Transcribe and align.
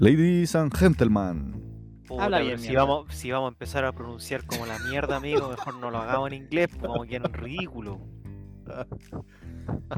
Ladies 0.00 0.54
and 0.54 0.72
gentlemen. 0.76 1.60
Puta, 2.06 2.24
Habla 2.24 2.38
bien, 2.38 2.58
si 2.58 2.74
vamos, 2.74 3.12
si 3.14 3.30
vamos 3.32 3.48
a 3.48 3.52
empezar 3.52 3.84
a 3.84 3.92
pronunciar 3.92 4.44
como 4.46 4.64
la 4.64 4.78
mierda, 4.78 5.16
amigo, 5.16 5.48
mejor 5.50 5.74
no 5.78 5.90
lo 5.90 5.98
hagamos 5.98 6.28
en 6.30 6.44
inglés, 6.44 6.68
porque 6.68 6.86
vamos 6.86 7.06
a 7.06 7.08
quedar 7.08 7.26
en 7.26 7.32
ridículo. 7.34 8.00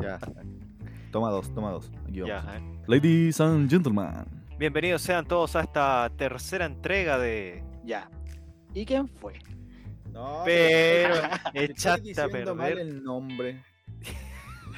Ya. 0.01 0.19
Toma 1.13 1.31
dos, 1.31 1.53
toma 1.55 1.71
dos. 1.71 1.91
Aquí 2.09 2.21
vamos. 2.23 2.45
Ya, 2.45 2.57
eh. 2.57 2.63
Ladies 2.87 3.41
and 3.41 3.69
gentlemen. 3.71 4.25
Bienvenidos 4.59 5.03
sean 5.03 5.27
todos 5.27 5.55
a 5.57 5.61
esta 5.63 6.11
tercera 6.17 6.65
entrega 6.65 7.19
de. 7.19 7.63
Ya. 7.85 8.09
¿Y 8.75 8.85
quién 8.87 9.07
fue? 9.09 9.35
No, 10.13 10.43
Pero 10.45 11.15
echaste 11.55 12.21
a 12.21 12.27
diciendo 12.27 12.55
mal 12.55 12.69
perder. 12.69 12.87
el 12.87 13.05
nombre. 13.05 13.63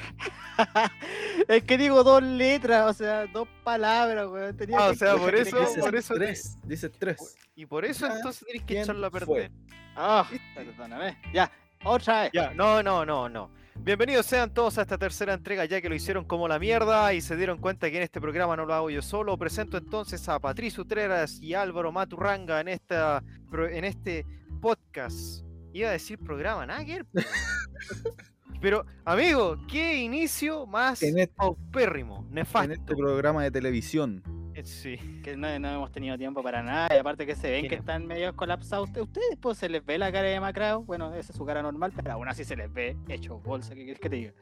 es 1.49 1.63
que 1.65 1.79
digo 1.79 2.03
dos 2.05 2.23
letras, 2.23 2.91
o 2.91 2.95
sea, 2.95 3.27
dos 3.27 3.49
palabras, 3.65 4.27
weón. 4.29 4.57
Tenía 4.57 4.79
Ah, 4.79 4.87
que- 4.89 4.93
o 4.93 4.95
sea, 4.95 5.17
por 5.17 5.35
eso- 5.35 5.59
que- 5.75 5.81
por 5.81 5.95
eso- 5.97 6.15
tres. 6.15 6.57
Dices 6.65 6.91
tres. 6.99 7.37
Y 7.55 7.67
por 7.67 7.85
eso 7.85 8.07
Ya, 8.09 8.15
entonces 8.17 8.45
tienes 8.45 8.63
que 8.63 8.67
¿quién 8.67 8.83
echarlo 8.83 9.07
a 9.07 9.11
perder. 9.11 9.51
Ah, 9.97 10.27
perdóname. 10.55 11.19
Ya, 11.35 11.51
otra 11.85 12.23
vez. 12.23 12.31
Ya, 12.33 12.53
no, 12.55 12.83
no, 12.83 13.05
no, 13.05 13.29
no. 13.29 13.51
Bienvenidos 13.75 14.27
sean 14.27 14.53
todos 14.53 14.79
a 14.79 14.83
esta 14.83 14.99
tercera 14.99 15.33
entrega, 15.35 15.65
ya 15.65 15.81
que 15.81 15.89
lo 15.89 15.95
hicieron 15.95 16.25
como 16.25 16.47
la 16.47 16.59
mierda 16.59 17.13
y 17.15 17.21
se 17.21 17.37
dieron 17.37 17.59
cuenta 17.59 17.91
que 17.91 17.97
en 17.97 18.03
este 18.03 18.21
programa 18.21 18.55
no 18.55 18.65
lo 18.67 18.75
hago 18.75 18.91
yo 18.91 19.03
solo. 19.03 19.37
Presento 19.39 19.77
entonces 19.79 20.29
a 20.29 20.39
Patricio 20.39 20.83
Utreras 20.83 21.41
y 21.41 21.55
Álvaro 21.55 21.91
Maturranga 21.91 22.61
en, 22.61 22.69
esta, 22.69 23.23
en 23.53 23.85
este 23.85 24.27
podcast. 24.61 25.43
Iba 25.73 25.89
a 25.89 25.93
decir 25.93 26.19
programa, 26.19 26.67
po. 26.67 27.21
Pero, 28.63 28.87
amigo, 29.05 29.59
qué 29.71 30.03
inicio 30.03 30.67
más 30.67 31.03
En 31.03 31.19
este- 31.19 31.35
paupérrimo, 31.35 32.27
nefasto. 32.31 32.73
En 32.73 32.81
este 32.81 32.97
programa 32.97 33.43
de 33.43 33.51
televisión. 33.51 34.23
Eh, 34.55 34.65
Sí. 34.65 34.97
Que 35.25 35.37
no, 35.37 35.59
no 35.59 35.69
hemos 35.69 35.91
tenido 35.93 36.17
tiempo 36.17 36.43
para 36.43 36.63
nada. 36.63 36.95
Y 36.95 36.99
aparte 36.99 37.27
que 37.27 37.35
se 37.35 37.51
ven 37.51 37.69
que 37.69 37.75
están 37.75 38.07
medio 38.07 38.35
colapsados. 38.37 38.89
Usted- 38.89 39.01
Ustedes, 39.03 39.37
pues 39.41 39.59
se 39.59 39.69
les 39.69 39.85
ve 39.85 39.99
la 39.99 40.13
cara 40.13 40.29
de 40.29 40.39
Macrao. 40.41 40.85
Bueno, 40.85 41.13
esa 41.15 41.33
es 41.33 41.37
su 41.37 41.45
cara 41.45 41.63
normal, 41.63 41.93
pero 41.97 42.13
aún 42.13 42.29
así 42.29 42.45
se 42.45 42.55
les 42.55 42.73
ve 42.73 42.97
hecho 43.09 43.39
bolsa. 43.41 43.75
¿Qué 43.75 43.83
quieres 43.85 44.01
que 44.01 44.11
te 44.11 44.17
diga? 44.17 44.33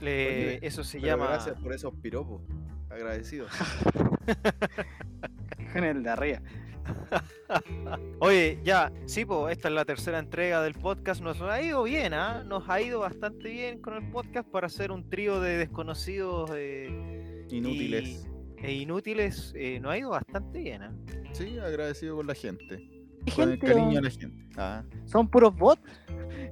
Le- 0.00 0.56
Oye, 0.56 0.66
eso 0.66 0.84
se 0.84 1.00
llama. 1.00 1.26
Gracias 1.28 1.58
por 1.60 1.72
esos 1.72 1.94
piropos. 1.94 2.42
Agradecido. 2.90 3.46
Con 5.72 5.84
el 5.84 6.02
de 6.02 6.10
arriba. 6.10 6.40
Oye, 8.20 8.58
ya, 8.64 8.92
sí, 9.06 9.24
pues 9.24 9.56
esta 9.56 9.68
es 9.68 9.74
la 9.74 9.84
tercera 9.84 10.18
entrega 10.18 10.62
del 10.62 10.74
podcast. 10.74 11.20
Nos 11.22 11.40
ha 11.42 11.60
ido 11.62 11.82
bien, 11.82 12.14
¿ah? 12.14 12.42
Nos 12.44 12.68
ha 12.68 12.80
ido 12.80 13.00
bastante 13.00 13.48
bien 13.48 13.80
con 13.80 13.94
el 13.94 14.10
podcast 14.10 14.48
para 14.48 14.66
hacer 14.66 14.90
un 14.92 15.08
trío 15.08 15.40
de 15.40 15.58
desconocidos 15.58 16.50
eh, 16.54 17.46
Inútiles. 17.50 18.26
y- 18.60 18.64
e 18.66 18.72
inútiles. 18.72 19.52
eh, 19.56 19.78
nos 19.80 19.92
ha 19.92 19.98
ido 19.98 20.10
bastante 20.10 20.58
bien, 20.60 20.82
¿ah? 20.82 20.92
Sí, 21.32 21.58
agradecido 21.58 22.16
con 22.16 22.26
la 22.26 22.34
gente. 22.34 22.88
¿Qué 23.26 23.32
Con 23.32 23.44
el 23.44 23.50
gente, 23.58 23.66
cariño 23.66 23.98
a 23.98 24.02
la 24.02 24.10
gente. 24.10 24.46
Ah, 24.56 24.82
Son 25.06 25.28
puros 25.28 25.54
bots. 25.56 25.80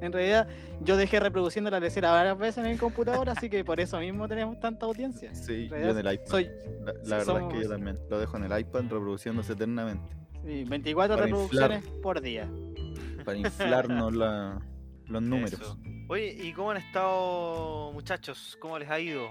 En 0.00 0.12
realidad, 0.12 0.48
yo 0.80 0.96
dejé 0.96 1.20
reproduciendo 1.20 1.70
la 1.70 1.78
lecera 1.78 2.10
varias 2.10 2.36
veces 2.38 2.58
en 2.64 2.66
el 2.70 2.78
computador, 2.78 3.28
así 3.30 3.48
que 3.48 3.64
por 3.64 3.78
eso 3.78 3.98
mismo 4.00 4.26
tenemos 4.26 4.58
tanta 4.58 4.86
audiencia. 4.86 5.34
sí, 5.34 5.68
En 5.72 5.82
yo 5.82 5.90
en 5.90 5.98
el 6.06 6.14
iPad. 6.14 6.26
Soy 6.26 6.50
La, 7.04 7.18
verdad 7.18 7.42
es 7.48 7.54
que 7.54 7.62
yo 7.62 7.68
también 7.68 7.98
lo 8.10 8.18
dejo 8.18 8.36
en 8.38 8.44
el 8.50 8.58
iPad 8.60 8.80
reproduciéndose 8.82 9.52
eternamente. 9.52 10.16
Sí, 10.44 10.64
24 10.64 11.14
Para 11.14 11.26
reproducciones 11.26 11.84
por 12.02 12.20
día. 12.20 12.48
Para 13.24 13.38
inflarnos 13.38 14.14
la- 14.14 14.60
los 15.06 15.22
números. 15.22 15.52
Eso. 15.60 15.78
Oye, 16.08 16.36
¿y 16.42 16.52
cómo 16.52 16.70
han 16.72 16.76
estado, 16.78 17.92
muchachos? 17.92 18.56
¿Cómo 18.60 18.78
les 18.78 18.90
ha 18.90 19.00
ido? 19.00 19.28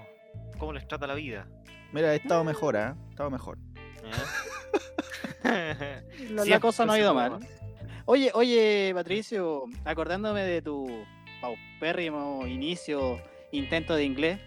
¿Cómo 0.58 0.72
les 0.72 0.86
trata 0.88 1.06
la 1.06 1.14
vida? 1.14 1.46
Mira, 1.92 2.12
he 2.12 2.16
estado 2.16 2.42
mejor, 2.44 2.76
¿ah? 2.76 2.96
He 3.06 3.10
estado 3.10 3.30
mejor. 3.30 3.58
¿Eh? 5.44 6.02
La, 6.46 6.60
cosa 6.60 6.86
no 6.86 6.92
ha 6.92 6.98
ido 6.98 7.14
mal. 7.14 7.38
Oye, 8.04 8.30
oye, 8.34 8.92
Patricio, 8.94 9.64
acordándome 9.84 10.42
de 10.42 10.62
tu 10.62 11.04
paupérrimo 11.40 12.46
inicio, 12.46 13.20
intento 13.52 13.94
de 13.94 14.04
inglés, 14.04 14.40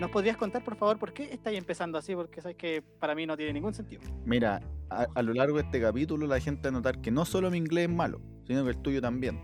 ¿nos 0.00 0.10
podrías 0.10 0.36
contar, 0.36 0.62
por 0.64 0.76
favor, 0.76 0.98
por 0.98 1.12
qué 1.12 1.24
estáis 1.32 1.58
empezando 1.58 1.98
así? 1.98 2.14
Porque 2.14 2.40
sabes 2.40 2.56
que 2.56 2.82
para 2.82 3.14
mí 3.14 3.26
no 3.26 3.36
tiene 3.36 3.52
ningún 3.52 3.74
sentido. 3.74 4.02
Mira, 4.24 4.60
a, 4.90 5.06
a 5.14 5.22
lo 5.22 5.32
largo 5.34 5.56
de 5.56 5.62
este 5.64 5.80
capítulo 5.80 6.26
la 6.26 6.40
gente 6.40 6.62
va 6.64 6.68
a 6.68 6.72
notar 6.72 7.00
que 7.00 7.10
no 7.10 7.24
solo 7.24 7.50
mi 7.50 7.58
inglés 7.58 7.88
es 7.88 7.94
malo, 7.94 8.20
sino 8.46 8.64
que 8.64 8.70
el 8.70 8.78
tuyo 8.78 9.00
también. 9.00 9.40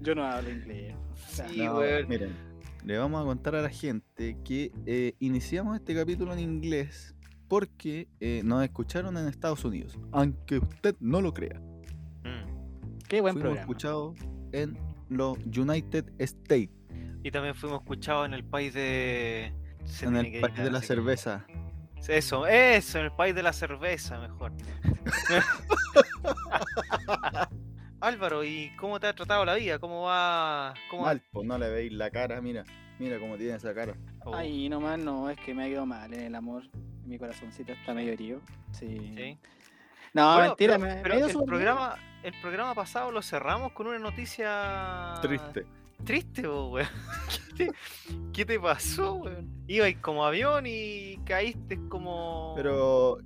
Yo 0.00 0.14
no 0.14 0.24
hablo 0.24 0.50
inglés. 0.50 0.94
O 1.12 1.16
sea, 1.34 1.48
Sí, 1.48 1.58
No, 1.64 1.80
miren, 2.08 2.34
le 2.84 2.98
vamos 2.98 3.22
a 3.22 3.24
contar 3.24 3.54
a 3.56 3.62
la 3.62 3.70
gente 3.70 4.36
que 4.44 4.70
eh, 4.86 5.14
iniciamos 5.18 5.76
este 5.76 5.94
capítulo 5.94 6.32
en 6.32 6.38
inglés 6.40 7.14
porque 7.48 8.08
eh, 8.20 8.42
nos 8.44 8.62
escucharon 8.64 9.16
en 9.16 9.26
Estados 9.28 9.64
Unidos, 9.64 9.98
aunque 10.12 10.58
usted 10.58 10.94
no 11.00 11.20
lo 11.20 11.32
crea. 11.32 11.60
Mm. 12.24 12.98
qué 13.08 13.20
buen 13.20 13.34
Fuimos 13.34 13.40
programa. 13.40 13.60
escuchados 13.60 14.18
en 14.52 14.76
los 15.08 15.38
United 15.56 16.10
States, 16.18 16.70
Y 17.24 17.30
también 17.32 17.54
fuimos 17.56 17.80
escuchados 17.80 18.26
en 18.26 18.34
el 18.34 18.44
país 18.44 18.72
de. 18.74 19.52
se 19.84 20.06
en 20.06 20.16
el 20.16 20.40
país 20.40 20.56
de 20.56 20.70
la 20.70 20.80
que- 20.80 20.86
cerveza. 20.86 21.44
Eso, 22.06 22.46
eso, 22.46 22.98
en 22.98 23.06
el 23.06 23.12
país 23.12 23.34
de 23.34 23.42
la 23.42 23.52
cerveza, 23.54 24.18
mejor. 24.20 24.52
Álvaro, 28.00 28.44
¿y 28.44 28.70
cómo 28.76 29.00
te 29.00 29.06
ha 29.06 29.14
tratado 29.14 29.44
la 29.44 29.54
vida? 29.54 29.78
¿Cómo 29.78 30.02
va? 30.02 30.74
¿Cómo 30.90 31.04
Mal, 31.04 31.22
pues 31.32 31.46
no 31.46 31.56
le 31.56 31.70
veis 31.70 31.92
la 31.92 32.10
cara, 32.10 32.40
mira, 32.42 32.64
mira 32.98 33.18
cómo 33.18 33.36
tiene 33.38 33.54
esa 33.54 33.72
cara. 33.74 33.94
Oh, 34.24 34.34
Ay, 34.34 34.68
nomás 34.68 34.98
no, 34.98 35.30
es 35.30 35.38
que 35.40 35.54
me 35.54 35.64
ha 35.64 35.68
ido 35.68 35.86
mal 35.86 36.12
en 36.12 36.20
el 36.24 36.34
amor. 36.34 36.64
Mi 37.06 37.18
corazoncito 37.18 37.72
está 37.72 37.94
medio 37.94 38.12
herido. 38.12 38.40
Sí. 38.72 39.14
sí. 39.16 39.38
No, 40.12 40.34
Bueno, 40.34 40.48
mentira, 40.50 40.78
pero, 40.78 40.94
me, 40.94 41.02
pero 41.02 41.14
me 41.14 41.14
ha 41.14 41.18
ido 41.20 41.28
el 41.28 41.34
bien. 41.34 41.46
programa, 41.46 41.96
el 42.22 42.34
programa 42.42 42.74
pasado 42.74 43.10
lo 43.10 43.22
cerramos 43.22 43.72
con 43.72 43.86
una 43.86 43.98
noticia 43.98 45.14
Triste. 45.22 45.64
Triste, 46.04 46.42
po, 46.42 46.68
weón. 46.68 46.88
¿Qué 47.56 47.66
te, 47.66 47.72
qué 48.32 48.44
te 48.44 48.60
pasó, 48.60 49.14
weón? 49.14 49.48
Ibas 49.66 49.94
como 50.00 50.24
avión 50.24 50.64
y 50.66 51.18
caíste 51.24 51.78
como. 51.88 52.52
Pero 52.56 53.18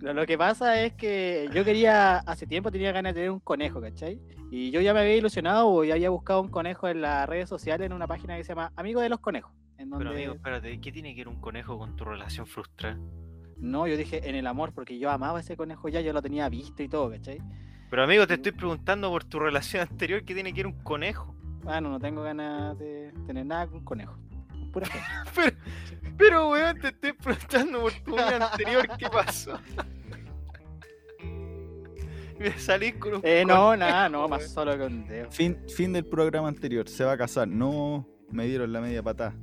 Lo, 0.00 0.12
lo 0.12 0.26
que 0.26 0.36
pasa 0.36 0.82
es 0.82 0.92
que 0.94 1.48
yo 1.52 1.64
quería, 1.64 2.18
hace 2.18 2.46
tiempo 2.46 2.70
tenía 2.70 2.92
ganas 2.92 3.14
de 3.14 3.20
tener 3.20 3.30
un 3.30 3.40
conejo, 3.40 3.80
¿cachai? 3.80 4.20
Y 4.50 4.70
yo 4.70 4.80
ya 4.80 4.94
me 4.94 5.00
había 5.00 5.16
ilusionado 5.16 5.84
y 5.84 5.90
había 5.90 6.10
buscado 6.10 6.40
un 6.40 6.48
conejo 6.48 6.88
en 6.88 7.00
las 7.00 7.28
redes 7.28 7.48
sociales 7.48 7.86
en 7.86 7.92
una 7.92 8.06
página 8.06 8.36
que 8.36 8.44
se 8.44 8.50
llama 8.50 8.72
Amigo 8.76 9.00
de 9.00 9.08
los 9.08 9.20
Conejos. 9.20 9.52
En 9.78 9.90
donde... 9.90 10.04
Pero 10.04 10.16
amigo, 10.16 10.34
espérate, 10.34 10.80
¿qué 10.80 10.92
tiene 10.92 11.14
que 11.14 11.22
ver 11.22 11.28
un 11.28 11.40
conejo 11.40 11.78
con 11.78 11.96
tu 11.96 12.04
relación 12.04 12.46
frustrada? 12.46 12.98
No, 13.58 13.86
yo 13.86 13.96
dije 13.96 14.28
en 14.28 14.36
el 14.36 14.46
amor, 14.46 14.72
porque 14.72 14.98
yo 14.98 15.10
amaba 15.10 15.40
ese 15.40 15.56
conejo 15.56 15.88
ya, 15.88 16.00
yo 16.00 16.12
lo 16.12 16.22
tenía 16.22 16.48
visto 16.48 16.82
y 16.82 16.88
todo, 16.88 17.10
¿cachai? 17.10 17.38
Pero 17.90 18.02
amigo, 18.02 18.26
te 18.26 18.34
estoy 18.34 18.52
preguntando 18.52 19.10
por 19.10 19.24
tu 19.24 19.38
relación 19.38 19.82
anterior, 19.82 20.22
¿qué 20.24 20.34
tiene 20.34 20.52
que 20.52 20.62
ver 20.62 20.66
un 20.66 20.82
conejo? 20.82 21.34
Bueno, 21.66 21.90
no 21.90 22.00
tengo 22.00 22.22
ganas 22.22 22.78
de 22.78 23.12
tener 23.26 23.44
nada 23.44 23.66
con 23.66 23.84
conejo. 23.84 24.16
con 24.48 24.70
Pura 24.72 24.86
gente. 24.86 25.06
Pero, 25.34 25.56
pero 26.16 26.48
weón, 26.50 26.80
te 26.80 26.88
estoy 26.88 27.12
preguntando 27.12 27.80
por 27.82 27.92
tu 27.92 28.12
vida 28.12 28.50
anterior, 28.52 28.88
¿qué 28.96 29.08
pasó? 29.10 29.58
Me 32.38 32.52
salís 32.58 32.94
con 32.96 33.14
un 33.16 33.20
Eh, 33.22 33.44
no, 33.46 33.54
conejo, 33.66 33.76
nada, 33.76 34.08
no, 34.08 34.26
más 34.28 34.48
solo 34.50 34.78
con 34.78 35.06
dedo. 35.06 35.30
fin, 35.30 35.58
fin 35.68 35.92
del 35.92 36.06
programa 36.06 36.48
anterior, 36.48 36.88
se 36.88 37.04
va 37.04 37.12
a 37.12 37.18
casar. 37.18 37.46
No 37.48 38.06
me 38.30 38.46
dieron 38.46 38.72
la 38.72 38.80
media 38.80 39.02
patada. 39.02 39.34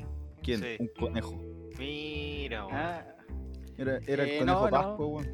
¿Quién? 0.42 0.62
Sí. 0.62 0.78
Un 0.80 0.90
conejo. 1.00 1.40
Mira, 1.78 2.66
weón. 2.66 2.78
Ah, 2.78 3.06
Era, 3.78 4.00
era 4.08 4.24
Eh, 4.26 4.40
el 4.40 4.46
no, 4.46 4.60
conejo 4.60 4.66
no. 4.66 4.72
Pascua, 4.72 5.06
weón. 5.08 5.34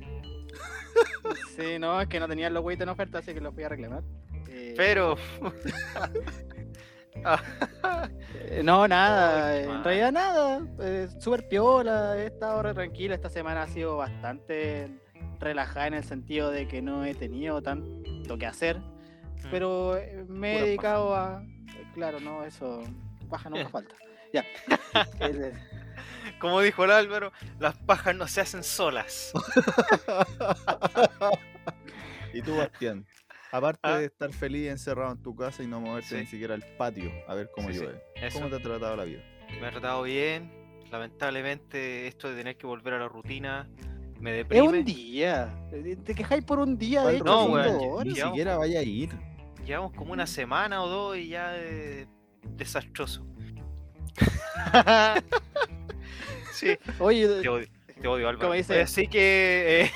sí, 1.55 1.79
no, 1.79 2.01
es 2.01 2.07
que 2.07 2.19
no 2.19 2.27
tenían 2.27 2.53
los 2.53 2.63
hueitos 2.63 2.83
en 2.83 2.89
oferta, 2.89 3.19
así 3.19 3.33
que 3.33 3.41
los 3.41 3.53
fui 3.53 3.63
a 3.63 3.69
reclamar. 3.69 4.03
Eh, 4.49 4.73
Pero. 4.75 5.15
Eh, 8.33 8.61
No, 8.63 8.87
nada, 8.87 9.47
Ay, 9.49 9.63
en 9.63 9.67
man. 9.69 9.83
realidad 9.83 10.11
nada. 10.11 10.61
eh, 10.79 11.07
Súper 11.19 11.47
piola, 11.47 12.17
he 12.17 12.27
estado 12.27 12.63
re 12.63 12.73
tranquila. 12.73 13.15
Esta 13.15 13.29
semana 13.29 13.63
ha 13.63 13.67
sido 13.67 13.97
bastante 13.97 14.89
relajada 15.39 15.87
en 15.87 15.93
el 15.95 16.03
sentido 16.03 16.49
de 16.51 16.67
que 16.67 16.81
no 16.81 17.05
he 17.05 17.13
tenido 17.15 17.61
tanto 17.61 18.37
que 18.37 18.45
hacer. 18.45 18.81
Pero 19.51 19.95
eh, 19.97 20.25
me 20.27 20.51
he 20.51 20.53
Pura 20.55 20.65
dedicado 20.65 21.15
a. 21.15 21.43
eh, 21.43 21.85
Claro, 21.93 22.19
no, 22.19 22.43
eso. 22.43 22.83
Baja 23.27 23.49
nunca 23.49 23.69
falta. 23.69 23.95
Ya. 24.33 24.43
Eh, 25.21 25.53
Como 26.39 26.61
dijo 26.61 26.83
el 26.85 26.91
Álvaro, 26.91 27.31
las 27.59 27.75
pajas 27.77 28.15
no 28.15 28.27
se 28.27 28.41
hacen 28.41 28.63
solas. 28.63 29.31
Y 32.33 32.41
tú, 32.41 32.57
Bastián, 32.57 33.05
aparte 33.51 33.79
Ah. 33.83 33.97
de 33.99 34.05
estar 34.05 34.31
feliz 34.33 34.69
encerrado 34.69 35.11
en 35.13 35.21
tu 35.21 35.35
casa 35.35 35.63
y 35.63 35.67
no 35.67 35.79
moverte 35.81 36.09
Sí. 36.09 36.15
ni 36.15 36.25
siquiera 36.25 36.53
al 36.55 36.63
patio 36.77 37.11
a 37.27 37.33
ver 37.35 37.49
cómo 37.55 37.69
Sí, 37.71 37.79
llueve. 37.79 38.01
¿cómo 38.33 38.49
te 38.49 38.55
ha 38.55 38.59
tratado 38.59 38.95
la 38.95 39.03
vida? 39.05 39.21
Me 39.59 39.67
ha 39.67 39.71
tratado 39.71 40.03
bien. 40.03 40.51
Lamentablemente, 40.91 42.07
esto 42.07 42.29
de 42.29 42.35
tener 42.35 42.57
que 42.57 42.65
volver 42.67 42.93
a 42.95 42.99
la 42.99 43.07
rutina 43.07 43.69
me 44.19 44.31
es 44.31 44.37
deprime. 44.37 44.67
un 44.67 44.83
día. 44.85 45.55
eh, 45.71 45.95
Te 46.03 46.13
quejáis 46.15 46.43
por 46.43 46.59
un 46.59 46.77
día, 46.77 46.99
de 47.01 47.03
¿Cuál 47.03 47.15
hecho. 47.15 47.23
No, 47.25 47.43
horas. 47.45 48.05
Ni 48.05 48.13
Digamos 48.13 48.31
siquiera 48.33 48.57
vaya 48.57 48.79
a 48.79 48.83
ir. 48.83 49.09
Llevamos 49.65 49.93
como 49.93 50.13
una 50.13 50.25
semana 50.27 50.81
o 50.83 50.87
dos 50.89 51.17
y 51.17 51.29
ya 51.29 51.55
eh, 51.57 52.07
desastroso. 52.55 53.25
sí, 56.53 56.77
Oye, 56.99 57.27
te 57.41 57.49
odio. 57.49 57.67
Te 58.01 58.07
odio, 58.07 58.29
Álvaro. 58.29 58.53
Así 58.53 59.07
que. 59.07 59.81
eh, 59.85 59.91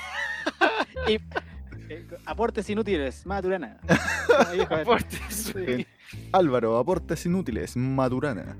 Y, 1.08 1.18
eh, 1.88 2.06
aportes 2.26 2.68
inútiles, 2.70 3.24
Maturana. 3.26 3.78
El- 4.52 4.62
aportes. 4.62 5.52
Sí. 5.54 5.86
Álvaro, 6.32 6.78
aportes 6.78 7.24
inútiles, 7.26 7.76
Maturana. 7.76 8.56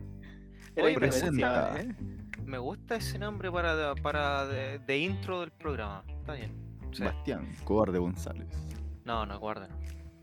Oye, 0.76 0.94
presenta. 0.94 1.80
¿eh? 1.80 1.94
Me 2.44 2.58
gusta 2.58 2.96
ese 2.96 3.18
nombre 3.18 3.50
para, 3.50 3.94
para 3.96 4.46
de, 4.46 4.78
de 4.78 4.98
intro 4.98 5.40
del 5.40 5.50
programa. 5.50 6.04
Está 6.20 6.34
bien. 6.34 6.52
Sí. 6.92 7.02
Bastián, 7.02 7.50
cobarde 7.64 7.98
González. 7.98 8.48
No, 9.04 9.24
no, 9.26 9.38
guarda. 9.38 9.68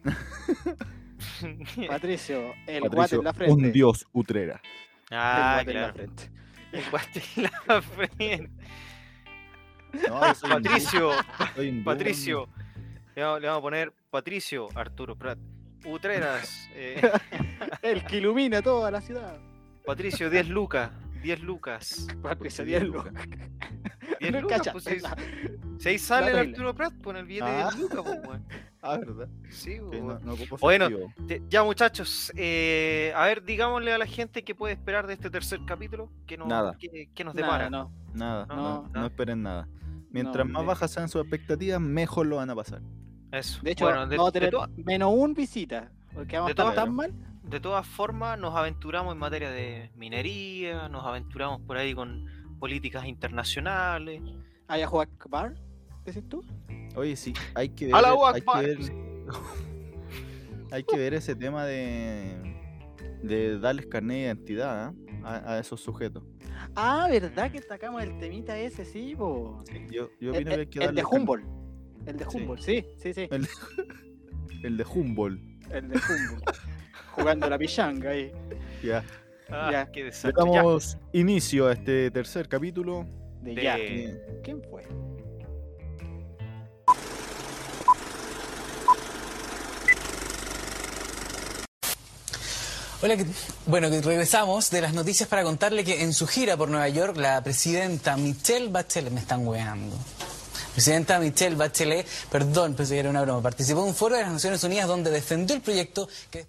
Patricio, 1.88 2.54
el 2.68 2.82
guate 2.82 2.96
Patricio, 2.96 3.18
en 3.20 3.24
la 3.26 3.34
frente. 3.34 3.54
un 3.54 3.72
dios 3.72 4.08
utrera. 4.12 4.62
El 5.10 5.18
ah, 5.18 5.54
guate 5.64 5.72
en 5.72 5.82
la 5.82 5.94
claro. 5.94 5.94
frente. 5.94 6.32
El 6.72 6.90
guate 6.90 7.22
en 7.36 7.44
la 7.68 7.82
frente. 7.82 8.50
No, 10.08 10.20
Patricio. 10.50 11.12
Patricio. 11.84 12.48
Le 13.22 13.26
vamos, 13.28 13.42
le 13.42 13.48
vamos 13.50 13.60
a 13.60 13.62
poner 13.62 13.94
Patricio 14.10 14.68
Arturo 14.74 15.16
Prat. 15.16 15.38
Utreras. 15.86 16.68
eh, 16.74 17.00
El 17.84 18.04
que 18.04 18.18
ilumina 18.18 18.64
toda 18.64 18.90
la 18.90 19.00
ciudad. 19.00 19.38
Patricio, 19.86 20.28
10 20.32 20.50
lucas. 20.50 20.90
10 21.22 21.42
lucas. 21.44 22.08
Patricio, 22.20 22.22
Patricio, 22.24 22.66
diablo. 22.66 23.04
10 24.20 24.32
No 24.34 24.42
lucas, 24.42 24.58
cacha, 24.58 24.72
pues, 24.72 24.86
si, 24.86 25.00
la- 25.00 25.16
si 25.78 25.90
ahí 25.90 26.00
sale 26.00 26.32
el. 26.32 26.38
Arturo 26.50 26.74
Prat, 26.74 26.94
pon 26.96 27.16
el 27.16 27.26
billete 27.28 27.46
de 27.46 27.62
Ah. 27.62 27.70
10 27.70 27.80
lucas, 27.82 28.02
pues, 28.04 28.28
weón. 28.28 28.44
Ah, 28.82 28.98
¿verdad? 28.98 29.28
Sí, 29.52 29.78
no, 29.80 30.18
no 30.22 30.36
Bueno. 30.60 30.88
Te- 31.28 31.44
Ya 31.48 31.64
muchachos, 31.64 32.32
eh, 32.36 33.14
a 33.16 33.26
ver, 33.28 33.44
digámosle 33.44 33.94
a 33.94 34.00
la 34.00 34.08
gente 34.08 34.44
qué 34.44 34.56
puede 34.56 34.74
esperar 34.74 35.06
de 35.06 35.14
este 35.14 35.30
tercer 35.30 35.60
capítulo, 35.68 36.10
que 36.26 36.36
nos, 36.38 36.48
Nada. 36.48 36.76
que, 36.80 37.08
que 37.14 37.24
nos 37.24 37.36
Nada, 37.36 37.46
depara. 37.46 37.70
no. 37.70 37.92
Nada, 38.16 38.48
No, 38.48 38.56
no, 38.56 38.62
no, 38.64 38.90
no 38.92 39.00
no. 39.02 39.06
esperen 39.06 39.44
nada. 39.44 39.68
Mientras 40.10 40.48
No, 40.48 40.54
más 40.54 40.64
de- 40.64 40.68
bajas 40.70 40.90
sean 40.92 41.08
sus 41.08 41.22
expectativas, 41.22 41.80
mejor 41.80 42.26
lo 42.26 42.38
van 42.38 42.50
a 42.50 42.56
pasar. 42.56 42.82
Eso. 43.32 43.60
De 43.62 43.72
hecho, 43.72 43.86
bueno, 43.86 44.08
de, 44.08 44.18
vamos 44.18 44.30
a 44.30 44.32
tener 44.34 44.54
menos 44.84 45.14
un 45.16 45.34
visita. 45.34 45.92
Porque 46.14 46.36
vamos 46.38 46.48
a 46.48 46.50
de 46.50 46.52
estar 46.52 46.66
todas- 46.66 46.76
tan 46.86 46.94
mal. 46.96 47.14
de 47.44 47.60
todas 47.60 47.88
formas, 47.88 48.38
nos 48.40 48.56
aventuramos 48.56 49.14
en 49.14 49.20
materia 49.20 49.50
de 49.50 49.90
minería, 49.96 50.90
nos 50.90 51.06
aventuramos 51.06 51.62
por 51.62 51.78
ahí 51.78 51.94
con 51.94 52.26
políticas 52.60 53.06
internacionales. 53.06 54.22
Ayahu 54.68 55.02
Akbar, 55.02 55.56
decís 56.06 56.28
tú? 56.30 56.44
Oye, 56.96 57.16
sí, 57.16 57.34
hay 57.56 57.70
que 57.70 57.86
ver, 57.88 57.96
hay 57.96 58.42
que 58.42 58.62
ver, 58.62 58.78
hay 60.72 60.84
que 60.84 60.98
ver 60.98 61.14
ese 61.14 61.36
tema 61.36 61.66
de, 61.66 62.38
de 63.24 63.60
darles 63.60 63.86
carnet 63.88 64.18
de 64.18 64.24
identidad 64.24 64.94
¿ah? 65.24 65.42
a, 65.46 65.54
a 65.54 65.60
esos 65.60 65.82
sujetos. 65.82 66.24
Ah, 66.76 67.08
¿verdad 67.10 67.52
que 67.52 67.62
sacamos 67.62 68.04
el 68.04 68.18
temita 68.20 68.58
ese? 68.58 68.86
Sí, 68.86 69.16
po. 69.16 69.64
Yo, 69.90 70.10
yo 70.20 70.34
El, 70.34 70.48
opino 70.48 70.50
que 70.50 70.54
hay 70.54 70.60
el- 70.62 70.70
que 70.70 70.80
el 70.86 70.96
de 70.96 71.04
Humboldt. 71.04 71.46
El 72.06 72.18
de. 72.18 72.26
Humboldt, 72.26 72.62
sí, 72.64 72.86
sí, 73.02 73.14
sí. 73.14 73.28
El- 73.32 73.48
El 74.64 74.78
de 74.78 74.84
Humboldt. 74.84 75.42
El 75.72 75.90
de 75.90 75.96
Humboldt. 75.98 76.58
Jugando 77.14 77.50
la 77.50 77.58
pichanga 77.58 78.12
ahí. 78.12 78.32
Ya. 78.84 79.04
Ah, 79.50 79.70
Ya. 79.72 79.92
qué 79.92 80.04
Le. 80.04 80.46
Ya. 80.54 80.62
damos 80.62 80.98
inicio 81.14 81.68
a 81.68 81.74
este 81.74 82.10
tercer 82.12 82.48
capítulo. 82.48 83.06
De, 83.42 83.56
De- 83.56 83.64
ya. 83.64 83.76
¿Quién 84.44 84.62
fue? 84.70 84.84
Hola, 93.04 93.18
¿qué- 93.18 93.26
bueno, 93.66 93.90
que 93.90 94.00
regresamos 94.02 94.70
de 94.70 94.82
las 94.82 94.94
noticias 94.94 95.28
para 95.28 95.44
contarle 95.44 95.84
que 95.84 96.04
en 96.04 96.14
su 96.14 96.28
gira 96.28 96.56
por 96.56 96.70
Nueva 96.70 96.88
York, 96.90 97.18
la 97.18 97.42
presidenta 97.44 98.16
Michelle 98.16 98.70
Bachelet, 98.70 99.12
me 99.12 99.20
están 99.20 99.48
weando. 99.48 99.96
Presidenta 100.74 101.20
Michelle 101.20 101.56
Bachelet, 101.56 102.08
perdón, 102.32 102.76
pensé 102.76 102.94
que 102.94 103.00
era 103.02 103.10
una 103.10 103.22
broma, 103.22 103.42
participó 103.42 103.82
en 103.82 103.90
un 103.90 103.96
foro 103.96 104.16
de 104.16 104.24
las 104.24 104.32
Naciones 104.32 104.64
Unidas 104.64 104.88
donde 104.88 105.12
defendió 105.12 105.56
el 105.56 105.62
proyecto 105.62 106.08
que... 106.30 106.46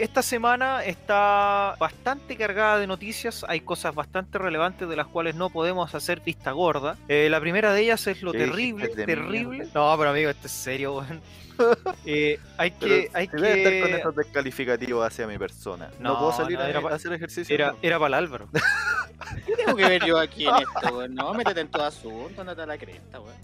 Esta 0.00 0.22
semana 0.22 0.82
está 0.82 1.76
bastante 1.78 2.34
cargada 2.34 2.78
de 2.78 2.86
noticias, 2.86 3.44
hay 3.46 3.60
cosas 3.60 3.94
bastante 3.94 4.38
relevantes 4.38 4.88
de 4.88 4.96
las 4.96 5.06
cuales 5.06 5.34
no 5.34 5.50
podemos 5.50 5.94
hacer 5.94 6.20
vista 6.20 6.52
gorda. 6.52 6.96
Eh, 7.06 7.28
la 7.30 7.38
primera 7.38 7.74
de 7.74 7.82
ellas 7.82 8.06
es 8.06 8.22
lo 8.22 8.32
¿Qué 8.32 8.38
terrible, 8.38 8.88
terrible. 8.88 9.68
No, 9.74 9.94
pero 9.98 10.08
amigo, 10.08 10.30
esto 10.30 10.46
es 10.46 10.52
serio, 10.52 10.94
weón. 10.96 11.20
Eh, 12.06 12.38
hay 12.56 12.70
pero 12.70 12.94
que, 12.94 13.10
hay 13.12 13.26
se 13.26 13.36
debe 13.36 13.58
estar 13.58 13.80
con 13.82 13.90
que... 13.90 13.96
esos 13.98 14.16
descalificativos 14.16 15.06
hacia 15.06 15.26
mi 15.26 15.36
persona. 15.36 15.90
No, 15.98 16.14
No, 16.14 16.18
puedo 16.18 16.32
salir 16.32 16.58
no, 16.58 16.64
a, 16.64 16.80
pa- 16.80 16.94
hacer 16.94 17.12
ejercicio. 17.12 17.54
Era, 17.54 17.74
era 17.82 17.98
para 17.98 18.06
el 18.08 18.14
Álvaro. 18.24 18.48
¿Qué 19.46 19.54
tengo 19.56 19.76
que 19.76 19.86
ver 19.86 20.02
yo 20.06 20.18
aquí 20.18 20.46
en 20.46 20.54
esto, 20.54 20.96
weón? 20.96 21.14
No, 21.14 21.34
métete 21.34 21.60
en 21.60 21.68
todo 21.70 21.84
asunto, 21.84 22.40
andate 22.40 22.62
a 22.62 22.66
la 22.66 22.78
cresta, 22.78 23.20
weón. 23.20 23.36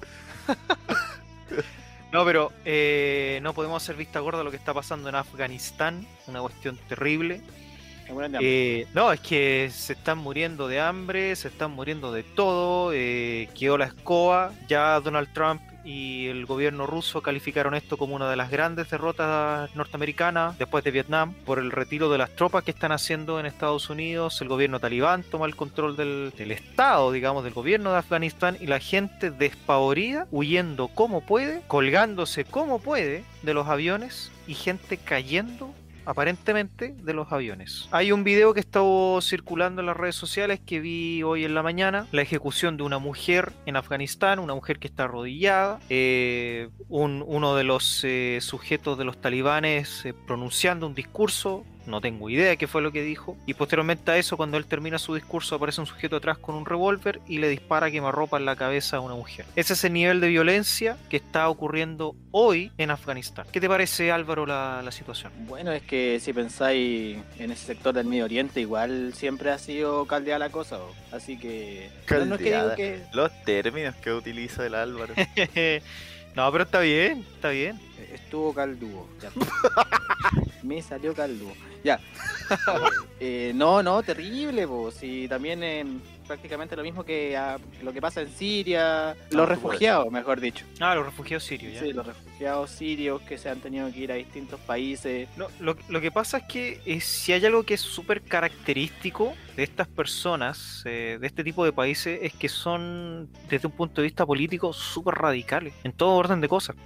No, 2.17 2.25
pero 2.25 2.51
eh, 2.65 3.41
no 3.43 3.53
podemos 3.53 3.83
hacer 3.83 3.95
vista 3.95 4.21
gorda 4.21 4.41
a 4.41 4.43
lo 4.43 4.51
que 4.51 4.57
está 4.57 4.73
pasando 4.73 5.11
en 5.11 5.17
Afganistán, 5.17 6.07
una 6.27 6.41
cuestión 6.41 6.79
terrible. 6.89 7.43
Eh, 8.41 8.87
no, 8.95 9.13
es 9.13 9.21
que 9.21 9.69
se 9.71 9.93
están 9.93 10.17
muriendo 10.17 10.67
de 10.67 10.81
hambre, 10.81 11.37
se 11.37 11.49
están 11.49 11.73
muriendo 11.73 12.13
de 12.13 12.23
todo, 12.23 12.91
eh, 12.95 13.51
quedó 13.55 13.77
la 13.77 13.85
escoba, 13.85 14.55
ya 14.67 14.99
Donald 15.01 15.31
Trump 15.35 15.61
y 15.87 16.27
el 16.27 16.47
gobierno 16.47 16.85
ruso 16.87 17.23
calificaron 17.23 17.75
esto 17.75 17.97
como 17.97 18.17
una 18.17 18.29
de 18.29 18.35
las 18.35 18.51
grandes 18.51 18.91
derrotas 18.91 19.75
norteamericanas 19.77 20.59
después 20.59 20.83
de 20.83 20.91
Vietnam 20.91 21.33
por 21.45 21.61
el 21.61 21.71
retiro 21.71 22.11
de 22.11 22.19
las 22.19 22.35
tropas 22.35 22.65
que 22.65 22.73
están 22.73 22.91
haciendo 22.91 23.39
en 23.39 23.47
Estados 23.47 23.89
Unidos, 23.89 24.41
el 24.41 24.49
gobierno 24.49 24.81
talibán 24.81 25.23
toma 25.23 25.47
el 25.47 25.55
control 25.55 25.97
del, 25.97 26.33
del 26.37 26.51
estado, 26.51 27.13
digamos, 27.13 27.45
del 27.45 27.55
gobierno 27.55 27.93
de 27.93 27.99
Afganistán 27.99 28.57
y 28.61 28.67
la 28.67 28.81
gente 28.81 29.31
despavorida, 29.31 30.27
huyendo 30.33 30.89
como 30.89 31.21
puede, 31.21 31.63
colgándose 31.69 32.45
como 32.45 32.81
puede 32.81 33.25
de 33.43 33.55
los 33.55 33.69
aviones 33.69 34.33
y 34.49 34.55
gente 34.55 34.97
cayendo 34.97 35.73
aparentemente 36.07 36.95
de 37.03 37.13
los 37.13 37.31
aviones. 37.33 37.89
Hay 37.91 38.13
un 38.13 38.25
video 38.25 38.55
que 38.55 38.61
estuvo 38.61 39.21
circulando 39.21 39.81
en 39.83 39.87
las 39.87 39.97
redes 39.97 40.15
sociales 40.15 40.61
que 40.65 40.81
vi 40.81 41.23
hoy 41.23 41.45
en 41.45 41.55
la 41.55 41.63
mañana, 41.63 42.07
la 42.13 42.23
ejecución 42.23 42.77
de 42.77 42.85
una 42.85 42.99
mujer 42.99 43.53
en 43.67 43.77
Afganistán, 43.77 44.39
una 44.39 44.55
mujer 44.55 44.79
que 44.79 44.87
está 44.87 45.05
arrodillada, 45.05 45.81
eh, 45.91 46.69
un- 46.89 47.25
uno 47.27 47.55
de 47.57 47.65
los 47.65 48.03
eh, 48.05 48.39
sujetos 48.41 48.97
de 48.99 49.05
los 49.05 49.21
talibanes 49.21 50.05
eh, 50.07 50.15
pronunciando 50.27 50.87
un 50.87 50.95
discurso. 50.95 51.65
No 51.87 52.01
tengo 52.01 52.29
idea 52.29 52.57
qué 52.57 52.67
fue 52.67 52.83
lo 52.83 52.91
que 52.93 53.03
dijo. 53.03 53.37
Y 53.47 53.55
posteriormente 53.55 54.11
a 54.11 54.17
eso, 54.17 54.37
cuando 54.37 54.57
él 54.57 54.67
termina 54.67 54.99
su 54.99 55.15
discurso, 55.15 55.55
aparece 55.55 55.81
un 55.81 55.87
sujeto 55.87 56.17
atrás 56.17 56.39
con 56.39 56.55
un 56.57 56.67
revólver 56.67 57.21
y 57.27 57.39
le 57.39 57.49
dispara 57.49 57.91
quemarropa 57.91 58.37
en 58.39 58.45
la 58.45 58.57
cabeza 58.57 58.97
a 58.97 59.01
una 59.01 59.15
mujer. 59.15 59.47
Ese 59.55 59.75
es 59.75 59.85
el 59.85 59.93
nivel 59.93 60.21
de 60.21 60.29
violencia 60.29 60.97
que 61.09 61.17
está 61.17 61.49
ocurriendo 61.49 62.15
hoy 62.33 62.73
en 62.79 62.91
Afganistán. 62.91 63.47
¿Qué 63.53 63.61
te 63.61 63.69
parece, 63.69 64.11
Álvaro, 64.11 64.47
la, 64.47 64.83
la 64.83 64.91
situación? 64.91 65.33
Bueno, 65.47 65.73
es 65.73 65.83
que 65.83 66.19
si 66.21 66.33
pensáis 66.33 67.19
en 67.39 67.51
ese 67.51 67.67
sector 67.67 67.95
del 67.95 68.07
Medio 68.07 68.25
Oriente, 68.25 68.61
igual 68.61 69.13
siempre 69.15 69.51
ha 69.51 69.59
sido 69.59 70.07
caldeada 70.07 70.39
la 70.41 70.51
cosa, 70.51 70.79
bo. 70.79 70.93
así 71.13 71.39
que... 71.39 71.91
no, 72.11 72.25
no 72.25 72.35
es 72.35 72.41
que 72.41 72.45
digo 72.51 72.57
Caldeada. 72.69 72.77
que... 72.77 73.03
Los 73.13 73.31
términos 73.45 73.95
que 73.97 74.13
utiliza 74.13 74.67
el 74.67 74.75
Álvaro. 74.75 75.15
no, 76.35 76.53
pero 76.53 76.65
está 76.65 76.81
bien, 76.81 77.25
está 77.35 77.51
bien. 77.51 77.81
Estuvo 78.13 78.53
caldudo. 78.53 79.07
Ya. 79.23 79.31
Me 80.67 80.83
salió 80.83 81.15
caldudo. 81.15 81.53
Ya. 81.85 82.01
Eh, 83.19 83.53
no, 83.55 83.83
no, 83.83 84.03
terrible, 84.03 84.69
pues. 84.69 84.97
Si 84.97 85.27
también 85.27 85.63
eh, 85.63 85.87
prácticamente 86.27 86.77
lo 86.77 86.83
mismo 86.83 87.03
que 87.03 87.35
ah, 87.37 87.59
lo 87.83 87.93
que 87.93 88.01
pasa 88.01 88.21
en 88.21 88.29
Siria. 88.29 89.15
Los 89.15 89.29
tú 89.31 89.37
puedes. 89.37 89.49
refugiados, 89.49 90.13
mejor 90.13 90.41
dicho. 90.41 90.67
Ah, 90.81 90.95
los 90.95 91.07
refugiados 91.07 91.45
sirios, 91.45 91.73
ya. 91.73 91.81
Sí, 91.81 91.93
los 91.93 92.07
refugiados 92.07 92.71
sirios 92.71 93.23
que 93.23 93.39
se 93.39 93.49
han 93.49 93.61
tenido 93.61 93.91
que 93.91 94.01
ir 94.01 94.13
a 94.13 94.17
distintos 94.17 94.61
países. 94.61 95.29
No, 95.37 95.47
lo, 95.61 95.77
lo 95.89 96.01
que 96.01 96.11
pasa 96.11 96.39
es 96.39 96.45
que 96.45 96.81
eh, 96.85 97.01
si 97.01 97.33
hay 97.33 97.45
algo 97.47 97.63
que 97.63 97.75
es 97.75 97.81
súper 97.81 98.23
característico 98.23 99.33
de 99.57 99.63
estas 99.63 99.89
personas, 99.89 100.83
eh, 100.85 101.19
de 101.21 101.27
este 101.27 101.43
tipo 101.43 101.65
de 101.65 101.73
países, 101.73 102.19
es 102.23 102.35
que 102.35 102.49
son, 102.49 103.31
desde 103.49 103.67
un 103.67 103.73
punto 103.73 104.03
de 104.03 104.09
vista 104.09 104.27
político, 104.27 104.73
súper 104.73 105.15
radicales, 105.15 105.73
en 105.85 105.93
todo 105.93 106.15
orden 106.15 106.41
de 106.41 106.49
cosas. 106.49 106.77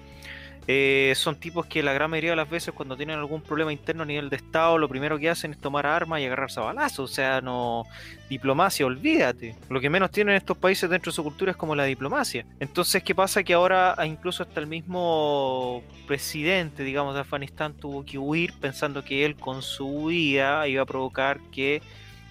Eh, 0.67 1.12
son 1.17 1.37
tipos 1.37 1.67
que 1.67 1.83
la 1.83 1.93
gran 1.93 2.11
mayoría 2.11 2.31
de 2.31 2.37
las 2.37 2.49
veces 2.49 2.73
cuando 2.75 2.97
tienen 2.97 3.19
algún 3.19 3.40
problema 3.40 3.73
interno 3.73 4.02
a 4.02 4.07
nivel 4.07 4.31
de 4.31 4.37
Estado, 4.37 4.79
lo 4.79 4.88
primero 4.88 5.19
que 5.19 5.31
hacen 5.31 5.52
es 5.52 5.59
tomar 5.59 5.87
armas 5.87 6.21
y 6.21 6.26
agarrarse 6.26 6.61
a 6.61 6.64
balazos. 6.64 7.11
O 7.11 7.12
sea, 7.12 7.40
no 7.40 7.85
diplomacia, 8.29 8.87
olvídate. 8.87 9.57
Lo 9.69 9.81
que 9.81 9.90
menos 9.90 10.11
tienen 10.11 10.37
estos 10.37 10.57
países 10.57 10.88
dentro 10.88 11.11
de 11.11 11.17
su 11.17 11.25
cultura 11.25 11.50
es 11.50 11.57
como 11.57 11.75
la 11.75 11.85
diplomacia. 11.85 12.45
Entonces, 12.61 13.02
¿qué 13.02 13.14
pasa? 13.14 13.43
Que 13.43 13.55
ahora 13.55 13.95
ah, 13.97 14.07
incluso 14.07 14.43
hasta 14.43 14.61
el 14.61 14.67
mismo 14.67 15.83
presidente, 16.07 16.85
digamos, 16.85 17.14
de 17.14 17.21
Afganistán 17.21 17.75
tuvo 17.75 18.05
que 18.05 18.19
huir 18.19 18.52
pensando 18.61 19.05
que 19.05 19.25
él 19.25 19.37
con 19.37 19.62
su 19.62 19.87
huida 19.87 20.67
iba 20.69 20.83
a 20.83 20.87
provocar 20.87 21.40
que 21.52 21.83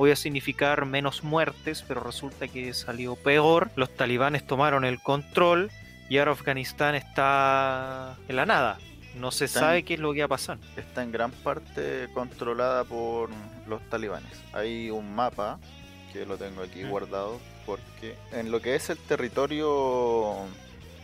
iba 0.06 0.14
a 0.14 0.16
significar 0.16 0.86
menos 0.86 1.24
muertes, 1.24 1.84
pero 1.88 2.02
resulta 2.02 2.48
que 2.48 2.74
salió 2.74 3.16
peor. 3.16 3.70
Los 3.76 3.94
talibanes 3.96 4.46
tomaron 4.46 4.86
el 4.86 5.02
control 5.02 5.72
y 6.10 6.18
ahora 6.18 6.32
Afganistán 6.32 6.96
está 6.96 8.16
en 8.28 8.36
la 8.36 8.46
nada. 8.46 8.78
No 9.16 9.32
se 9.32 9.48
sabe 9.48 9.84
qué 9.84 9.96
es 9.96 10.00
lo 10.00 10.14
que 10.14 10.20
va 10.20 10.26
a 10.26 10.30
pasar. 10.30 10.58
está 10.78 11.04
en 11.04 11.12
gran 11.12 11.32
parte 11.32 12.08
controlada 12.14 12.84
por 12.84 13.30
los 13.68 13.82
talibanes. 13.90 14.32
Hay 14.54 14.90
un 14.90 15.14
mapa 15.16 15.60
que 16.14 16.26
lo 16.26 16.38
tengo 16.38 16.62
aquí 16.64 16.84
Mm. 16.84 16.90
guardado 16.90 17.40
porque 17.66 18.16
en 18.32 18.52
lo 18.52 18.62
que 18.62 18.76
es 18.76 18.90
el 18.90 18.98
territorio 18.98 20.46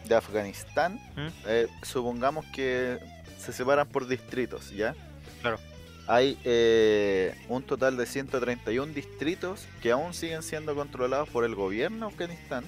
de 0.08 0.16
Afganistán, 0.16 1.00
Mm. 1.16 1.28
eh, 1.48 1.68
supongamos 1.84 2.46
que 2.54 3.00
se 3.40 3.52
separan 3.54 3.88
por 3.88 4.08
distritos, 4.08 4.72
¿ya? 4.72 4.96
Claro. 5.42 5.60
Hay 6.08 6.38
eh, 6.44 7.34
un 7.50 7.64
total 7.64 7.98
de 7.98 8.06
131 8.06 8.94
distritos 8.94 9.66
que 9.82 9.92
aún 9.92 10.14
siguen 10.14 10.44
siendo 10.44 10.76
controlados 10.76 11.28
por 11.30 11.44
el 11.44 11.56
gobierno 11.56 12.08
de 12.08 12.14
Afganistán. 12.14 12.64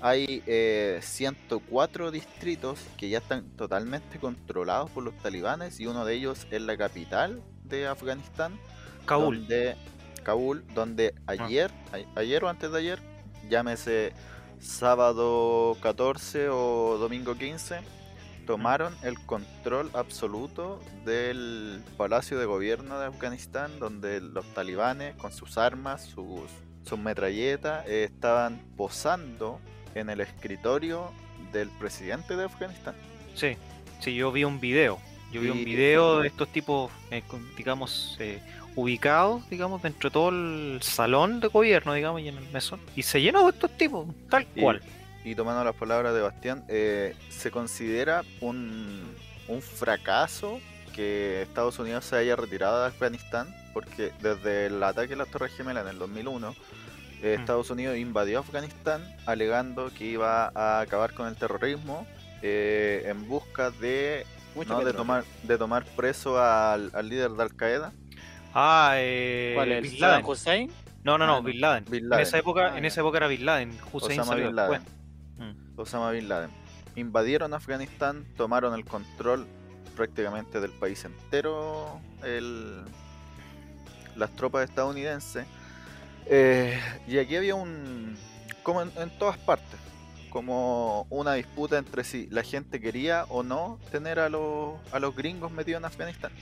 Hay 0.00 0.42
eh, 0.46 0.98
104 1.02 2.10
distritos 2.10 2.78
que 2.96 3.08
ya 3.08 3.18
están 3.18 3.48
totalmente 3.56 4.18
controlados 4.18 4.90
por 4.90 5.04
los 5.04 5.16
talibanes 5.18 5.78
y 5.80 5.86
uno 5.86 6.04
de 6.04 6.14
ellos 6.14 6.46
es 6.50 6.60
la 6.62 6.76
capital 6.76 7.42
de 7.64 7.86
Afganistán, 7.86 8.58
Kabul. 9.06 9.38
donde, 9.40 9.76
Kabul, 10.22 10.64
donde 10.74 11.14
ayer, 11.26 11.70
a- 11.92 12.20
ayer 12.20 12.42
o 12.44 12.48
antes 12.48 12.70
de 12.72 12.78
ayer, 12.78 12.98
llámese 13.48 14.12
sábado 14.60 15.76
14 15.80 16.48
o 16.48 16.96
domingo 16.98 17.34
15, 17.36 17.80
tomaron 18.46 18.94
el 19.02 19.18
control 19.26 19.90
absoluto 19.94 20.80
del 21.04 21.82
palacio 21.96 22.38
de 22.38 22.46
gobierno 22.46 22.98
de 22.98 23.06
Afganistán, 23.06 23.78
donde 23.78 24.20
los 24.20 24.44
talibanes 24.54 25.14
con 25.16 25.32
sus 25.32 25.58
armas, 25.58 26.02
sus, 26.04 26.50
sus 26.84 26.98
metralletas, 26.98 27.86
eh, 27.86 28.04
estaban 28.04 28.60
posando 28.76 29.60
en 29.94 30.10
el 30.10 30.20
escritorio 30.20 31.10
del 31.52 31.68
presidente 31.70 32.36
de 32.36 32.44
Afganistán. 32.44 32.94
Sí, 33.34 33.56
sí, 34.00 34.14
yo 34.14 34.32
vi 34.32 34.44
un 34.44 34.60
video. 34.60 34.98
Yo 35.32 35.40
vi 35.40 35.48
un 35.48 35.64
video 35.64 36.20
de 36.20 36.28
estos 36.28 36.48
tipos, 36.48 36.90
eh, 37.10 37.22
digamos, 37.56 38.16
eh, 38.20 38.40
ubicados, 38.76 39.48
digamos, 39.48 39.82
dentro 39.82 40.10
de 40.10 40.12
todo 40.12 40.28
el 40.28 40.78
salón 40.82 41.40
de 41.40 41.48
gobierno, 41.48 41.94
digamos, 41.94 42.20
y 42.20 42.28
en 42.28 42.36
el 42.36 42.48
mesón. 42.50 42.80
Y 42.96 43.02
se 43.02 43.20
llenó 43.22 43.44
de 43.44 43.50
estos 43.52 43.70
tipos, 43.78 44.06
tal 44.28 44.46
Y- 44.54 44.60
cual. 44.60 44.82
Y 45.24 45.34
tomando 45.34 45.62
las 45.64 45.74
palabras 45.76 46.12
de 46.14 46.20
Bastián, 46.20 46.64
eh, 46.68 47.14
se 47.30 47.50
considera 47.50 48.22
un, 48.40 49.02
un 49.48 49.62
fracaso 49.62 50.60
que 50.94 51.40
Estados 51.42 51.78
Unidos 51.78 52.04
se 52.04 52.16
haya 52.16 52.36
retirado 52.36 52.82
de 52.82 52.88
Afganistán, 52.88 53.54
porque 53.72 54.12
desde 54.20 54.66
el 54.66 54.82
ataque 54.82 55.14
a 55.14 55.16
las 55.16 55.28
Torres 55.28 55.52
Gemelas 55.56 55.84
en 55.84 55.90
el 55.90 55.98
2001, 55.98 56.54
eh, 57.22 57.36
Mm. 57.36 57.40
Estados 57.40 57.70
Unidos 57.70 57.96
invadió 57.96 58.40
Afganistán 58.40 59.02
alegando 59.26 59.90
que 59.96 60.04
iba 60.06 60.50
a 60.54 60.80
acabar 60.80 61.14
con 61.14 61.28
el 61.28 61.36
terrorismo 61.36 62.06
eh, 62.42 63.04
en 63.06 63.28
busca 63.28 63.70
de, 63.70 64.26
Mucho 64.56 64.74
no, 64.74 64.84
de, 64.84 64.92
tomar, 64.92 65.24
de 65.44 65.56
tomar 65.58 65.84
preso 65.96 66.40
al, 66.42 66.90
al 66.94 67.08
líder 67.08 67.30
de 67.30 67.42
Al 67.42 67.54
Qaeda. 67.54 67.92
Ah, 68.54 68.94
eh, 68.96 69.52
¿Cuál 69.54 69.72
es? 69.72 69.82
Bin 69.82 69.92
¿Saddam 69.98 70.10
Laden. 70.20 70.26
Hussein? 70.30 70.70
No, 71.04 71.16
no, 71.18 71.26
no, 71.26 71.36
Ah. 71.36 71.40
Bin 71.40 71.60
Laden. 71.60 71.84
Bin 71.88 72.12
En 72.12 72.20
esa 72.20 72.38
época, 72.38 72.72
Ah, 72.74 72.78
en 72.78 72.84
esa 72.84 73.00
época 73.00 73.18
era 73.18 73.28
Bin 73.28 73.46
Laden. 73.46 73.78
Hussein 73.92 74.20
Osama 74.20 74.36
Bin. 74.36 74.54
Laden. 74.56 74.82
Mm. 75.38 75.78
Osama 75.80 76.10
Bin 76.10 76.28
Laden. 76.28 76.50
Invadieron 76.96 77.54
Afganistán, 77.54 78.26
tomaron 78.36 78.74
el 78.74 78.84
control 78.84 79.46
prácticamente 79.96 80.60
del 80.60 80.70
país 80.72 81.04
entero, 81.04 82.00
el- 82.24 82.82
las 84.16 84.30
tropas 84.36 84.68
estadounidenses. 84.68 85.46
Eh, 86.26 86.80
y 87.08 87.18
aquí 87.18 87.36
había 87.36 87.54
un, 87.54 88.16
como 88.62 88.82
en, 88.82 88.92
en 88.96 89.10
todas 89.18 89.38
partes, 89.38 89.78
como 90.30 91.06
una 91.10 91.34
disputa 91.34 91.78
entre 91.78 92.04
si 92.04 92.26
la 92.28 92.42
gente 92.42 92.80
quería 92.80 93.24
o 93.28 93.42
no 93.42 93.78
tener 93.90 94.18
a 94.18 94.28
los, 94.28 94.74
a 94.92 94.98
los 94.98 95.14
gringos 95.14 95.52
metidos 95.52 95.80
en 95.80 95.84
Afganistán. 95.84 96.32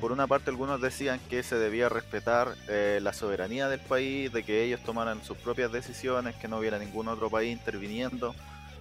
Por 0.00 0.12
una 0.12 0.26
parte 0.26 0.48
algunos 0.48 0.80
decían 0.80 1.20
que 1.28 1.42
se 1.42 1.56
debía 1.56 1.90
respetar 1.90 2.54
eh, 2.68 3.00
la 3.02 3.12
soberanía 3.12 3.68
del 3.68 3.80
país, 3.80 4.32
de 4.32 4.42
que 4.42 4.64
ellos 4.64 4.80
tomaran 4.82 5.22
sus 5.22 5.36
propias 5.36 5.70
decisiones, 5.70 6.34
que 6.36 6.48
no 6.48 6.56
hubiera 6.58 6.78
ningún 6.78 7.06
otro 7.06 7.28
país 7.28 7.52
interviniendo 7.52 8.34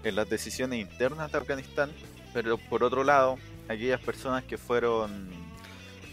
en 0.05 0.15
las 0.15 0.29
decisiones 0.29 0.79
internas 0.79 1.29
de 1.29 1.37
Afganistán. 1.37 1.91
Pero 2.33 2.57
por 2.57 2.85
otro 2.85 3.03
lado, 3.03 3.37
aquellas 3.67 3.99
personas 3.99 4.45
que 4.45 4.57
fueron 4.57 5.29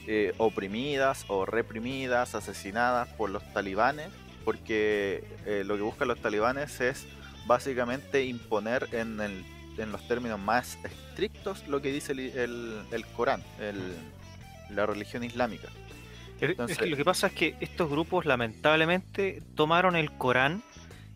eh, 0.06 0.32
oprimidas 0.38 1.24
o 1.28 1.46
reprimidas, 1.46 2.34
asesinadas 2.34 3.08
por 3.14 3.30
los 3.30 3.42
talibanes, 3.52 4.08
porque 4.44 5.24
eh, 5.44 5.62
lo 5.66 5.76
que 5.76 5.82
buscan 5.82 6.08
los 6.08 6.20
talibanes 6.20 6.80
es 6.80 7.06
básicamente 7.46 8.24
imponer 8.24 8.88
en, 8.92 9.20
el- 9.20 9.44
en 9.78 9.92
los 9.92 10.06
términos 10.08 10.38
más 10.40 10.78
estrictos 10.84 11.66
lo 11.68 11.82
que 11.82 11.92
dice 11.92 12.12
el, 12.12 12.20
el- 12.20 12.80
el 12.92 13.06
Corán, 13.06 13.42
la 14.70 14.86
religión 14.86 15.22
islámica. 15.24 15.68
Es- 16.36 16.42
es 16.42 16.50
Entonces- 16.50 16.78
que 16.78 16.86
lo 16.86 16.96
que 16.96 17.04
pasa 17.04 17.26
es 17.28 17.32
que 17.32 17.54
estos 17.60 17.90
grupos 17.90 18.24
lamentablemente 18.26 19.42
tomaron 19.54 19.96
el 19.96 20.12
Corán 20.12 20.62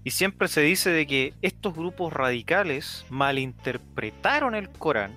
y 0.02 0.12
siempre 0.12 0.48
se 0.48 0.62
dice 0.62 0.90
de 0.90 1.06
que 1.06 1.34
estos 1.42 1.74
grupos 1.74 2.12
radicales 2.12 3.04
malinterpretaron 3.10 4.54
el 4.54 4.70
Corán. 4.70 5.12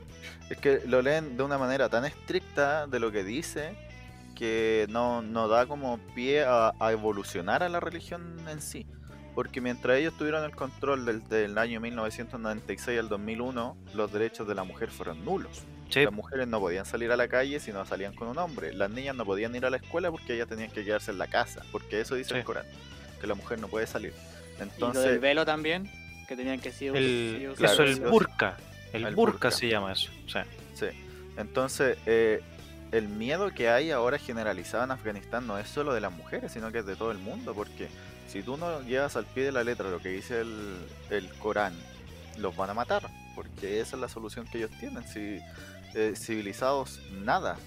Es 0.53 0.60
que 0.60 0.81
lo 0.86 1.01
leen 1.01 1.36
de 1.36 1.41
una 1.41 1.57
manera 1.57 1.89
tan 1.89 2.05
estricta 2.05 2.86
de 2.86 3.00
lo 3.00 3.12
que 3.12 3.24
dice 3.24 3.74
que 4.36 4.86
no, 4.89 5.24
no 5.24 5.48
da 5.48 5.65
como 5.65 5.98
pie 6.13 6.43
a, 6.43 6.74
a 6.79 6.91
evolucionar 6.91 7.63
a 7.63 7.69
la 7.69 7.79
religión 7.79 8.36
en 8.48 8.62
sí. 8.62 8.86
Porque 9.33 9.62
mientras 9.62 9.98
ellos 9.98 10.13
tuvieron 10.15 10.43
el 10.43 10.55
control 10.55 11.05
del, 11.07 11.27
del 11.27 11.57
año 11.57 11.79
1996 11.81 13.00
al 13.00 13.10
2001, 13.10 13.75
los 13.95 14.13
derechos 14.13 14.48
de 14.48 14.53
la 14.53 14.63
mujer 14.63 14.91
fueron 14.91 15.25
nulos. 15.25 15.63
Sí, 15.89 16.03
Las 16.03 16.13
mujeres 16.13 16.48
no 16.48 16.60
podían 16.60 16.86
salir 16.86 17.12
a 17.12 17.17
la 17.17 17.27
calle 17.27 17.60
si 17.60 17.72
no 17.72 17.83
salían 17.83 18.13
con 18.13 18.27
un 18.27 18.38
hombre. 18.38 18.74
Las 18.74 18.91
niñas 18.91 19.15
no 19.15 19.25
podían 19.25 19.55
ir 19.55 19.65
a 19.65 19.72
la 19.72 19.77
escuela 19.77 20.12
porque 20.12 20.36
ellas 20.36 20.48
tenían 20.48 20.69
que 20.69 20.86
quedarse 20.86 21.10
en 21.10 21.17
la 21.17 21.25
casa. 21.25 21.63
Porque 21.72 22.00
eso 22.00 22.13
dice 22.13 22.29
Sí. 22.29 22.36
el 22.38 22.43
Corán, 22.43 22.65
que 23.19 23.25
la 23.25 23.33
mujer 23.33 23.60
no 23.60 23.67
puede 23.69 23.88
salir. 23.88 24.12
Y 24.13 24.51
lo 24.51 24.57
del 24.60 24.69
Entonces, 24.69 25.19
velo 25.19 25.45
también, 25.45 25.89
que 26.27 26.36
tenían 26.36 26.60
que 26.60 26.72
sí, 26.72 26.86
el, 26.88 27.53
claro, 27.57 27.74
eso 27.74 27.83
el 27.83 28.00
burka. 28.01 28.55
El, 28.93 29.05
El 29.05 29.15
burka 29.15 29.50
burka. 29.50 29.51
se 29.51 29.67
llama 29.67 29.91
eso. 29.91 30.12
Sí. 30.27 30.85
Entonces, 31.35 31.97
eh, 32.05 32.41
el 32.91 33.09
miedo 33.09 33.51
que 33.51 33.69
hay 33.69 33.91
ahora 33.91 34.19
generalizado 34.19 34.83
en 34.83 34.91
Afganistán 34.91 35.47
no 35.47 35.57
es 35.57 35.67
solo 35.67 35.93
de 35.93 36.01
las 36.01 36.12
mujeres, 36.12 36.51
sino 36.51 36.71
que 36.71 36.79
es 36.79 36.85
de 36.85 36.95
todo 36.95 37.12
el 37.12 37.17
mundo, 37.17 37.53
porque 37.53 37.89
si 38.27 38.43
tú 38.43 38.55
no 38.55 38.81
llevas 38.83 39.15
al 39.15 39.25
pie 39.25 39.45
de 39.45 39.51
la 39.51 39.63
letra 39.63 39.89
lo 39.89 40.00
que 40.00 40.09
dice 40.09 40.41
el, 40.41 40.77
el 41.09 41.29
Corán, 41.39 41.73
los 42.38 42.55
van 42.55 42.69
a 42.69 42.73
matar, 42.73 43.03
porque 43.35 43.79
esa 43.79 43.95
es 43.95 44.01
la 44.01 44.09
solución 44.09 44.45
que 44.45 44.59
ellos 44.59 44.71
tienen. 44.79 45.03
Si, 45.07 45.39
eh, 45.95 46.13
civilizados, 46.15 47.01
nada. 47.12 47.57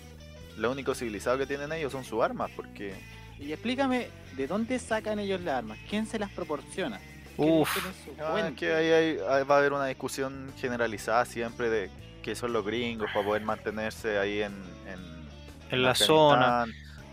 Lo 0.57 0.71
único 0.71 0.95
civilizado 0.95 1.39
que 1.39 1.47
tienen 1.47 1.73
ellos 1.73 1.93
son 1.93 2.05
sus 2.05 2.23
armas, 2.23 2.51
porque 2.57 2.95
Y 3.39 3.53
explícame, 3.53 4.09
¿de 4.37 4.47
dónde 4.47 4.79
sacan 4.79 5.19
ellos 5.19 5.41
las 5.43 5.57
armas? 5.57 5.79
¿Quién 5.91 6.07
se 6.07 6.19
las 6.19 6.31
proporciona? 6.31 7.01
¿Quién 7.37 7.51
Uf. 7.51 7.69
fuente? 8.17 8.55
que 8.57 8.75
ahí, 8.75 8.91
hay- 8.91 9.19
ahí 9.29 9.45
va 9.45 9.57
a 9.57 9.59
haber 9.59 9.73
una 9.73 9.87
discusión 9.87 10.53
generalizada 10.59 11.25
siempre 11.25 11.69
de 11.71 11.91
que 12.23 12.35
son 12.35 12.53
los 12.53 12.65
gringos 12.65 13.09
para 13.13 13.25
poder 13.27 13.43
mantenerse 13.43 14.19
ahí 14.19 14.43
en, 14.43 14.53
en, 14.87 15.29
en 15.71 15.83
la 15.83 15.95
zona. 15.95 16.65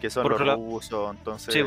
Que 0.02 0.10
son 0.10 0.24
Por 0.24 0.42
los 0.46 0.56
rusos, 0.58 1.16
entonces 1.16 1.54
Sí, 1.54 1.62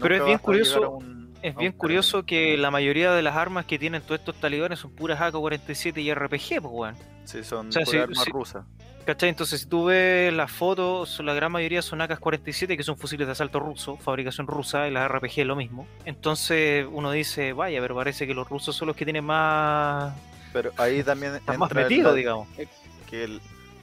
Pero 0.00 0.14
es 0.14 0.24
bien 0.24 0.38
curioso- 0.38 0.90
un- 0.92 1.18
Es 1.42 1.54
bien 1.54 1.70
curioso 1.72 2.24
que 2.24 2.56
la 2.56 2.70
mayoría 2.72 3.12
de 3.12 3.22
las 3.22 3.36
armas 3.36 3.64
que 3.66 3.78
tienen 3.78 4.02
todos 4.02 4.18
estos 4.20 4.34
talibanes 4.40 4.78
son 4.80 4.90
puras 4.90 5.20
AK-47 5.20 6.00
y 6.02 6.12
RPG, 6.12 6.60
pues, 6.60 6.72
weón. 6.72 6.96
Sí, 7.24 7.44
son 7.44 7.68
o 7.68 7.72
sea, 7.72 7.84
sí- 7.86 7.96
armas 7.98 8.26
rusas. 8.28 8.64
¿Cachai? 9.08 9.30
Entonces, 9.30 9.62
si 9.62 9.66
tú 9.66 9.86
ves 9.86 10.30
las 10.34 10.52
fotos, 10.52 11.18
la 11.20 11.32
gran 11.32 11.50
mayoría 11.50 11.80
son 11.80 12.02
AK-47, 12.02 12.76
que 12.76 12.82
son 12.82 12.98
fusiles 12.98 13.26
de 13.26 13.32
asalto 13.32 13.58
ruso, 13.58 13.96
fabricación 13.96 14.46
rusa, 14.46 14.86
y 14.86 14.90
las 14.90 15.10
RPG 15.10 15.46
lo 15.46 15.56
mismo. 15.56 15.86
Entonces, 16.04 16.86
uno 16.92 17.10
dice, 17.10 17.54
vaya, 17.54 17.80
pero 17.80 17.94
parece 17.94 18.26
que 18.26 18.34
los 18.34 18.46
rusos 18.46 18.76
son 18.76 18.88
los 18.88 18.96
que 18.96 19.06
tienen 19.06 19.24
más, 19.24 20.14
Pero 20.52 20.72
ahí 20.76 21.02
también 21.04 21.36
están 21.36 21.58
más 21.58 21.72
metidos, 21.72 22.14
digamos. 22.14 22.48
que 23.08 23.24
el- 23.24 23.40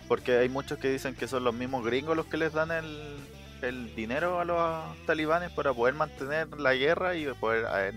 porque 0.07 0.37
hay 0.37 0.47
muchos 0.47 0.77
que 0.77 0.89
dicen 0.91 1.15
que 1.15 1.27
son 1.27 1.43
los 1.43 1.55
mismos 1.55 1.83
gringos 1.83 2.15
los 2.15 2.27
que 2.27 2.37
les 2.37 2.53
dan 2.53 2.69
el, 2.69 3.15
el 3.63 3.95
dinero 3.95 4.39
a 4.39 4.45
los 4.45 5.05
talibanes 5.07 5.49
para 5.49 5.73
poder 5.73 5.95
mantener 5.95 6.49
la 6.59 6.75
guerra 6.75 7.15
y 7.15 7.25
poder 7.33 7.65
haber, 7.65 7.95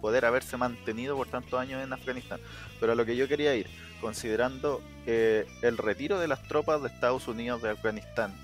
poder 0.00 0.24
haberse 0.24 0.56
mantenido 0.56 1.16
por 1.18 1.28
tantos 1.28 1.60
años 1.60 1.84
en 1.84 1.92
Afganistán. 1.92 2.40
Pero 2.80 2.92
a 2.92 2.94
lo 2.94 3.04
que 3.04 3.14
yo 3.14 3.28
quería 3.28 3.54
ir, 3.54 3.66
considerando 4.08 4.82
eh, 5.06 5.46
el 5.62 5.78
retiro 5.78 6.20
de 6.20 6.28
las 6.28 6.42
tropas 6.42 6.82
de 6.82 6.88
Estados 6.88 7.26
Unidos 7.26 7.62
de 7.62 7.70
Afganistán 7.70 8.34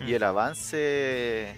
y 0.00 0.10
Mm. 0.10 0.14
el 0.16 0.22
avance 0.24 1.54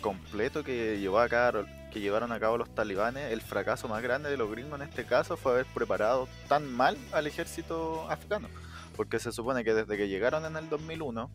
completo 0.00 0.64
que 0.64 0.98
llevó 0.98 1.20
a 1.20 1.28
cabo 1.28 1.64
que 1.92 2.00
llevaron 2.00 2.32
a 2.32 2.40
cabo 2.40 2.56
los 2.58 2.74
talibanes, 2.74 3.30
el 3.32 3.40
fracaso 3.42 3.86
más 3.86 4.02
grande 4.02 4.30
de 4.30 4.36
los 4.38 4.50
gringos 4.50 4.80
en 4.80 4.88
este 4.88 5.04
caso 5.04 5.36
fue 5.36 5.52
haber 5.52 5.66
preparado 5.66 6.26
tan 6.48 6.66
mal 6.72 6.96
al 7.12 7.26
ejército 7.26 8.10
afgano, 8.10 8.48
porque 8.96 9.18
se 9.20 9.30
supone 9.30 9.62
que 9.62 9.74
desde 9.74 9.96
que 9.98 10.08
llegaron 10.08 10.44
en 10.46 10.56
el 10.56 10.68
2001 10.70 11.30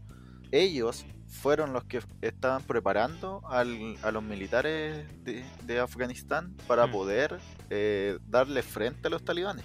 ellos 0.51 1.05
fueron 1.27 1.73
los 1.73 1.83
que 1.85 2.01
estaban 2.21 2.63
preparando 2.63 3.41
al- 3.47 3.97
a 4.01 4.11
los 4.11 4.23
militares 4.23 5.05
de, 5.23 5.45
de 5.63 5.79
Afganistán 5.79 6.55
para 6.67 6.87
Mm. 6.87 6.91
poder 6.91 7.39
eh, 7.69 8.17
darle 8.27 8.63
frente 8.63 9.07
a 9.07 9.11
los 9.11 9.23
talibanes. 9.23 9.63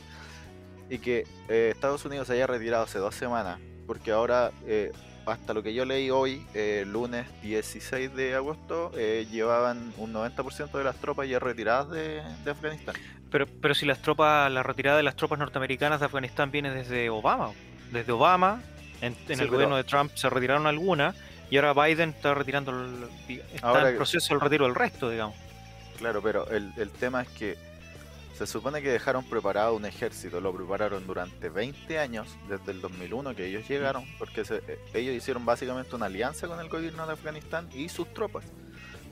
Y 0.92 0.98
que 0.98 1.26
eh, 1.48 1.70
Estados 1.72 2.04
Unidos 2.04 2.26
se 2.26 2.34
haya 2.34 2.46
retirado 2.46 2.84
hace 2.84 2.98
dos 2.98 3.14
semanas 3.14 3.58
porque 3.86 4.10
ahora, 4.12 4.52
eh, 4.66 4.92
hasta 5.26 5.54
lo 5.54 5.62
que 5.62 5.72
yo 5.72 5.84
leí 5.86 6.10
hoy, 6.10 6.46
eh, 6.54 6.84
lunes 6.86 7.26
16 7.42 8.14
de 8.14 8.34
agosto, 8.34 8.92
llevaban 9.30 9.92
un 9.96 10.12
90% 10.12 10.70
de 10.78 10.84
las 10.84 10.96
tropas 10.96 11.28
ya 11.28 11.38
retiradas 11.38 11.88
de, 11.90 12.22
de 12.44 12.50
Afganistán. 12.50 12.94
Pero, 13.30 13.46
pero 13.60 13.74
si 13.74 13.86
las 13.86 14.00
tropas, 14.02 14.50
la 14.52 14.62
retirada 14.62 14.98
de 14.98 15.02
las 15.02 15.16
tropas 15.16 15.38
norteamericanas 15.38 16.00
de 16.00 16.06
Afganistán 16.06 16.50
viene 16.50 16.70
desde 16.70 17.08
Obama. 17.10 17.50
Desde 17.90 18.12
Obama, 18.12 18.62
en, 19.00 19.14
en 19.14 19.16
Sí, 19.26 19.32
el 19.32 19.38
pero- 19.38 19.52
gobierno 19.52 19.76
de 19.76 19.84
Trump 19.84 20.12
se 20.14 20.28
retiraron 20.28 20.66
algunas 20.66 21.16
y 21.50 21.56
ahora 21.56 21.72
Biden 21.86 22.10
está 22.10 22.34
retirando, 22.34 22.70
el, 22.70 23.08
está 23.54 23.66
Ahora 23.68 23.82
en 23.88 23.94
que- 23.94 23.96
proceso 23.96 24.34
el 24.34 24.40
retiro 24.40 24.66
del 24.66 24.74
resto, 24.74 25.08
digamos. 25.10 25.36
Claro, 25.98 26.20
pero 26.22 26.48
el, 26.50 26.72
el 26.76 26.90
tema 26.90 27.22
es 27.22 27.28
que 27.30 27.56
se 28.34 28.46
supone 28.46 28.82
que 28.82 28.90
dejaron 28.90 29.24
preparado 29.24 29.74
un 29.76 29.84
ejército, 29.84 30.40
lo 30.40 30.52
prepararon 30.54 31.06
durante 31.06 31.48
20 31.48 31.98
años, 31.98 32.28
desde 32.48 32.72
el 32.72 32.80
2001 32.80 33.34
que 33.34 33.46
ellos 33.46 33.68
llegaron, 33.68 34.04
porque 34.18 34.44
se- 34.44 34.62
eh, 34.66 34.78
ellos 34.94 35.14
hicieron 35.14 35.44
básicamente 35.44 35.94
una 35.94 36.06
alianza 36.06 36.46
con 36.48 36.58
el 36.60 36.68
gobierno 36.68 37.06
de 37.06 37.12
Afganistán 37.12 37.68
y 37.74 37.88
sus 37.88 38.12
tropas. 38.14 38.44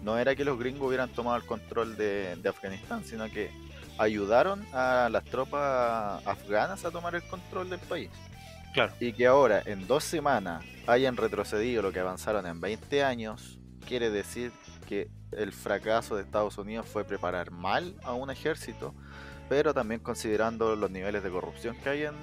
No 0.02 0.18
era 0.18 0.34
que 0.34 0.44
los 0.44 0.58
gringos 0.58 0.88
hubieran 0.88 1.10
tomado 1.10 1.36
el 1.36 1.44
control 1.44 1.96
de, 1.96 2.36
de 2.36 2.48
Afganistán, 2.48 3.04
sino 3.04 3.30
que 3.30 3.50
ayudaron 3.98 4.64
a 4.72 5.08
las 5.10 5.24
tropas 5.24 6.26
afganas 6.26 6.84
a 6.86 6.90
tomar 6.90 7.14
el 7.14 7.22
control 7.24 7.68
del 7.68 7.80
país. 7.80 8.08
Claro. 8.72 8.94
Y 9.00 9.12
que 9.12 9.26
ahora, 9.26 9.62
en 9.66 9.86
dos 9.86 10.04
semanas, 10.04 10.64
hayan 10.86 11.16
retrocedido 11.16 11.82
lo 11.82 11.92
que 11.92 12.00
avanzaron 12.00 12.46
en 12.46 12.60
20 12.60 13.04
años, 13.04 13.58
quiere 13.86 14.08
decir 14.10 14.52
que 14.90 15.08
el 15.30 15.52
fracaso 15.52 16.16
de 16.16 16.22
Estados 16.24 16.58
Unidos 16.58 16.84
fue 16.84 17.04
preparar 17.04 17.52
mal 17.52 17.94
a 18.02 18.12
un 18.12 18.28
ejército, 18.28 18.92
pero 19.48 19.72
también 19.72 20.00
considerando 20.00 20.74
los 20.74 20.90
niveles 20.90 21.22
de 21.22 21.30
corrupción 21.30 21.76
que 21.76 21.88
hay 21.90 22.02
en... 22.02 22.14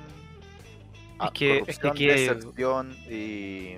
ah, 1.18 1.32
que- 1.34 1.64
es 1.66 1.80
que 1.80 1.88
corrupción, 1.88 2.10
hay- 2.12 2.20
deserción 2.28 2.98
y... 3.10 3.76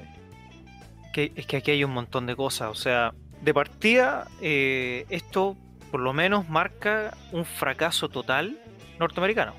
que, 1.14 1.32
es 1.36 1.46
que 1.46 1.58
aquí 1.58 1.70
hay 1.70 1.84
un 1.84 1.92
montón 1.92 2.26
de 2.26 2.36
cosas. 2.36 2.70
O 2.72 2.76
sea, 2.76 3.14
de 3.42 3.54
partida, 3.54 4.28
eh, 4.42 5.06
esto 5.10 5.56
por 5.92 6.00
lo 6.00 6.12
menos 6.14 6.50
marca 6.50 7.16
un 7.32 7.46
fracaso 7.46 8.10
total 8.10 8.60
norteamericano. 9.00 9.54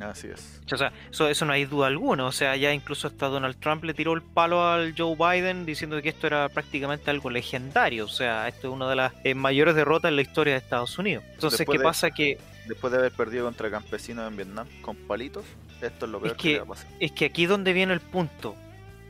Así 0.00 0.26
es. 0.28 0.60
O 0.70 0.76
sea, 0.76 0.92
eso, 1.10 1.26
eso 1.28 1.44
no 1.46 1.52
hay 1.54 1.64
duda 1.64 1.86
alguna. 1.86 2.26
O 2.26 2.32
sea, 2.32 2.54
ya 2.56 2.72
incluso 2.72 3.08
hasta 3.08 3.28
Donald 3.28 3.56
Trump 3.58 3.82
le 3.84 3.94
tiró 3.94 4.12
el 4.12 4.22
palo 4.22 4.66
al 4.68 4.94
Joe 4.96 5.16
Biden 5.16 5.64
diciendo 5.64 6.00
que 6.02 6.10
esto 6.10 6.26
era 6.26 6.48
prácticamente 6.50 7.10
algo 7.10 7.30
legendario. 7.30 8.04
O 8.04 8.08
sea, 8.08 8.46
esto 8.48 8.68
es 8.68 8.74
una 8.74 8.88
de 8.90 8.96
las 8.96 9.12
eh, 9.24 9.34
mayores 9.34 9.74
derrotas 9.74 10.10
en 10.10 10.16
la 10.16 10.22
historia 10.22 10.52
de 10.52 10.58
Estados 10.58 10.98
Unidos. 10.98 11.24
Entonces, 11.34 11.60
Después 11.60 11.76
¿qué 11.76 11.78
de- 11.78 11.84
pasa? 11.84 12.10
Que 12.10 12.38
Después 12.68 12.92
de 12.92 12.98
haber 12.98 13.12
perdido 13.12 13.44
contra 13.44 13.70
campesinos 13.70 14.28
en 14.28 14.36
Vietnam 14.36 14.66
con 14.82 14.96
palitos, 14.96 15.44
esto 15.80 16.06
es 16.06 16.10
lo 16.12 16.18
Es 16.18 16.22
peor 16.24 16.36
que, 16.36 16.42
que- 16.42 16.52
le 16.54 16.58
va 16.58 16.64
a 16.64 16.68
pasar. 16.68 16.86
es 17.00 17.12
que 17.12 17.24
aquí 17.24 17.46
donde 17.46 17.72
viene 17.72 17.92
el 17.94 18.00
punto. 18.00 18.54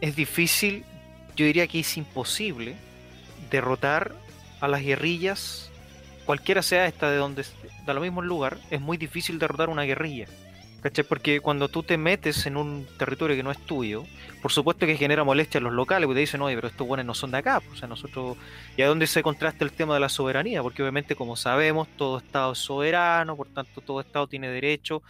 Es 0.00 0.14
difícil, 0.14 0.84
yo 1.36 1.46
diría 1.46 1.66
que 1.66 1.80
es 1.80 1.96
imposible, 1.96 2.76
derrotar 3.50 4.12
a 4.60 4.68
las 4.68 4.82
guerrillas, 4.82 5.70
cualquiera 6.26 6.62
sea 6.62 6.86
esta 6.86 7.10
de 7.10 7.16
donde 7.16 7.44
da 7.86 7.94
lo 7.94 8.00
mismo 8.00 8.20
el 8.20 8.28
lugar, 8.28 8.58
es 8.70 8.80
muy 8.80 8.96
difícil 8.96 9.38
derrotar 9.38 9.68
una 9.68 9.82
guerrilla. 9.82 10.26
¿Cachai? 10.86 11.04
Porque 11.04 11.40
cuando 11.40 11.68
tú 11.68 11.82
te 11.82 11.98
metes 11.98 12.46
en 12.46 12.56
un 12.56 12.86
territorio 12.96 13.34
que 13.34 13.42
no 13.42 13.50
es 13.50 13.58
tuyo, 13.58 14.04
por 14.40 14.52
supuesto 14.52 14.86
que 14.86 14.96
genera 14.96 15.24
molestia 15.24 15.58
a 15.58 15.62
los 15.62 15.72
locales, 15.72 16.06
porque 16.06 16.18
te 16.18 16.20
dicen, 16.20 16.40
oye, 16.42 16.54
pero 16.54 16.68
estos 16.68 16.86
buenos 16.86 17.04
no 17.04 17.12
son 17.12 17.32
de 17.32 17.38
acá. 17.38 17.60
O 17.72 17.74
sea, 17.74 17.88
nosotros. 17.88 18.36
¿Y 18.76 18.82
a 18.82 18.86
dónde 18.86 19.08
se 19.08 19.20
contrasta 19.20 19.64
el 19.64 19.72
tema 19.72 19.94
de 19.94 20.00
la 20.00 20.08
soberanía? 20.08 20.62
Porque 20.62 20.82
obviamente, 20.82 21.16
como 21.16 21.34
sabemos, 21.34 21.88
todo 21.96 22.18
Estado 22.18 22.52
es 22.52 22.58
soberano, 22.58 23.34
por 23.36 23.48
tanto, 23.48 23.80
todo 23.80 24.00
Estado 24.00 24.28
tiene 24.28 24.48
derecho 24.48 25.02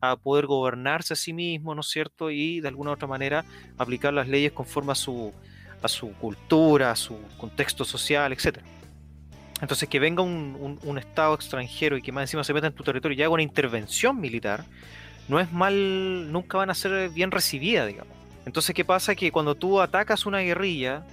a 0.00 0.14
poder 0.14 0.46
gobernarse 0.46 1.14
a 1.14 1.16
sí 1.16 1.32
mismo, 1.32 1.74
¿no 1.74 1.80
es 1.80 1.88
cierto? 1.88 2.30
Y 2.30 2.60
de 2.60 2.68
alguna 2.68 2.90
u 2.90 2.92
otra 2.92 3.08
manera 3.08 3.44
aplicar 3.76 4.12
las 4.14 4.28
leyes 4.28 4.52
conforme 4.52 4.92
a 4.92 4.94
su, 4.94 5.32
a 5.82 5.88
su 5.88 6.12
cultura, 6.12 6.92
a 6.92 6.96
su 6.96 7.18
contexto 7.38 7.84
social, 7.84 8.32
etcétera. 8.32 8.64
Entonces, 9.60 9.88
que 9.88 9.98
venga 9.98 10.22
un, 10.22 10.56
un- 10.60 10.78
un 10.82 10.98
Estado 10.98 11.34
extranjero 11.34 11.96
y 11.96 12.02
que 12.02 12.12
más 12.12 12.22
encima 12.22 12.44
se 12.44 12.52
meta 12.54 12.66
en 12.68 12.74
tu 12.74 12.84
territorio 12.84 13.16
y 13.18 13.22
haga 13.22 13.30
una 13.32 13.42
intervención 13.42 14.20
militar, 14.20 14.64
no 15.28 15.40
es 15.40 15.52
mal, 15.52 16.30
nunca 16.32 16.58
van 16.58 16.70
a 16.70 16.74
ser 16.74 17.08
bien 17.10 17.30
recibidas, 17.30 17.86
digamos. 17.86 18.12
Entonces, 18.46 18.74
¿qué 18.74 18.84
pasa? 18.84 19.14
Que 19.14 19.32
cuando 19.32 19.54
tú 19.54 19.80
atacas 19.80 20.26
una 20.26 20.40
guerrilla, 20.40 21.04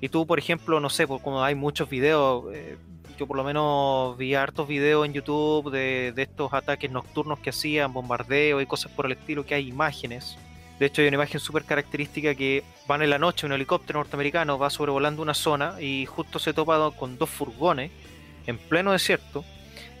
y 0.00 0.08
tú, 0.08 0.26
por 0.26 0.38
ejemplo, 0.38 0.78
no 0.80 0.90
sé, 0.90 1.06
por- 1.06 1.22
como 1.22 1.42
hay 1.42 1.54
muchos 1.54 1.88
videos, 1.88 2.44
eh, 2.54 2.76
yo 3.18 3.26
por 3.26 3.36
lo 3.36 3.44
menos 3.44 4.16
vi 4.18 4.34
hartos 4.34 4.68
videos 4.68 5.06
en 5.06 5.14
YouTube 5.14 5.70
de, 5.70 6.12
de 6.14 6.22
estos 6.22 6.52
ataques 6.52 6.90
nocturnos 6.90 7.38
que 7.38 7.50
hacían, 7.50 7.92
bombardeos 7.92 8.62
y 8.62 8.66
cosas 8.66 8.92
por 8.92 9.06
el 9.06 9.12
estilo, 9.12 9.46
que 9.46 9.54
hay 9.54 9.68
imágenes. 9.68 10.36
De 10.78 10.84
hecho, 10.84 11.00
hay 11.00 11.08
una 11.08 11.14
imagen 11.14 11.40
súper 11.40 11.64
característica 11.64 12.34
que 12.34 12.62
van 12.86 13.00
en 13.00 13.08
la 13.08 13.18
noche, 13.18 13.46
un 13.46 13.52
helicóptero 13.52 14.00
norteamericano 14.00 14.58
va 14.58 14.68
sobrevolando 14.68 15.22
una 15.22 15.32
zona 15.32 15.80
y 15.80 16.04
justo 16.04 16.38
se 16.38 16.52
topa 16.52 16.90
con 16.90 17.16
dos 17.16 17.30
furgones 17.30 17.90
en 18.46 18.58
pleno 18.58 18.92
desierto 18.92 19.42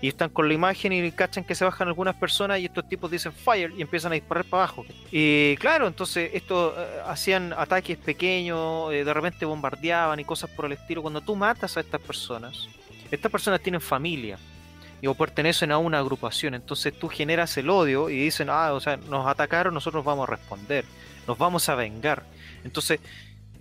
y 0.00 0.08
están 0.08 0.30
con 0.30 0.48
la 0.48 0.54
imagen 0.54 0.92
y 0.92 1.10
cachan 1.12 1.44
que 1.44 1.54
se 1.54 1.64
bajan 1.64 1.88
algunas 1.88 2.14
personas 2.16 2.58
y 2.60 2.66
estos 2.66 2.88
tipos 2.88 3.10
dicen 3.10 3.32
fire 3.32 3.72
y 3.76 3.82
empiezan 3.82 4.12
a 4.12 4.14
disparar 4.14 4.44
para 4.44 4.64
abajo. 4.64 4.84
Y 5.10 5.56
claro, 5.56 5.86
entonces 5.86 6.30
estos 6.34 6.74
eh, 6.76 7.00
hacían 7.06 7.54
ataques 7.56 7.96
pequeños, 7.96 8.92
eh, 8.92 9.04
de 9.04 9.14
repente 9.14 9.44
bombardeaban 9.44 10.20
y 10.20 10.24
cosas 10.24 10.50
por 10.50 10.66
el 10.66 10.72
estilo. 10.72 11.02
Cuando 11.02 11.20
tú 11.20 11.34
matas 11.34 11.76
a 11.76 11.80
estas 11.80 12.00
personas, 12.00 12.68
estas 13.10 13.32
personas 13.32 13.60
tienen 13.60 13.80
familia 13.80 14.38
y 15.00 15.06
o 15.06 15.14
pertenecen 15.14 15.72
a 15.72 15.78
una 15.78 15.98
agrupación, 15.98 16.54
entonces 16.54 16.98
tú 16.98 17.08
generas 17.08 17.56
el 17.56 17.70
odio 17.70 18.10
y 18.10 18.16
dicen, 18.16 18.48
ah, 18.50 18.72
o 18.72 18.80
sea, 18.80 18.96
nos 18.96 19.26
atacaron, 19.26 19.72
nosotros 19.72 20.04
vamos 20.04 20.28
a 20.28 20.32
responder, 20.32 20.84
nos 21.26 21.38
vamos 21.38 21.68
a 21.68 21.74
vengar. 21.74 22.24
Entonces, 22.64 23.00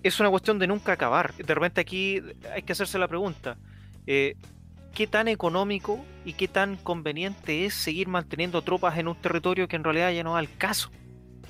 es 0.03 0.19
una 0.19 0.29
cuestión 0.29 0.59
de 0.59 0.67
nunca 0.67 0.91
acabar. 0.91 1.33
De 1.35 1.53
repente 1.53 1.81
aquí 1.81 2.21
hay 2.53 2.61
que 2.61 2.73
hacerse 2.73 2.99
la 2.99 3.07
pregunta, 3.07 3.57
eh, 4.05 4.35
¿qué 4.95 5.05
tan 5.05 5.27
económico 5.27 6.03
y 6.23 6.33
qué 6.33 6.47
tan 6.47 6.77
conveniente 6.77 7.65
es 7.65 7.75
seguir 7.75 8.07
manteniendo 8.07 8.63
tropas 8.63 8.97
en 8.97 9.09
un 9.09 9.15
territorio 9.15 9.67
que 9.67 9.75
en 9.75 9.83
realidad 9.83 10.11
ya 10.11 10.23
no 10.23 10.33
da 10.33 10.39
el 10.39 10.57
caso? 10.57 10.89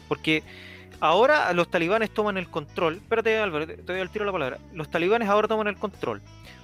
Porque 0.09 0.43
ahora 0.99 1.53
los 1.53 1.69
talibanes 1.69 2.11
toman 2.11 2.37
el 2.37 2.49
control, 2.49 2.95
espérate 2.95 3.37
Álvaro, 3.37 3.67
te 3.67 3.77
doy 3.77 4.01
al 4.01 4.09
tiro 4.09 4.25
la 4.25 4.31
palabra, 4.31 4.57
los 4.73 4.89
talibanes 4.89 5.29
ahora 5.29 5.47
toman 5.47 5.67
el 5.67 5.77
control. 5.77 6.21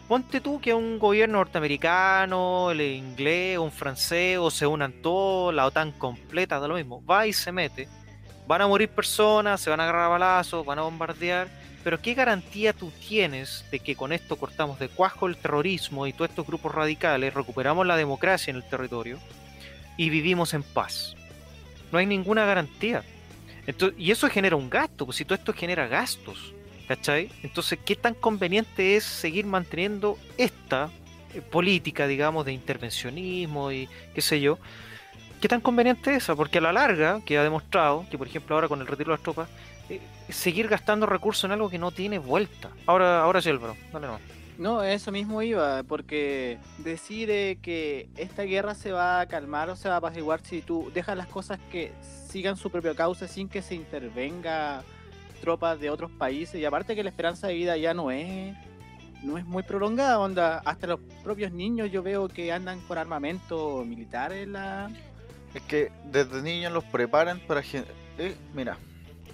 Ponte 0.08 0.42
tú 0.42 0.60
que 0.60 0.74
un 0.74 1.00
gobierno 1.00 1.38
norteamericano, 1.38 2.72
el 2.72 2.82
inglés, 2.82 3.58
un 3.60 3.72
francés, 3.72 4.38
o 4.40 4.52
se 4.52 4.68
unan 4.68 4.92
todos, 5.02 5.54
la 5.54 5.66
OTAN 5.66 5.94
completa, 5.94 6.60
da 6.60 6.68
lo 6.68 6.76
mismo, 6.76 7.06
va 7.06 7.28
y 7.28 7.32
se 7.32 7.52
mete. 7.54 7.88
Van 8.46 8.62
a 8.62 8.68
morir 8.68 8.90
personas, 8.90 9.62
se 9.62 9.70
van 9.70 9.80
a 9.80 9.84
agarrar 9.84 10.06
a 10.06 10.10
balazos, 10.10 10.66
van 10.66 10.80
a 10.80 10.82
bombardear, 10.82 11.48
pero 11.84 12.02
¿qué 12.02 12.14
garantía 12.14 12.74
tú 12.74 12.92
tienes 13.08 13.66
de 13.72 13.80
que 13.80 13.96
con 13.96 14.14
esto 14.14 14.36
cortamos 14.36 14.80
de 14.80 14.90
cuajo 14.90 15.28
el 15.28 15.38
terrorismo 15.38 16.06
y 16.08 16.14
todos 16.14 16.30
estos 16.30 16.46
grupos 16.46 16.74
radicales, 16.74 17.34
recuperamos 17.34 17.86
la 17.86 17.98
democracia 17.98 18.52
en 18.52 18.58
el 18.58 18.64
territorio 18.64 19.18
y 19.98 20.10
vivimos 20.10 20.54
en 20.54 20.64
paz? 20.64 21.16
No 21.92 21.98
hay 21.98 22.06
ninguna 22.06 22.46
garantía. 22.46 23.04
Entonces, 23.68 24.00
y 24.00 24.12
eso 24.12 24.28
genera 24.30 24.56
un 24.56 24.70
gasto, 24.70 25.06
pues 25.06 25.18
si 25.18 25.26
todo 25.26 25.36
esto 25.36 25.54
genera 25.54 25.88
gastos, 25.88 26.54
¿cachai? 26.88 27.30
Entonces, 27.44 27.80
¿qué 27.84 27.96
tan 27.96 28.14
conveniente 28.14 28.96
es 28.96 29.04
seguir 29.04 29.46
manteniendo 29.46 30.18
esta 30.38 30.90
eh, 31.34 31.42
política, 31.42 32.08
digamos, 32.08 32.46
de 32.46 32.54
intervencionismo 32.54 33.72
y 33.72 33.88
qué 34.14 34.22
sé 34.22 34.42
yo? 34.42 34.58
¿Qué 35.40 35.48
tan 35.48 35.62
conveniente 35.62 36.12
es 36.12 36.24
esa? 36.24 36.36
Porque 36.36 36.60
a 36.60 36.62
la 36.62 36.72
larga, 36.72 37.20
que 37.26 37.38
ha 37.38 37.44
demostrado 37.44 38.06
que, 38.12 38.18
por 38.18 38.28
ejemplo, 38.28 38.56
ahora 38.56 38.68
con 38.68 38.80
el 38.80 38.88
retiro 38.88 39.12
de 39.12 39.18
las 39.18 39.24
tropas, 39.24 39.50
seguir 40.30 40.68
gastando 40.68 41.06
recursos 41.06 41.44
en 41.46 41.52
algo 41.52 41.70
que 41.70 41.78
no 41.78 41.92
tiene 41.92 42.20
vuelta. 42.20 42.70
Ahora, 42.86 43.24
ahora 43.24 43.42
sí, 43.42 43.50
Álvaro, 43.50 43.76
dale 43.92 44.08
nomás. 44.08 44.22
No, 44.58 44.84
eso 44.84 45.12
mismo 45.12 45.42
iba, 45.42 45.82
porque 45.84 46.60
decide 46.78 47.58
que 47.64 48.10
esta 48.16 48.44
guerra 48.44 48.76
se 48.76 48.92
va 48.92 49.20
a 49.20 49.26
calmar 49.26 49.70
o 49.72 49.76
se 49.76 49.90
va 49.90 49.96
a 49.96 49.98
apaciguar 49.98 50.42
si 50.44 50.62
tú 50.62 50.92
dejas 50.94 51.18
las 51.18 51.28
cosas 51.28 51.60
que 51.72 51.92
sigan 52.28 52.58
su 52.58 52.70
propio 52.70 52.96
cauce 52.96 53.28
sin 53.28 53.50
que 53.50 53.62
se 53.62 53.74
intervenga 53.74 54.84
tropas 55.42 55.80
de 55.80 55.90
otros 55.90 56.12
países 56.12 56.62
y 56.62 56.66
aparte 56.66 56.96
que 56.96 57.04
la 57.04 57.10
esperanza 57.10 57.48
de 57.48 57.56
vida 57.56 57.76
ya 57.76 57.96
no 57.96 58.12
es 58.12 58.56
no 59.24 59.38
es 59.38 59.46
muy 59.46 59.64
prolongada, 59.64 60.20
onda, 60.20 60.60
hasta 60.66 60.88
los 60.88 61.00
propios 61.24 61.52
niños 61.52 61.92
yo 61.92 62.04
veo 62.04 62.28
que 62.28 62.52
andan 62.52 62.80
con 62.82 62.98
armamento 62.98 63.84
militar 63.86 64.32
en 64.32 64.54
la 64.54 64.90
Es 65.54 65.62
que 65.64 65.92
desde 66.06 66.42
niños 66.42 66.72
los 66.72 66.84
preparan 66.84 67.40
para... 67.40 67.62
eh, 67.62 68.36
mira, 68.54 68.78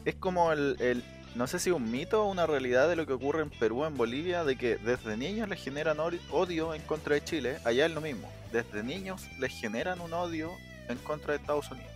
es 0.10 0.16
como 0.16 0.52
el, 0.52 0.76
el- 0.80 1.04
No 1.36 1.46
sé 1.46 1.60
si 1.60 1.70
un 1.70 1.92
mito 1.92 2.24
o 2.24 2.32
una 2.32 2.48
realidad 2.48 2.90
de 2.90 2.96
lo 2.96 3.06
que 3.06 3.14
ocurre 3.14 3.42
en 3.44 3.50
Perú, 3.52 3.86
en 3.86 3.96
Bolivia, 3.96 4.44
de 4.44 4.58
que 4.58 4.78
desde 4.78 5.18
niños 5.18 5.48
les 5.50 5.62
generan 5.64 5.98
odio 6.32 6.74
en 6.74 6.82
contra 6.84 7.14
de 7.16 7.24
Chile. 7.24 7.58
Allá 7.64 7.86
es 7.86 7.92
lo 7.92 8.02
mismo. 8.02 8.28
Desde 8.52 8.82
niños 8.82 9.22
les 9.40 9.52
generan 9.54 10.00
un 10.02 10.14
odio 10.14 10.52
en 10.90 10.98
contra 11.00 11.34
de 11.34 11.40
Estados 11.40 11.70
Unidos. 11.70 11.92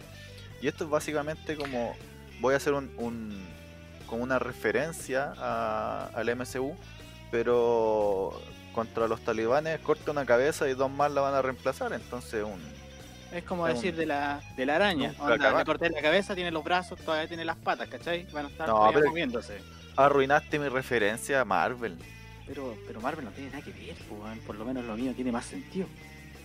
Y 0.61 0.67
esto 0.67 0.83
es 0.83 0.89
básicamente 0.89 1.55
como... 1.55 1.95
Voy 2.39 2.53
a 2.53 2.57
hacer 2.57 2.73
un... 2.73 2.91
un- 2.97 3.49
como 4.05 4.23
una 4.23 4.39
referencia 4.39 5.33
a- 5.37 6.09
al 6.13 6.35
MCU, 6.35 6.75
pero 7.31 8.39
contra 8.73 9.07
los 9.07 9.21
talibanes 9.21 9.79
corta 9.79 10.11
una 10.11 10.25
cabeza 10.25 10.67
y 10.69 10.73
dos 10.73 10.91
más 10.91 11.11
la 11.11 11.21
van 11.21 11.33
a 11.33 11.41
reemplazar. 11.41 11.93
Entonces 11.93 12.43
un 12.43 12.59
Es 13.31 13.43
como 13.43 13.67
Es 13.67 13.75
decir 13.75 13.91
un- 13.93 13.99
de 13.99 14.05
la, 14.05 14.41
de 14.57 14.65
la 14.65 14.75
araña. 14.75 15.13
Onda, 15.19 15.57
le 15.57 15.65
corté 15.65 15.89
la 15.89 16.01
cabeza, 16.01 16.35
tiene 16.35 16.51
los 16.51 16.63
brazos, 16.63 16.99
todavía 16.99 17.27
tiene 17.27 17.45
las 17.45 17.55
patas, 17.57 17.87
¿cachai? 17.87 18.25
Van 18.33 18.45
a 18.45 18.49
estar 18.49 18.67
No, 18.67 18.89
pero- 18.93 19.09
moviéndose. 19.09 19.59
Arruinaste 19.95 20.59
mi 20.59 20.67
referencia 20.69 21.41
a 21.41 21.45
Marvel. 21.45 21.97
Pero, 22.47 22.75
pero 22.87 22.99
Marvel 23.01 23.25
no 23.25 23.31
tiene 23.31 23.49
nada 23.51 23.63
que 23.63 23.71
ver, 23.71 23.95
weón. 24.09 24.39
por 24.39 24.55
lo 24.55 24.65
menos 24.65 24.83
lo 24.85 24.95
mío 24.95 25.13
tiene 25.15 25.31
más 25.31 25.45
sentido. 25.45 25.87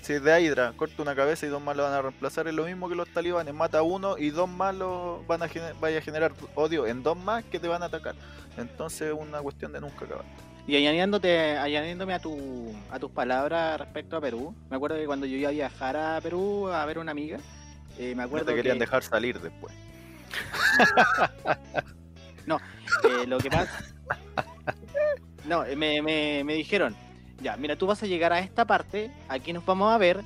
Si 0.02 0.12
es 0.12 0.22
de 0.22 0.40
Hydra, 0.40 0.72
corta 0.76 1.02
una 1.02 1.16
cabeza 1.16 1.46
y 1.46 1.48
dos 1.48 1.60
más 1.60 1.76
lo 1.76 1.82
van 1.82 1.92
a 1.92 2.00
reemplazar, 2.02 2.46
es 2.46 2.54
lo 2.54 2.64
mismo 2.64 2.88
que 2.88 2.94
los 2.94 3.08
talibanes. 3.08 3.52
Mata 3.52 3.78
a 3.78 3.82
uno 3.82 4.16
y 4.16 4.30
dos 4.30 4.48
más 4.48 4.72
lo 4.74 5.24
van 5.26 5.42
a, 5.42 5.48
gener- 5.48 5.74
vaya 5.80 5.98
a 5.98 6.00
generar 6.02 6.32
odio 6.54 6.86
en 6.86 7.02
dos 7.02 7.16
más 7.16 7.42
que 7.44 7.58
te 7.58 7.66
van 7.66 7.82
a 7.82 7.86
atacar. 7.86 8.14
Entonces 8.56 9.12
es 9.12 9.14
una 9.18 9.40
cuestión 9.40 9.72
de 9.72 9.80
nunca 9.80 10.04
acabar. 10.04 10.24
Y 10.66 10.76
añadiéndote, 10.76 11.56
añadiéndome 11.58 12.14
a 12.14 12.18
tu 12.18 12.74
a 12.90 12.98
tus 12.98 13.10
palabras 13.10 13.78
respecto 13.78 14.16
a 14.16 14.20
Perú, 14.20 14.54
me 14.68 14.76
acuerdo 14.76 14.96
que 14.96 15.06
cuando 15.06 15.26
yo 15.26 15.36
iba 15.36 15.48
a 15.48 15.52
viajar 15.52 15.96
a 15.96 16.20
Perú 16.20 16.68
a 16.68 16.84
ver 16.86 16.98
a 16.98 17.00
una 17.00 17.12
amiga, 17.12 17.38
eh, 17.98 18.10
me 18.10 18.16
No 18.16 18.22
acuerdo 18.24 18.46
te 18.46 18.54
querían 18.54 18.76
que, 18.76 18.80
dejar 18.80 19.02
salir 19.02 19.40
después. 19.40 19.74
eh, 23.04 23.26
lo 23.26 23.38
que 23.38 23.50
pasa. 23.50 23.84
No, 25.44 25.64
eh, 25.64 25.76
me, 25.76 26.02
me, 26.02 26.42
me 26.44 26.54
dijeron, 26.54 26.96
ya, 27.40 27.56
mira, 27.56 27.76
tú 27.76 27.86
vas 27.86 28.02
a 28.02 28.06
llegar 28.06 28.32
a 28.32 28.40
esta 28.40 28.64
parte, 28.64 29.12
aquí 29.28 29.52
nos 29.52 29.64
vamos 29.64 29.92
a 29.92 29.98
ver, 29.98 30.22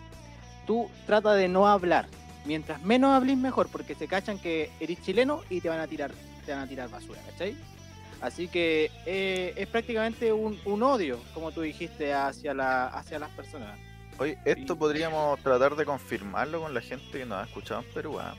tú 0.66 0.90
trata 1.06 1.34
de 1.34 1.48
no 1.48 1.66
hablar. 1.66 2.06
Mientras 2.46 2.82
menos 2.82 3.14
hables 3.14 3.36
mejor, 3.36 3.68
porque 3.70 3.94
se 3.94 4.08
cachan 4.08 4.38
que 4.38 4.70
eres 4.80 5.02
chileno 5.02 5.42
y 5.50 5.60
te 5.60 5.68
van 5.68 5.80
a 5.80 5.86
tirar, 5.86 6.12
te 6.46 6.52
van 6.52 6.62
a 6.62 6.66
tirar 6.66 6.88
basura, 6.88 7.20
¿cachai? 7.30 7.54
Así 8.20 8.48
que 8.48 8.90
eh, 9.06 9.54
es 9.56 9.66
prácticamente 9.68 10.32
un, 10.32 10.58
un 10.64 10.82
odio, 10.82 11.18
como 11.32 11.52
tú 11.52 11.62
dijiste, 11.62 12.12
hacia 12.12 12.52
la, 12.54 12.86
hacia 12.88 13.18
las 13.18 13.30
personas. 13.30 13.78
Oye, 14.18 14.38
esto 14.44 14.74
Sí. 14.74 14.78
podríamos 14.78 15.40
tratar 15.40 15.74
de 15.76 15.84
confirmarlo 15.86 16.60
con 16.60 16.74
la 16.74 16.82
gente 16.82 17.06
que 17.18 17.24
nos 17.24 17.38
ha 17.38 17.44
escuchado 17.44 17.80
en 17.80 17.86
Perú. 17.94 18.18
¿ah? 18.20 18.34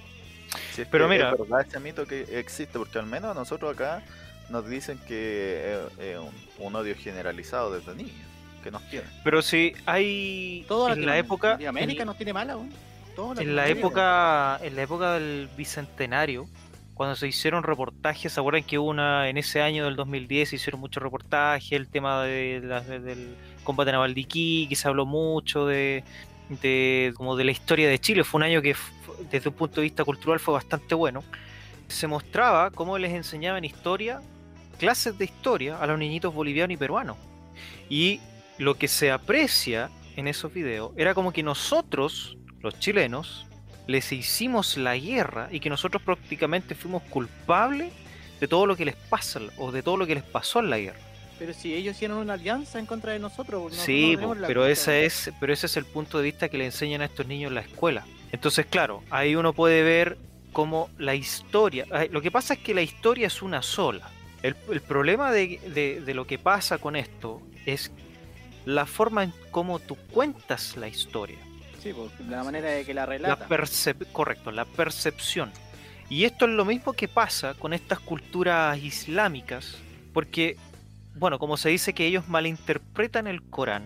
Si 0.74 0.84
es 0.84 0.88
Pero 0.88 1.08
que 1.08 1.16
mira- 1.16 1.32
es 1.32 1.40
verdad 1.40 1.66
ese 1.68 1.80
mito 1.80 2.06
que 2.06 2.40
existe, 2.40 2.78
porque 2.78 3.00
al 3.00 3.08
menos 3.08 3.32
a 3.32 3.34
nosotros 3.34 3.74
acá 3.74 4.04
nos 4.50 4.68
dicen 4.70 5.00
que 5.08 5.80
es 5.98 6.00
es 6.06 6.18
un, 6.20 6.32
un 6.60 6.76
odio 6.76 6.94
generalizado 6.96 7.74
desde 7.74 7.96
niños, 7.96 8.14
que 8.64 8.70
nos 8.70 8.88
tienen. 8.90 9.10
Pero 9.24 9.42
si 9.42 9.74
hay 9.88 10.64
Todo 10.68 10.92
en 10.94 11.06
la 11.08 11.18
época 11.18 11.58
en- 11.60 11.68
América 11.68 12.06
nos 12.06 12.18
tiene 12.18 12.34
mala. 12.34 12.58
Todo 13.16 13.42
en 13.42 13.56
la 13.56 13.68
época 13.68 14.60
en 14.62 14.76
la 14.76 14.82
época 14.84 15.14
del 15.14 15.50
bicentenario 15.58 16.48
cuando 16.94 17.16
se 17.16 17.28
hicieron 17.28 17.64
reportajes, 17.64 18.32
¿se 18.34 18.40
acuerdan 18.40 18.64
que 18.64 18.78
una 18.78 19.30
en 19.30 19.38
ese 19.38 19.62
año 19.62 19.86
del 19.86 19.96
2010 19.96 20.50
se 20.50 20.56
hicieron 20.58 20.80
muchos 20.82 21.02
reportajes, 21.02 21.72
el 21.72 21.88
tema 21.88 22.24
de 22.24 22.62
la- 22.64 22.82
de- 22.82 23.00
del 23.00 23.36
combate 23.64 23.92
naval 23.92 24.14
de 24.14 24.22
Iquique, 24.22 24.76
se 24.76 24.88
habló 24.88 25.06
mucho 25.06 25.66
de, 25.66 26.04
de 26.62 27.14
como 27.16 27.36
de 27.36 27.44
la 27.46 27.52
historia 27.52 27.88
de 27.90 28.00
Chile, 28.00 28.24
fue 28.24 28.40
un 28.40 28.44
año 28.44 28.62
que 28.62 28.76
desde 29.32 29.50
un 29.50 29.56
punto 29.56 29.76
de 29.78 29.84
vista 29.84 30.04
cultural 30.04 30.40
fue 30.40 30.54
bastante 30.54 30.94
bueno. 30.96 31.24
Se 31.88 32.08
mostraba 32.08 32.72
cómo 32.72 32.98
les 32.98 33.12
enseñaban 33.14 33.64
historia, 33.66 34.22
clases 34.80 35.18
de 35.18 35.26
historia 35.26 35.78
a 35.78 35.88
los 35.88 35.98
niñitos 36.00 36.34
bolivianos 36.34 36.74
y 36.74 36.78
peruanos. 36.78 37.18
Y 37.90 38.20
lo 38.58 38.76
que 38.76 38.88
se 38.88 39.12
aprecia 39.12 39.90
en 40.16 40.28
esos 40.28 40.54
videos 40.54 40.92
era 40.98 41.14
como 41.14 41.32
que 41.34 41.44
nosotros, 41.44 42.38
los 42.62 42.78
chilenos, 42.80 43.46
les 43.92 44.12
hicimos 44.12 44.78
la 44.78 44.98
guerra 44.98 45.50
y 45.52 45.60
que 45.60 45.70
nosotros 45.70 46.02
prácticamente 46.02 46.74
fuimos 46.76 47.04
culpables 47.04 47.92
de 48.40 48.48
todo 48.48 48.66
lo 48.66 48.76
que 48.76 48.86
les 48.86 48.96
pasa 48.96 49.40
o 49.58 49.72
de 49.72 49.84
todo 49.84 49.98
lo 49.98 50.08
que 50.08 50.16
les 50.16 50.24
pasó 50.24 50.60
en 50.60 50.70
la 50.70 50.80
guerra. 50.80 51.00
Pero 51.38 51.54
si 51.54 51.74
ellos 51.74 51.96
hicieron 51.96 52.18
una 52.18 52.34
alianza 52.34 52.80
en 52.80 52.86
contra 52.86 53.14
de 53.14 53.20
nosotros, 53.20 53.64
nosotros 53.64 53.86
sí, 53.86 54.16
no 54.16 54.36
pero 54.48 54.62
weón. 54.62 54.72
es, 54.74 55.32
pero 55.40 55.54
ese 55.54 55.66
es 55.66 55.78
el 55.78 55.86
punto 55.86 56.18
de 56.20 56.24
vista 56.26 56.50
que 56.50 56.58
le 56.58 56.66
enseñan 56.66 57.02
a 57.02 57.06
estos 57.06 57.26
niños 57.28 57.50
en 57.50 57.56
la 57.56 57.62
escuela. 57.62 58.06
Entonces, 58.32 58.66
claro, 58.68 59.04
ahí 59.10 59.36
uno 59.36 59.52
puede 59.54 59.82
ver 59.84 60.18
cómo 60.54 60.90
la 60.98 61.16
historia. 61.16 61.86
Lo 62.12 62.22
que 62.22 62.30
pasa 62.32 62.54
es 62.56 62.60
que 62.60 62.74
la 62.74 62.82
historia 62.82 63.28
es 63.28 63.42
una 63.42 63.62
sola. 63.62 64.10
El, 64.44 64.56
el 64.72 64.82
problema 64.82 65.32
de, 65.32 65.60
de- 65.74 66.02
de 66.02 66.14
lo 66.14 66.26
que 66.28 66.38
pasa 66.38 66.78
con 66.78 66.96
esto 66.96 67.42
es 67.66 67.92
la 68.66 68.86
forma 68.86 69.24
en 69.24 69.34
cómo 69.52 69.80
tú 69.80 69.96
cuentas 70.12 70.78
la 70.78 70.88
historia. 70.88 71.38
Sí, 71.82 71.94
pues, 71.94 72.12
la 72.30 72.44
manera 72.44 72.70
de 72.70 72.86
que 72.86 72.94
la 72.94 73.02
La 73.02 73.06
relata. 73.08 73.48
percep- 73.48 74.06
correcto, 74.12 74.52
la 74.52 74.66
percepción. 74.66 75.52
Y 76.10 76.26
esto 76.26 76.46
es 76.46 76.52
lo 76.52 76.66
mismo 76.66 76.94
que 76.94 77.08
pasa 77.08 77.54
con 77.56 77.74
estas 77.74 78.00
culturas 78.00 78.78
islámicas, 78.78 79.78
porque, 80.14 80.58
bueno, 81.16 81.40
como 81.40 81.58
se 81.58 81.70
dice 81.70 81.94
que 81.94 82.06
ellos 82.06 82.28
malinterpretan 82.28 83.28
el 83.28 83.42
Corán 83.44 83.84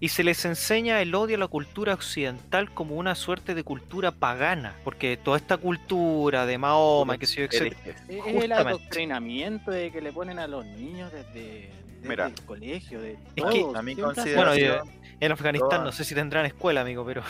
y 0.00 0.08
se 0.08 0.24
les 0.24 0.44
enseña 0.44 1.00
el 1.02 1.14
odio 1.14 1.36
a 1.36 1.38
la 1.38 1.48
cultura 1.48 1.94
occidental 1.94 2.70
como 2.72 2.96
una 2.96 3.14
suerte 3.14 3.54
de 3.54 3.62
cultura 3.62 4.10
pagana, 4.10 4.74
porque 4.84 5.16
toda 5.16 5.36
esta 5.36 5.56
cultura 5.58 6.46
de 6.46 6.58
Mahoma, 6.58 7.16
que 7.18 7.26
sé 7.26 7.36
yo, 7.36 7.44
etcétera, 7.44 7.76
Es 7.86 7.96
es 7.96 8.08
el 8.08 8.18
justamente. 8.18 8.54
adoctrinamiento 8.54 9.70
de 9.70 9.92
que 9.92 10.00
le 10.00 10.12
ponen 10.12 10.38
a 10.38 10.46
los 10.46 10.64
niños 10.66 11.12
desde, 11.12 11.70
desde 12.00 12.08
Mira, 12.08 12.26
el 12.26 12.34
colegio. 12.44 13.00
De 13.00 13.12
es 13.36 13.44
que 13.44 13.66
A 13.74 13.82
mi 13.82 13.92
hacen- 13.92 13.96
Bueno, 13.96 14.14
consideración, 14.14 14.88
en 15.20 15.32
Afganistán 15.32 15.84
no 15.84 15.92
sé 15.92 16.04
si 16.04 16.14
tendrán 16.14 16.46
escuela, 16.46 16.80
amigo, 16.82 17.04
pero 17.06 17.22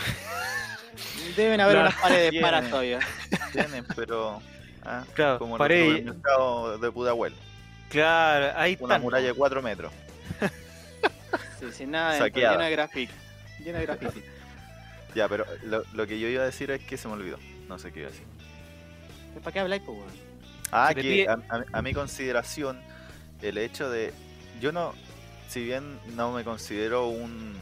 deben 1.37 1.61
haber 1.61 1.77
Claro. 1.77 1.89
unas 1.91 2.01
paredes 2.01 2.41
para 2.43 2.63
todavía. 2.69 2.99
tienen, 3.53 3.85
pero 3.95 4.41
ah, 4.85 5.05
claro, 5.15 5.39
como 5.39 5.57
pared- 5.59 5.83
el 5.91 5.99
supermercado 5.99 6.79
de 6.79 6.93
Pudahuel, 6.93 7.35
claro, 7.91 8.59
ahí 8.59 8.77
una 8.81 8.95
están. 8.95 9.03
muralla 9.03 9.27
de 9.29 9.35
4 9.35 9.63
metros. 9.63 9.93
Sí, 11.61 11.67
sin 11.73 11.91
nada 11.91 12.15
dentro, 12.23 12.41
llena 12.41 12.65
de 12.67 12.71
graffiti. 12.73 13.13
Llena 13.65 13.79
de 13.79 13.87
graffiti. 13.87 14.23
Ya, 15.15 15.27
pero 15.29 15.47
lo, 15.65 15.83
lo 15.95 16.07
que 16.07 16.19
yo 16.21 16.29
iba 16.29 16.43
a 16.43 16.47
decir 16.47 16.71
es 16.71 16.83
que 16.83 16.99
se 16.99 17.09
me 17.09 17.15
olvidó. 17.15 17.39
No 17.69 17.79
sé 17.79 17.91
qué 17.93 18.01
iba 18.01 18.09
a 18.09 18.13
decir. 18.13 18.27
¿Para 19.43 19.53
qué 19.53 19.61
habláis, 19.61 19.83
pues? 19.83 19.99
Ah, 20.71 20.93
que 20.95 21.01
pide- 21.01 21.29
a, 21.29 21.39
a- 21.49 21.65
a 21.79 21.83
mi 21.83 21.95
consideración, 21.95 22.79
el 23.41 23.57
hecho 23.57 23.89
de. 23.89 24.13
Yo 24.61 24.73
no. 24.73 24.93
Si 25.49 25.65
bien 25.65 25.99
no 26.15 26.33
me 26.33 26.45
considero 26.45 27.07
un, 27.09 27.57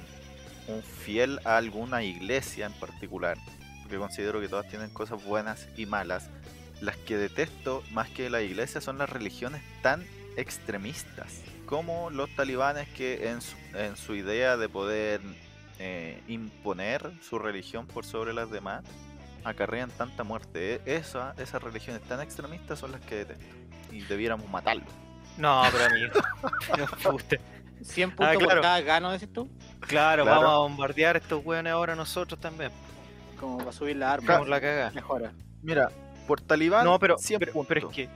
un 0.69 0.83
fiel 0.83 1.41
a 1.45 1.57
alguna 1.57 2.03
iglesia 2.03 2.67
en 2.67 2.73
particular, 2.75 3.37
porque 3.83 3.97
considero 3.99 4.41
que 4.41 4.49
todas 4.49 4.69
tienen 4.69 4.91
cosas 4.91 5.23
buenas 5.25 5.69
y 5.77 5.87
malas, 5.87 6.31
las 6.81 6.97
que 6.97 7.17
detesto 7.17 7.83
más 7.93 8.09
que 8.11 8.31
la 8.31 8.43
iglesia 8.43 8.81
son 8.81 8.99
las 8.99 9.09
religiones 9.11 9.63
tan 9.83 10.05
extremistas, 10.37 11.43
como 11.67 12.11
los 12.11 12.29
talibanes 12.37 12.89
que 12.91 13.29
en 13.29 13.41
su, 13.41 13.57
en 13.75 13.97
su 13.97 14.15
idea 14.15 14.57
de 14.57 14.69
poder 14.69 15.21
eh, 15.79 16.23
imponer 16.29 17.13
su 17.23 17.39
religión 17.39 17.87
por 17.87 18.05
sobre 18.05 18.33
las 18.33 18.51
demás, 18.51 18.85
acarrean 19.45 19.91
tanta 19.91 20.25
muerte. 20.25 20.75
E- 20.87 20.97
Esa, 20.97 21.35
esas 21.39 21.63
religiones 21.63 22.03
tan 22.03 22.21
extremistas 22.21 22.79
son 22.79 22.93
las 22.93 23.01
que 23.03 23.17
detesto. 23.17 23.45
Y 23.93 24.01
debiéramos 24.03 24.49
matarlo. 24.51 24.85
No, 25.37 25.63
pero 25.73 25.85
amigo. 25.85 26.13
no, 26.79 27.13
puta. 27.13 27.37
100 27.83 28.11
puntos 28.11 28.27
Ah, 28.29 28.39
claro. 28.39 28.49
por 28.55 28.61
cada 28.63 28.81
gano, 28.81 29.11
decís 29.13 29.33
tú, 29.33 29.49
Claro, 29.81 30.25
Claro. 30.25 30.41
vamos 30.41 30.55
a 30.55 30.59
bombardear 30.59 31.17
a 31.17 31.19
estos 31.19 31.45
weones 31.45 31.73
ahora 31.73 31.95
nosotros 31.95 32.41
también. 32.41 32.71
como 33.39 33.59
para 33.59 33.73
subir 33.73 33.97
la 33.97 34.13
arma. 34.13 34.33
Vamos 34.33 34.49
la 34.49 34.61
cagada. 34.61 34.91
Mejora. 34.93 35.33
Mira, 35.63 35.91
por 36.27 36.41
talibán, 36.41 36.85
No, 36.85 36.99
pero, 36.99 37.19
100 37.19 37.39
pero, 37.41 37.53
puntos. 37.53 37.69
pero 37.69 37.89
es 37.91 37.95
que 37.95 38.09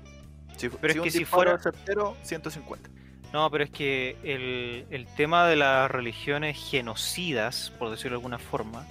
si, 0.57 0.69
pero 0.71 0.87
es 0.89 0.93
si 0.93 0.99
un 1.01 1.05
que 1.05 1.11
si 1.11 1.25
fuera- 1.27 1.55
es 1.57 1.63
certero, 1.63 2.17
150. 2.23 2.89
no, 3.33 3.51
pero 3.51 3.65
es 3.65 3.71
que 3.71 4.17
el, 4.23 4.87
el 4.91 5.07
tema 5.17 5.47
de 5.47 5.57
las 5.57 5.91
religiones 5.91 6.57
genocidas, 6.59 7.73
por 7.79 7.91
decirlo 7.91 8.13
de 8.13 8.17
alguna 8.21 8.39
forma, 8.39 8.87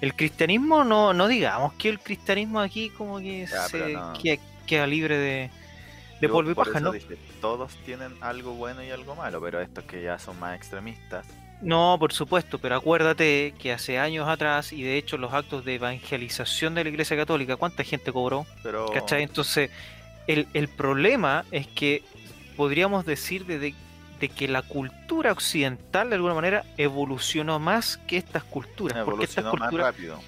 el 0.00 0.14
cristianismo 0.14 0.84
no, 0.84 1.12
no 1.12 1.28
digamos 1.28 1.74
que 1.74 1.88
el 1.90 1.98
cristianismo 1.98 2.60
aquí 2.60 2.88
como 2.90 3.18
que 3.18 3.46
Ya, 3.46 3.62
se 3.68 3.92
no. 3.92 4.12
queda, 4.14 4.38
queda 4.66 4.86
libre 4.86 5.18
de, 5.18 5.50
de 6.26 6.32
polvo 6.32 6.50
y 6.50 6.54
paja, 6.54 6.80
¿no? 6.80 6.92
dije, 6.92 7.16
todos 7.40 7.72
tienen 7.84 8.12
algo 8.20 8.54
bueno 8.54 8.82
y 8.82 8.90
algo 8.90 9.14
malo, 9.14 9.40
pero 9.40 9.60
estos 9.60 9.84
que 9.84 10.02
ya 10.02 10.18
son 10.18 10.38
más 10.40 10.56
extremistas. 10.56 11.26
No, 11.62 11.96
por 11.98 12.12
supuesto, 12.12 12.58
pero 12.58 12.76
acuérdate 12.76 13.54
que 13.58 13.72
hace 13.72 13.98
años 13.98 14.28
atrás, 14.28 14.72
y 14.72 14.82
de 14.82 14.98
hecho 14.98 15.16
los 15.16 15.32
actos 15.32 15.64
de 15.64 15.76
evangelización 15.76 16.74
de 16.74 16.84
la 16.84 16.90
Iglesia 16.90 17.16
Católica, 17.16 17.56
¿cuánta 17.56 17.84
gente 17.84 18.12
cobró? 18.12 18.44
Pero 18.62 18.86
¿Cachai? 18.92 19.22
Entonces, 19.22 19.70
el, 20.26 20.46
el 20.52 20.68
problema 20.68 21.44
es 21.52 21.66
que 21.66 22.02
podríamos 22.56 23.06
decir 23.06 23.46
de, 23.46 23.58
de- 23.58 23.74
que 24.36 24.48
la 24.48 24.62
cultura 24.62 25.32
occidental 25.32 26.08
de 26.08 26.14
alguna 26.16 26.32
manera 26.32 26.64
evolucionó 26.78 27.58
más 27.58 27.98
que 28.06 28.16
estas 28.16 28.42
culturas. 28.42 29.04
Porque 29.04 29.24
estas 29.26 29.44
evolucionó 29.44 29.78
más 29.78 29.86
rápido. 29.86 30.18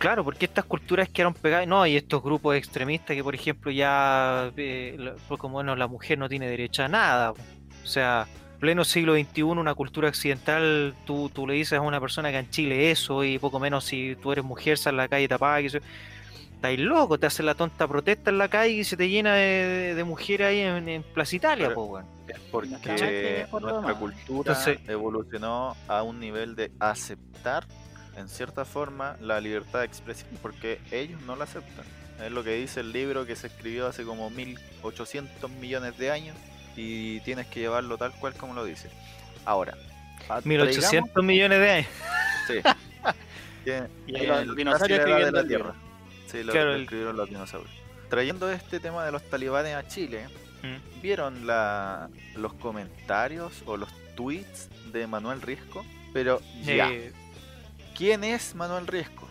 Claro, 0.00 0.24
porque 0.24 0.46
estas 0.46 0.64
culturas 0.64 1.08
quedaron 1.08 1.34
pegadas. 1.34 1.68
No, 1.68 1.82
hay 1.82 1.96
estos 1.96 2.22
grupos 2.22 2.56
extremistas 2.56 3.14
que, 3.14 3.22
por 3.22 3.34
ejemplo, 3.34 3.70
ya, 3.70 4.50
eh, 4.56 4.96
la- 4.98 5.14
pues 5.28 5.38
como 5.38 5.54
bueno, 5.54 5.76
la 5.76 5.86
mujer 5.86 6.18
no 6.18 6.28
tiene 6.28 6.48
derecho 6.48 6.82
a 6.82 6.88
nada. 6.88 7.30
O 7.30 7.86
sea, 7.86 8.26
pleno 8.58 8.84
siglo 8.84 9.14
XXI, 9.14 9.42
una 9.42 9.74
cultura 9.74 10.08
occidental, 10.08 10.94
tú, 11.06 11.30
tú 11.32 11.46
le 11.46 11.54
dices 11.54 11.78
a 11.78 11.80
una 11.82 12.00
persona 12.00 12.30
que 12.30 12.38
en 12.38 12.50
Chile 12.50 12.90
eso, 12.90 13.22
y 13.24 13.38
poco 13.38 13.58
menos 13.60 13.84
si 13.84 14.16
tú 14.20 14.32
eres 14.32 14.44
mujer, 14.44 14.76
sal 14.78 14.94
a 14.94 15.04
la 15.04 15.08
calle 15.08 15.28
tapada, 15.28 15.60
que 15.60 15.66
eso. 15.66 15.78
Estáis 16.56 16.78
loco, 16.78 17.18
te 17.18 17.26
hacen 17.26 17.46
la 17.46 17.54
tonta 17.54 17.88
protesta 17.88 18.28
en 18.30 18.36
la 18.36 18.48
calle 18.48 18.72
y 18.74 18.84
se 18.84 18.94
te 18.94 19.08
llena 19.08 19.32
de, 19.34 19.94
de 19.94 20.04
mujeres 20.04 20.46
ahí 20.48 20.58
en, 20.60 20.88
en 20.90 21.02
Plaza 21.02 21.36
Italia, 21.36 21.68
Pero- 21.68 21.74
po. 21.74 21.98
Es 22.28 22.38
porque 22.52 22.68
nuestra 22.68 23.94
cultura 23.94 24.52
Entonces- 24.52 24.78
evolucionó 24.86 25.74
a 25.88 26.02
un 26.02 26.20
nivel 26.20 26.54
de 26.54 26.70
aceptar 26.78 27.64
en 28.20 28.28
cierta 28.28 28.64
forma, 28.64 29.16
la 29.20 29.40
libertad 29.40 29.80
de 29.80 29.86
expresión, 29.86 30.28
porque 30.42 30.78
ellos 30.90 31.20
no 31.22 31.36
la 31.36 31.44
aceptan. 31.44 31.84
Es 32.24 32.30
lo 32.30 32.44
que 32.44 32.54
dice 32.54 32.80
el 32.80 32.92
libro 32.92 33.26
que 33.26 33.34
se 33.36 33.46
escribió 33.48 33.86
hace 33.86 34.04
como 34.04 34.30
1800 34.30 35.50
millones 35.50 35.96
de 35.98 36.10
años 36.10 36.36
y 36.76 37.20
tienes 37.20 37.46
que 37.46 37.60
llevarlo 37.60 37.96
tal 37.98 38.12
cual 38.12 38.34
como 38.34 38.54
lo 38.54 38.64
dice. 38.64 38.90
Ahora, 39.44 39.74
a- 40.28 40.40
1800 40.44 41.24
millones 41.24 41.58
de 41.60 41.70
años. 41.70 41.88
sí. 42.46 42.54
Y 44.06 44.12
tiene 44.12 44.26
los 44.26 44.38
el- 44.42 44.54
dinosaurios 44.56 45.04
de 45.04 45.32
la. 45.32 45.44
Tierra. 45.46 45.74
Sí, 46.30 46.42
lo, 46.42 46.52
Claro, 46.52 46.70
lo 46.70 46.74
el- 46.76 46.82
escribieron 46.82 47.16
los 47.16 47.28
dinosaurios. 47.28 47.70
Trayendo 48.08 48.50
este 48.50 48.80
tema 48.80 49.04
de 49.04 49.12
los 49.12 49.22
talibanes 49.28 49.74
a 49.74 49.86
Chile, 49.86 50.26
Mm. 50.62 51.00
¿vieron 51.02 51.46
la, 51.46 52.08
los 52.36 52.52
comentarios 52.54 53.62
o 53.66 53.76
los 53.78 53.88
tweets 54.14 54.68
de 54.92 55.06
Manuel 55.06 55.40
Riesco? 55.42 55.84
Pero 56.12 56.40
ya, 56.64 56.90
Eh, 56.90 57.12
¿quién 57.96 58.24
es 58.24 58.54
Manuel 58.54 58.86
Riesco? 58.86 59.28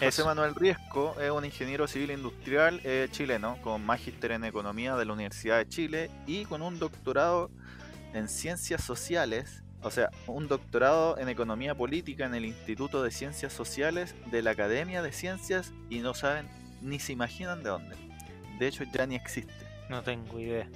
José. 0.00 0.22
Manuel 0.24 0.54
Riesco 0.54 1.16
es 1.20 1.30
un 1.30 1.44
ingeniero 1.44 1.88
civil 1.88 2.12
industrial 2.12 2.80
eh, 2.84 3.08
chileno 3.10 3.56
con 3.62 3.84
magíster 3.84 4.30
en 4.30 4.44
economía 4.44 4.94
de 4.96 5.04
la 5.04 5.12
Universidad 5.12 5.58
de 5.58 5.68
Chile 5.68 6.10
y 6.26 6.44
con 6.44 6.62
un 6.62 6.78
doctorado 6.78 7.50
en 8.14 8.28
ciencias 8.28 8.82
sociales, 8.84 9.64
o 9.82 9.90
sea, 9.90 10.10
un 10.28 10.46
doctorado 10.46 11.18
en 11.18 11.28
economía 11.28 11.74
política 11.74 12.26
en 12.26 12.34
el 12.36 12.44
Instituto 12.44 13.02
de 13.02 13.10
Ciencias 13.10 13.52
Sociales 13.52 14.14
de 14.30 14.40
la 14.42 14.52
Academia 14.52 15.02
de 15.02 15.10
Ciencias 15.12 15.72
y 15.90 15.98
no 15.98 16.14
saben 16.14 16.46
ni 16.80 17.00
se 17.00 17.12
imaginan 17.12 17.64
de 17.64 17.70
dónde. 17.70 17.96
De 18.60 18.68
hecho, 18.68 18.84
ya 18.92 19.04
ni 19.06 19.16
existe. 19.16 19.52
no 19.88 20.02
tengo 20.02 20.38
idea. 20.38 20.68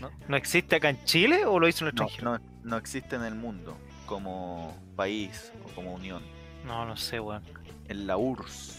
¿No? 0.00 0.10
¿No 0.26 0.36
existe 0.36 0.74
acá 0.74 0.88
en 0.90 1.04
Chile 1.04 1.46
o 1.46 1.60
lo 1.60 1.68
hizo 1.68 1.84
en 1.84 1.90
el 1.90 1.94
No, 1.94 2.04
extranjero? 2.06 2.38
no, 2.64 2.70
no 2.70 2.76
existe 2.76 3.14
en 3.14 3.22
el 3.22 3.36
mundo 3.36 3.76
como 4.06 4.76
país 4.96 5.52
o 5.64 5.68
como 5.74 5.94
unión. 5.94 6.22
No, 6.66 6.84
no 6.84 6.96
sé, 6.96 7.20
weón. 7.20 7.42
En 7.88 8.06
la 8.06 8.16
URSS. 8.16 8.78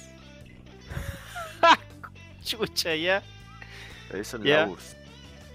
Chucha, 2.43 2.95
ya. 2.95 3.23
Eso 4.13 4.38
es 4.38 4.43
Ya. 4.43 4.57
la 4.65 4.67
URSS. 4.67 4.95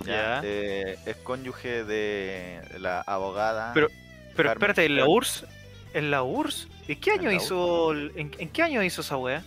Ya. 0.06 0.40
Eh, 0.44 0.98
es 1.06 1.16
cónyuge 1.16 1.84
de 1.84 2.60
la 2.78 3.00
abogada. 3.02 3.72
Pero- 3.74 3.88
Pero 4.36 4.48
Carmen 4.50 4.70
espérate, 4.70 4.86
¿en 4.86 4.96
la. 4.96 5.06
URSS? 5.08 5.44
¿En 5.92 6.10
la 6.10 6.22
URSS? 6.22 6.68
¿En 6.88 7.00
qué 7.00 7.10
En 7.14 7.20
año 7.20 7.32
hizo 7.32 7.92
en, 7.92 8.32
en 8.38 8.48
qué 8.48 8.62
año 8.62 8.82
hizo 8.82 9.00
esa 9.02 9.16
weá? 9.16 9.42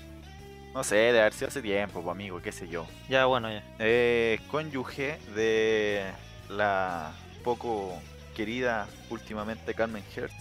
No 0.74 0.84
sé, 0.84 0.96
de 0.96 1.20
haber 1.20 1.34
sido 1.34 1.48
hace 1.50 1.62
tiempo, 1.62 2.10
amigo, 2.10 2.42
qué 2.42 2.52
sé 2.52 2.68
yo. 2.68 2.86
Ya, 3.10 3.26
bueno, 3.26 3.50
ya. 3.52 3.64
Eh, 3.80 4.40
cónyuge 4.50 5.18
de 5.36 6.04
la 6.50 7.12
poco 7.44 7.94
querida 8.34 8.88
últimamente 9.10 9.74
Carmen 9.74 10.04
Hertz. 10.16 10.34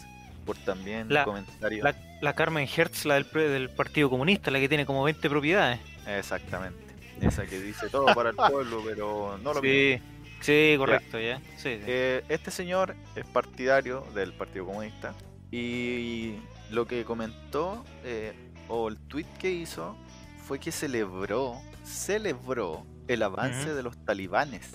Por 0.45 0.57
también 0.59 1.07
La- 1.09 1.25
comentarios. 1.25 1.85
La, 1.85 1.95
la 2.21 2.33
Carmen 2.35 2.67
Hertz, 2.77 3.05
la 3.05 3.15
del, 3.15 3.71
Partido 3.71 4.11
Comunista, 4.11 4.51
la 4.51 4.59
que 4.59 4.69
tiene 4.69 4.85
como 4.85 5.05
20 5.05 5.31
propiedades. 5.31 5.79
Exactamente. 6.07 6.83
Esa 7.21 7.47
que 7.47 7.61
dice 7.61 7.89
todo 7.89 8.07
para 8.07 8.31
el 8.31 8.37
pueblo, 8.37 8.83
pero 8.85 9.39
no 9.41 9.55
lo 9.55 9.63
mismo. 9.63 10.05
Sí, 10.41 10.73
sí, 10.73 10.75
correcto, 10.77 11.21
ya. 11.21 11.39
Sí, 11.57 11.77
sí. 11.77 11.81
Eh, 11.87 12.25
este 12.29 12.51
señor 12.51 12.97
es 13.15 13.25
partidario 13.27 14.05
del 14.15 14.33
Partido 14.33 14.67
Comunista 14.67 15.15
y 15.53 16.35
lo 16.73 16.87
que 16.89 17.05
comentó 17.05 17.85
eh, 18.03 18.33
o 18.67 18.89
el 18.89 18.97
tweet 18.99 19.27
que 19.39 19.53
hizo 19.53 19.97
fue 20.45 20.59
que 20.59 20.73
celebró, 20.73 21.61
celebró 21.85 22.85
el 23.07 23.23
avance 23.23 23.73
de 23.75 23.83
los 23.85 23.97
talibanes 24.05 24.73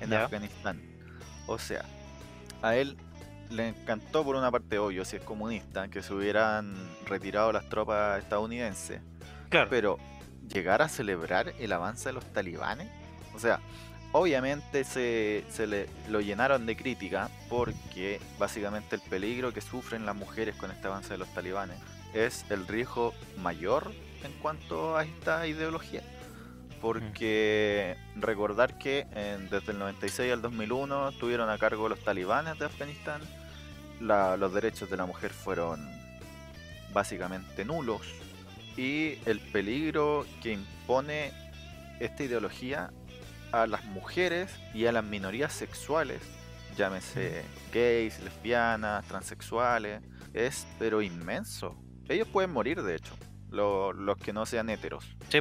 en 0.00 0.10
Ya. 0.10 0.24
Afganistán. 0.24 0.80
O 1.46 1.58
sea, 1.58 1.84
a 2.62 2.76
él 2.76 2.96
le 3.50 3.68
encantó 3.68 4.24
por 4.24 4.36
una 4.36 4.50
parte, 4.50 4.78
obvio, 4.78 5.04
si 5.04 5.16
es 5.16 5.22
comunista, 5.22 5.88
que 5.88 6.02
se 6.02 6.14
hubieran 6.14 6.74
retirado 7.06 7.52
las 7.52 7.68
tropas 7.68 8.22
estadounidenses, 8.22 9.00
claro. 9.48 9.68
pero 9.70 9.98
llegar 10.48 10.82
a 10.82 10.88
celebrar 10.88 11.54
el 11.58 11.72
avance 11.72 12.08
de 12.08 12.12
los 12.12 12.24
talibanes, 12.32 12.88
o 13.34 13.38
sea, 13.38 13.60
obviamente 14.12 14.84
se, 14.84 15.44
se 15.50 15.66
le 15.66 15.88
lo 16.08 16.20
llenaron 16.20 16.66
de 16.66 16.76
crítica 16.76 17.28
porque 17.48 18.20
básicamente 18.38 18.96
el 18.96 19.02
peligro 19.02 19.52
que 19.52 19.60
sufren 19.60 20.06
las 20.06 20.16
mujeres 20.16 20.56
con 20.56 20.70
este 20.70 20.86
avance 20.88 21.10
de 21.10 21.18
los 21.18 21.28
talibanes 21.32 21.78
es 22.14 22.44
el 22.50 22.66
riesgo 22.66 23.14
mayor 23.38 23.92
en 24.24 24.32
cuanto 24.40 24.96
a 24.96 25.04
esta 25.04 25.46
ideología. 25.46 26.02
Porque 26.80 27.96
recordar 28.16 28.78
que 28.78 29.06
en- 29.12 29.48
desde 29.50 29.72
el 29.72 29.78
96 29.78 30.32
al 30.32 30.42
2001 30.42 31.10
estuvieron 31.10 31.50
a 31.50 31.58
cargo 31.58 31.88
los 31.88 32.00
talibanes 32.02 32.58
de 32.58 32.64
Afganistán, 32.66 33.20
la- 34.00 34.36
los 34.36 34.52
derechos 34.54 34.88
de 34.90 34.96
la 34.96 35.06
mujer 35.06 35.30
fueron 35.32 35.86
básicamente 36.92 37.64
nulos 37.64 38.02
y 38.76 39.18
el 39.26 39.40
peligro 39.52 40.26
que 40.42 40.52
impone 40.52 41.32
esta 42.00 42.24
ideología 42.24 42.90
a 43.52 43.66
las 43.66 43.84
mujeres 43.84 44.50
y 44.74 44.86
a 44.86 44.92
las 44.92 45.04
minorías 45.04 45.52
sexuales, 45.52 46.20
llámese 46.76 47.42
gays, 47.72 48.20
lesbianas, 48.20 49.04
transexuales, 49.06 50.02
es 50.32 50.66
pero 50.78 51.02
inmenso. 51.02 51.76
Ellos 52.08 52.26
pueden 52.28 52.50
morir, 52.52 52.82
de 52.82 52.96
hecho, 52.96 53.14
lo- 53.50 53.92
los 53.92 54.16
que 54.16 54.32
no 54.32 54.46
sean 54.46 54.70
heteros. 54.70 55.04
Sí. 55.28 55.40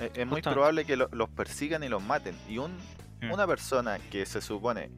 Es, 0.00 0.10
es 0.16 0.26
muy 0.26 0.40
probable 0.42 0.84
que 0.84 0.96
lo- 0.96 1.08
los 1.12 1.28
persigan 1.28 1.82
y 1.84 1.88
los 1.88 2.02
maten. 2.02 2.36
Y 2.48 2.58
un, 2.58 2.72
Mm. 3.20 3.32
una 3.32 3.46
persona 3.48 3.98
que 4.10 4.24
se 4.26 4.40
supone 4.40 4.90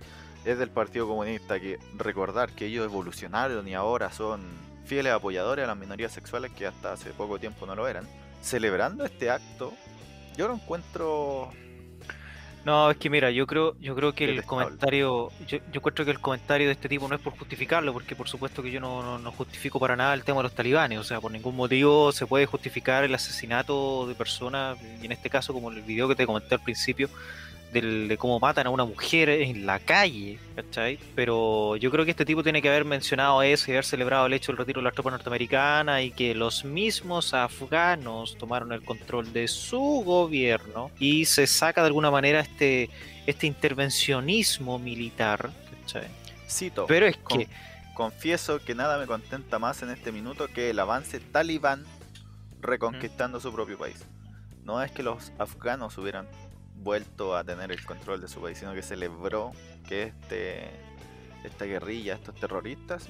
es 0.44 0.58
del 0.58 0.68
Partido 0.68 1.06
Comunista, 1.08 1.58
que 1.58 1.78
recordar 1.96 2.50
que 2.50 2.66
ellos 2.66 2.84
evolucionaron 2.84 3.66
y 3.66 3.74
ahora 3.74 4.12
son 4.12 4.42
fieles 4.84 5.12
apoyadores 5.14 5.64
a 5.64 5.68
las 5.68 5.76
minorías 5.76 6.12
sexuales 6.12 6.50
que 6.52 6.66
hasta 6.66 6.92
hace 6.92 7.10
poco 7.10 7.38
tiempo 7.38 7.64
no 7.64 7.74
lo 7.74 7.88
eran, 7.88 8.06
celebrando 8.42 9.04
este 9.06 9.30
acto, 9.30 9.72
yo 10.36 10.48
lo 10.48 10.54
encuentro 10.54 11.50
No, 12.64 12.90
es 12.90 12.98
que 12.98 13.08
mira, 13.08 13.30
yo 13.30 13.46
creo, 13.46 13.74
yo 13.80 13.94
creo 13.94 14.12
que 14.12 14.24
el 14.26 14.44
comentario, 14.44 15.30
yo, 15.46 15.58
yo 15.58 15.64
encuentro 15.72 16.04
que 16.04 16.10
el 16.10 16.20
comentario 16.20 16.66
de 16.66 16.74
este 16.74 16.90
tipo 16.90 17.08
no 17.08 17.14
es 17.14 17.20
por 17.20 17.32
justificarlo, 17.38 17.92
porque 17.92 18.14
por 18.14 18.28
supuesto 18.28 18.62
que 18.62 18.70
yo 18.70 18.80
no, 18.80 19.02
no, 19.02 19.18
no 19.18 19.32
justifico 19.32 19.80
para 19.80 19.96
nada 19.96 20.12
el 20.12 20.24
tema 20.24 20.40
de 20.40 20.42
los 20.44 20.52
talibanes, 20.52 20.98
o 20.98 21.04
sea, 21.04 21.20
por 21.22 21.32
ningún 21.32 21.56
motivo 21.56 22.12
se 22.12 22.26
puede 22.26 22.44
justificar 22.44 23.02
el 23.02 23.14
asesinato 23.14 24.06
de 24.06 24.14
personas, 24.14 24.76
y 25.00 25.06
en 25.06 25.12
este 25.12 25.30
caso 25.30 25.54
como 25.54 25.70
el 25.70 25.80
video 25.80 26.06
que 26.06 26.16
te 26.16 26.26
comenté 26.26 26.54
al 26.54 26.60
principio, 26.60 27.08
del- 27.72 28.08
de 28.08 28.16
cómo 28.18 28.40
matan 28.40 28.66
a 28.66 28.70
una 28.70 28.84
mujer 28.84 29.28
en 29.28 29.64
la 29.66 29.78
calle, 29.78 30.38
¿cachai? 30.56 30.98
Pero 31.14 31.76
yo 31.76 31.90
creo 31.90 32.04
que 32.04 32.10
este 32.10 32.24
tipo 32.24 32.42
tiene 32.42 32.60
que 32.60 32.68
haber 32.68 32.84
mencionado 32.84 33.42
eso 33.42 33.70
y 33.70 33.74
haber 33.74 33.84
celebrado 33.84 34.26
el 34.26 34.32
hecho 34.32 34.50
del 34.52 34.58
retiro 34.58 34.80
de 34.80 34.84
las 34.84 34.94
tropas 34.94 35.12
norteamericanas 35.12 36.02
y 36.02 36.10
que 36.10 36.34
los 36.34 36.64
mismos 36.64 37.32
afganos 37.34 38.36
tomaron 38.38 38.72
el 38.72 38.82
control 38.84 39.32
de 39.32 39.46
su 39.48 40.02
gobierno 40.04 40.90
y 40.98 41.24
se 41.26 41.46
saca 41.46 41.80
de 41.82 41.86
alguna 41.88 42.10
manera 42.10 42.40
este, 42.40 42.90
este 43.26 43.46
intervencionismo 43.46 44.78
militar, 44.78 45.50
¿cachai? 45.80 46.08
cito. 46.48 46.86
Pero 46.88 47.06
es 47.06 47.16
con- 47.18 47.38
que, 47.38 47.48
Confieso 47.94 48.60
que 48.64 48.74
nada 48.74 48.96
me 48.98 49.06
contenta 49.06 49.58
más 49.58 49.82
en 49.82 49.90
este 49.90 50.10
minuto 50.10 50.46
que 50.48 50.70
el 50.70 50.78
avance 50.78 51.20
talibán 51.20 51.84
reconquistando 52.60 53.40
su 53.40 53.52
propio 53.52 53.76
país. 53.78 54.04
No 54.64 54.82
es 54.82 54.90
que 54.90 55.02
los 55.02 55.32
afganos 55.38 55.98
hubieran 55.98 56.26
vuelto 56.82 57.36
a 57.36 57.44
tener 57.44 57.70
el 57.72 57.84
control 57.84 58.20
de 58.20 58.28
su 58.28 58.40
país, 58.40 58.58
sino 58.58 58.74
que 58.74 58.82
celebró 58.82 59.52
que 59.88 60.04
este 60.04 60.70
esta 61.44 61.64
guerrilla, 61.64 62.14
estos 62.14 62.34
terroristas, 62.34 63.08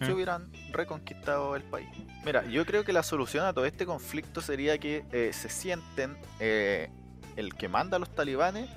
se 0.00 0.10
Mm. 0.10 0.14
hubieran 0.14 0.50
reconquistado 0.72 1.54
el 1.54 1.62
país. 1.62 1.88
Mira, 2.24 2.44
yo 2.46 2.66
creo 2.66 2.84
que 2.84 2.92
la 2.92 3.04
solución 3.04 3.44
a 3.46 3.52
todo 3.52 3.66
este 3.66 3.86
conflicto 3.86 4.40
sería 4.40 4.78
que 4.78 5.04
eh, 5.12 5.30
se 5.32 5.48
sienten 5.48 6.16
eh, 6.40 6.90
el 7.36 7.54
que 7.54 7.68
manda 7.68 7.98
a 7.98 8.00
los 8.00 8.12
talibanes 8.12 8.68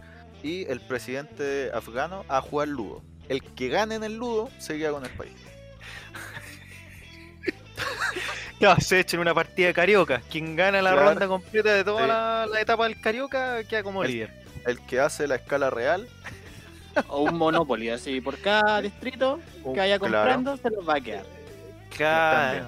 y 0.43 0.65
el 0.69 0.81
presidente 0.81 1.71
afgano 1.73 2.25
a 2.27 2.41
jugar 2.41 2.67
ludo. 2.67 3.01
El 3.27 3.41
que 3.41 3.69
gane 3.69 3.95
en 3.95 4.03
el 4.03 4.17
ludo 4.17 4.51
se 4.59 4.77
queda 4.77 4.91
con 4.91 5.03
el 5.03 5.11
país. 5.11 5.33
ya, 8.59 8.75
se 8.77 8.99
echen 8.99 9.19
una 9.19 9.33
partida 9.33 9.67
de 9.67 9.73
carioca. 9.73 10.21
Quien 10.29 10.55
gana 10.55 10.81
la 10.81 10.91
Claro. 10.91 11.09
ronda 11.09 11.27
completa 11.27 11.73
de 11.73 11.83
toda 11.83 12.01
Sí. 12.01 12.07
la, 12.07 12.47
la 12.51 12.61
etapa 12.61 12.85
del 12.87 12.99
carioca 13.01 13.63
queda 13.63 13.83
como 13.83 14.03
El- 14.03 14.11
líder. 14.11 14.33
El 14.65 14.79
que 14.81 14.99
hace 14.99 15.27
la 15.27 15.35
escala 15.35 15.69
real, 15.69 16.07
O 17.09 17.23
un 17.23 17.35
Monopoly, 17.37 17.89
así 17.89 18.21
por 18.21 18.37
cada 18.39 18.81
distrito 18.81 19.39
un- 19.63 19.73
que 19.73 19.79
vaya 19.81 19.99
claro, 19.99 20.13
comprando 20.13 20.57
se 20.57 20.69
los 20.69 20.87
va 20.87 20.95
a 20.95 21.01
quedar. 21.01 21.25
Claro. 21.95 22.67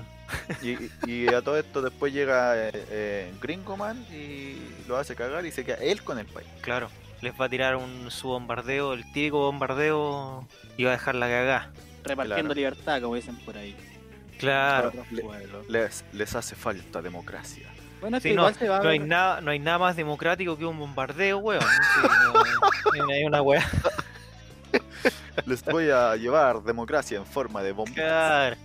y, 0.62 0.76
y 1.10 1.28
a 1.34 1.41
todo 1.41 1.58
esto 1.58 1.82
después 1.82 2.13
llega 2.13 2.67
eh, 2.67 2.71
eh, 2.91 3.34
Gringoman 3.41 3.97
y 4.12 4.58
lo 4.88 4.97
hace 4.97 5.15
cagar 5.15 5.45
y 5.45 5.52
se 5.52 5.63
queda 5.63 5.78
él 5.78 6.04
con 6.04 6.19
el 6.19 6.26
país. 6.26 6.47
Claro, 6.62 6.89
les 7.21 7.34
va 7.39 7.45
a 7.45 7.50
tirar 7.50 7.76
un 7.78 8.12
su 8.12 8.28
bombardeo, 8.28 8.93
el 8.93 9.04
típico 9.13 9.39
bombardeo 9.39 10.45
y 10.76 10.84
va 10.84 10.89
a 10.91 10.93
dejar 10.93 11.15
la 11.15 11.28
cagada. 11.28 11.71
Repartiendo 12.04 12.54
Claro. 12.54 12.56
libertad, 12.56 13.02
como 13.02 13.15
dicen 13.15 13.38
por 13.38 13.58
ahí. 13.58 13.76
Claro. 14.38 14.91
Les, 15.67 16.06
les 16.13 16.36
hace 16.36 16.56
falta 16.56 17.02
democracia. 17.02 17.69
Bueno, 18.02 18.19
Sí, 18.19 18.30
que 18.30 18.36
no, 18.36 18.41
igual 18.43 18.56
se 18.56 18.69
va 18.69 18.78
a 18.78 18.84
no 18.84 18.89
hay 18.89 19.00
nada, 19.00 19.41
no 19.41 19.50
hay 19.52 19.60
nada 19.60 19.80
más 19.80 19.95
democrático 19.95 20.56
que 20.58 20.65
un 20.65 20.78
bombardeo, 20.78 21.39
weón. 21.39 21.62
Sí, 21.62 23.00
no, 23.00 23.08
hay 23.12 23.23
una 23.23 23.41
weá. 23.41 23.65
Les 25.45 25.63
voy 25.63 25.89
a 25.89 26.15
llevar 26.15 26.62
democracia 26.63 27.17
en 27.17 27.26
forma 27.26 27.62
de 27.63 27.71
bomba. 27.71 27.93
Claro. 27.93 28.56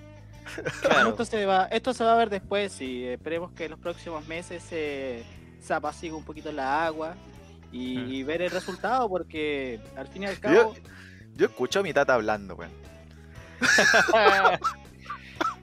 Claro. 0.82 1.10
Esto, 1.10 1.24
se 1.24 1.46
va, 1.46 1.64
esto 1.70 1.94
se 1.94 2.04
va 2.04 2.12
a 2.12 2.16
ver 2.16 2.28
después 2.28 2.80
y 2.80 3.06
esperemos 3.06 3.52
que 3.52 3.64
en 3.66 3.70
los 3.70 3.80
próximos 3.80 4.26
meses 4.26 4.62
se, 4.62 5.22
se 5.60 5.72
apacigue 5.74 6.12
un 6.12 6.24
poquito 6.24 6.50
la 6.52 6.84
agua 6.84 7.14
y, 7.70 7.96
Mm. 7.98 8.12
y 8.12 8.22
ver 8.24 8.42
el 8.42 8.50
resultado 8.50 9.08
porque 9.08 9.80
al 9.96 10.08
fin 10.08 10.24
y 10.24 10.26
al 10.26 10.34
Yo, 10.34 10.40
cabo... 10.40 10.74
yo 11.36 11.46
escucho 11.46 11.80
a 11.80 11.82
mi 11.82 11.92
tata 11.94 12.14
hablando, 12.14 12.54
weón. 12.56 12.72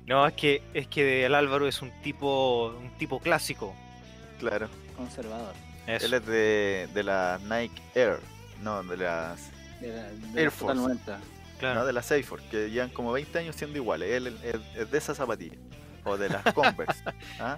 No, 0.10 0.26
es 0.26 0.34
que 0.34 0.64
es 0.74 0.88
que 0.88 1.24
el 1.26 1.36
Álvaro 1.36 1.68
es 1.68 1.82
un 1.84 1.92
tipo 2.02 2.70
un 2.78 2.90
tipo 2.98 3.20
clásico. 3.20 3.76
Claro. 4.40 4.68
conservador. 4.98 5.54
Eso. 5.86 6.06
Él 6.08 6.14
es 6.16 6.26
de, 6.26 6.90
de 6.94 7.04
las 7.04 7.40
Nike 7.42 7.82
Air. 7.94 8.20
No, 8.62 8.84
de 8.84 8.98
las. 8.98 9.50
De 9.80 9.88
la, 9.90 10.04
de 10.10 10.40
Air 10.42 10.46
la 10.46 10.52
Force. 10.52 10.76
90. 10.76 11.20
claro. 11.60 11.80
No, 11.82 11.86
de 11.86 11.94
las 11.94 12.10
Air 12.12 12.24
Force, 12.24 12.46
que 12.50 12.70
llevan 12.72 12.90
como 12.90 13.12
20 13.12 13.38
años 13.40 13.56
siendo 13.56 13.78
iguales. 13.78 14.10
Él 14.12 14.36
es, 14.76 14.90
de 14.92 14.98
esas 14.98 15.16
zapatillas. 15.18 15.58
O 16.04 16.18
de 16.18 16.30
las 16.30 16.44
Converse. 16.54 17.04
¿ah? 17.40 17.58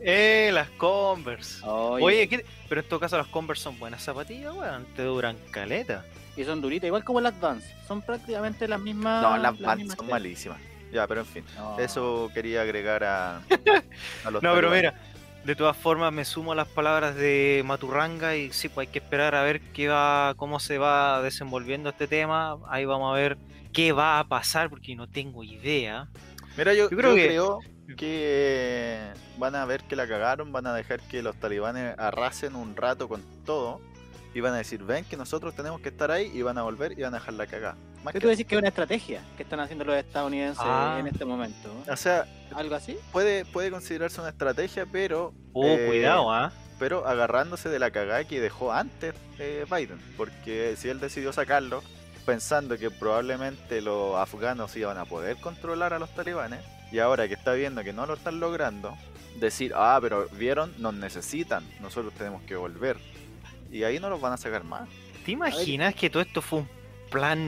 Eh, 0.00 0.50
las 0.52 0.68
Converse. 0.70 1.64
Oye, 1.64 2.04
Oye, 2.04 2.28
¿qué- 2.28 2.44
pero 2.68 2.80
en 2.80 2.88
todo 2.88 2.98
caso 2.98 3.16
las 3.16 3.28
Converse 3.28 3.62
son 3.62 3.78
buenas 3.78 4.02
zapatillas, 4.02 4.52
weón. 4.54 4.86
Te 4.96 5.02
duran 5.04 5.36
caleta. 5.52 6.04
y 6.36 6.42
son 6.44 6.60
duritas, 6.60 6.88
igual 6.88 7.04
como 7.04 7.20
las 7.20 7.38
Vans. 7.40 7.64
Son 7.86 8.02
prácticamente 8.02 8.66
las 8.66 8.80
mismas. 8.80 9.22
No, 9.22 9.36
las 9.36 9.52
las 9.52 9.60
Vans 9.60 9.86
son 9.88 9.96
telas. 9.98 10.10
malísimas. 10.10 10.58
Ya, 10.92 11.06
pero 11.06 11.20
en 11.22 11.26
fin. 11.26 11.44
No. 11.56 11.78
Eso 11.78 12.30
quería 12.34 12.62
agregar 12.62 13.02
a, 13.04 13.38
a 14.24 14.30
los 14.30 14.42
No, 14.42 14.54
pero 14.54 14.70
mira, 14.70 14.94
de 15.44 15.56
todas 15.56 15.76
formas 15.76 16.12
me 16.12 16.24
sumo 16.24 16.52
a 16.52 16.54
las 16.54 16.68
palabras 16.68 17.16
de 17.16 17.62
Maturranga 17.64 18.36
y 18.36 18.52
sí, 18.52 18.68
pues 18.68 18.86
hay 18.88 18.92
que 18.92 18.98
esperar 18.98 19.34
a 19.34 19.42
ver 19.42 19.60
qué 19.72 19.88
va, 19.88 20.34
cómo 20.36 20.60
se 20.60 20.78
va 20.78 21.22
desenvolviendo 21.22 21.88
este 21.90 22.06
tema. 22.06 22.58
Ahí 22.68 22.84
vamos 22.84 23.12
a 23.12 23.16
ver 23.18 23.38
qué 23.72 23.92
va 23.92 24.18
a 24.18 24.28
pasar 24.28 24.68
porque 24.70 24.94
no 24.94 25.08
tengo 25.08 25.42
idea. 25.42 26.08
Mira, 26.56 26.74
yo, 26.74 26.90
Yo 26.90 26.96
creo 26.96 27.10
yo 27.10 27.16
que- 27.16 27.26
creo 27.26 27.58
que 27.96 28.98
van 29.38 29.54
a 29.56 29.64
ver 29.64 29.82
que 29.84 29.96
la 29.96 30.06
cagaron, 30.06 30.52
van 30.52 30.66
a 30.66 30.74
dejar 30.74 31.00
que 31.00 31.22
los 31.22 31.34
talibanes 31.36 31.98
arrasen 31.98 32.54
un 32.54 32.76
rato 32.76 33.08
con 33.08 33.22
todo 33.44 33.80
y 34.34 34.40
van 34.40 34.52
a 34.54 34.58
decir, 34.58 34.82
ven 34.82 35.04
que 35.04 35.16
nosotros 35.16 35.54
tenemos 35.56 35.80
que 35.80 35.88
estar 35.88 36.10
ahí 36.10 36.30
y 36.34 36.42
van 36.42 36.58
a 36.58 36.62
volver 36.62 36.92
y 36.92 37.02
van 37.02 37.14
a 37.14 37.18
dejar 37.18 37.34
la 37.34 37.46
cagada. 37.46 37.76
Más 38.02 38.12
¿Qué 38.12 38.18
que- 38.18 38.22
tú 38.22 38.28
decís 38.28 38.46
que 38.46 38.54
es 38.56 38.58
una 38.58 38.68
estrategia 38.68 39.22
que 39.36 39.42
están 39.44 39.60
haciendo 39.60 39.84
los 39.84 39.96
estadounidenses 39.96 40.62
Ah. 40.64 40.96
en 40.98 41.06
este 41.06 41.24
momento? 41.24 41.70
o 41.88 41.96
sea, 41.96 42.26
¿Algo 42.54 42.74
así? 42.74 42.96
puede, 43.12 43.44
puede 43.44 43.70
considerarse 43.70 44.20
una 44.20 44.30
estrategia, 44.30 44.86
pero, 44.90 45.32
Oh, 45.54 45.64
Eh, 45.66 45.86
cuidado, 45.86 46.32
¿ah? 46.32 46.50
pero 46.78 47.06
agarrándose 47.06 47.68
de 47.68 47.78
la 47.78 47.90
cagada 47.90 48.24
que 48.24 48.40
dejó 48.40 48.72
antes 48.72 49.14
eh, 49.38 49.64
Biden. 49.70 49.98
Porque 50.16 50.74
si 50.76 50.88
él 50.88 50.98
decidió 50.98 51.32
sacarlo, 51.32 51.82
pensando 52.26 52.78
que 52.78 52.90
probablemente 52.90 53.80
los 53.82 54.16
afganos 54.16 54.74
iban 54.76 54.96
a 54.98 55.04
poder 55.04 55.36
controlar 55.38 55.92
a 55.92 55.98
los 55.98 56.12
talibanes, 56.14 56.60
y 56.90 56.98
ahora 57.00 57.26
que 57.28 57.34
está 57.34 57.52
viendo 57.52 57.82
que 57.84 57.92
no 57.92 58.06
lo 58.06 58.14
están 58.14 58.40
logrando, 58.40 58.96
decir, 59.38 59.72
ah, 59.74 59.98
pero 60.00 60.28
vieron, 60.32 60.74
nos 60.78 60.94
necesitan, 60.94 61.64
nosotros 61.80 62.12
tenemos 62.14 62.42
que 62.42 62.54
volver. 62.56 62.96
Y 63.70 63.84
ahí 63.84 63.98
no 64.00 64.08
los 64.10 64.20
van 64.20 64.32
a 64.34 64.36
sacar 64.36 64.64
más. 64.64 64.88
¿Te 65.24 65.32
imaginas 65.32 65.94
que 65.94 66.10
todo 66.10 66.22
esto 66.22 66.40
fue 66.42 66.60
un 66.60 66.68
plan 67.12 67.38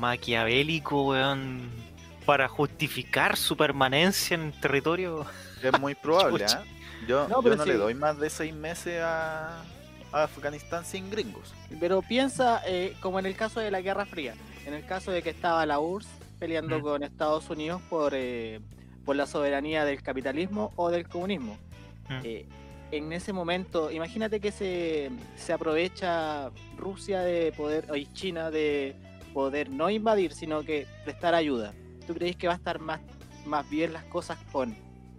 maquiavélico, 0.00 1.08
weón, 1.08 1.70
para 2.24 2.48
justificar 2.48 3.36
su 3.36 3.56
permanencia 3.56 4.34
en 4.36 4.42
el 4.46 4.60
territorio? 4.60 5.26
Es 5.62 5.78
muy 5.80 5.94
probable. 5.94 6.44
¿ah? 6.48 6.62
Yo 7.06 7.28
No, 7.28 7.36
yo 7.36 7.42
pero 7.42 7.56
no 7.56 7.64
sí. 7.64 7.68
le 7.70 7.76
doy 7.76 7.94
más 7.94 8.18
de 8.18 8.30
seis 8.30 8.54
meses 8.54 9.00
a, 9.02 9.62
a 10.12 10.22
Afganistán 10.24 10.84
sin 10.84 11.10
gringos. 11.10 11.52
Pero 11.80 12.02
piensa 12.02 12.62
eh, 12.66 12.96
como 13.00 13.18
en 13.18 13.26
el 13.26 13.34
caso 13.36 13.60
de 13.60 13.70
la 13.70 13.80
Guerra 13.80 14.06
Fría, 14.06 14.34
en 14.66 14.74
el 14.74 14.84
caso 14.86 15.10
de 15.10 15.22
que 15.22 15.30
estaba 15.30 15.64
la 15.66 15.80
URSS 15.80 16.08
peleando 16.38 16.78
Mm. 16.78 16.82
con 16.82 17.02
Estados 17.02 17.50
Unidos 17.50 17.82
por, 17.90 18.12
eh, 18.14 18.60
por 19.04 19.16
la 19.16 19.26
soberanía 19.26 19.84
del 19.84 20.02
capitalismo 20.02 20.72
o 20.76 20.90
del 20.90 21.08
comunismo. 21.08 21.58
Mm. 22.08 22.20
Eh, 22.24 22.46
en 22.90 23.12
ese 23.12 23.32
momento, 23.34 23.90
imagínate 23.90 24.40
que 24.40 24.50
se, 24.50 25.10
se 25.36 25.52
aprovecha 25.52 26.50
Rusia 26.78 27.20
de 27.20 27.52
poder, 27.56 27.84
y 27.94 28.06
China 28.14 28.50
de 28.50 28.96
poder 29.32 29.70
no 29.70 29.90
invadir, 29.90 30.32
sino 30.32 30.62
que 30.62 30.86
prestar 31.04 31.34
ayuda. 31.34 31.72
¿Tú 32.06 32.14
crees 32.14 32.36
que 32.36 32.46
va 32.46 32.54
a 32.54 32.56
estar 32.56 32.78
más, 32.80 33.00
más 33.46 33.68
bien 33.68 33.92
las 33.92 34.04
cosas 34.04 34.38
con, 34.52 34.74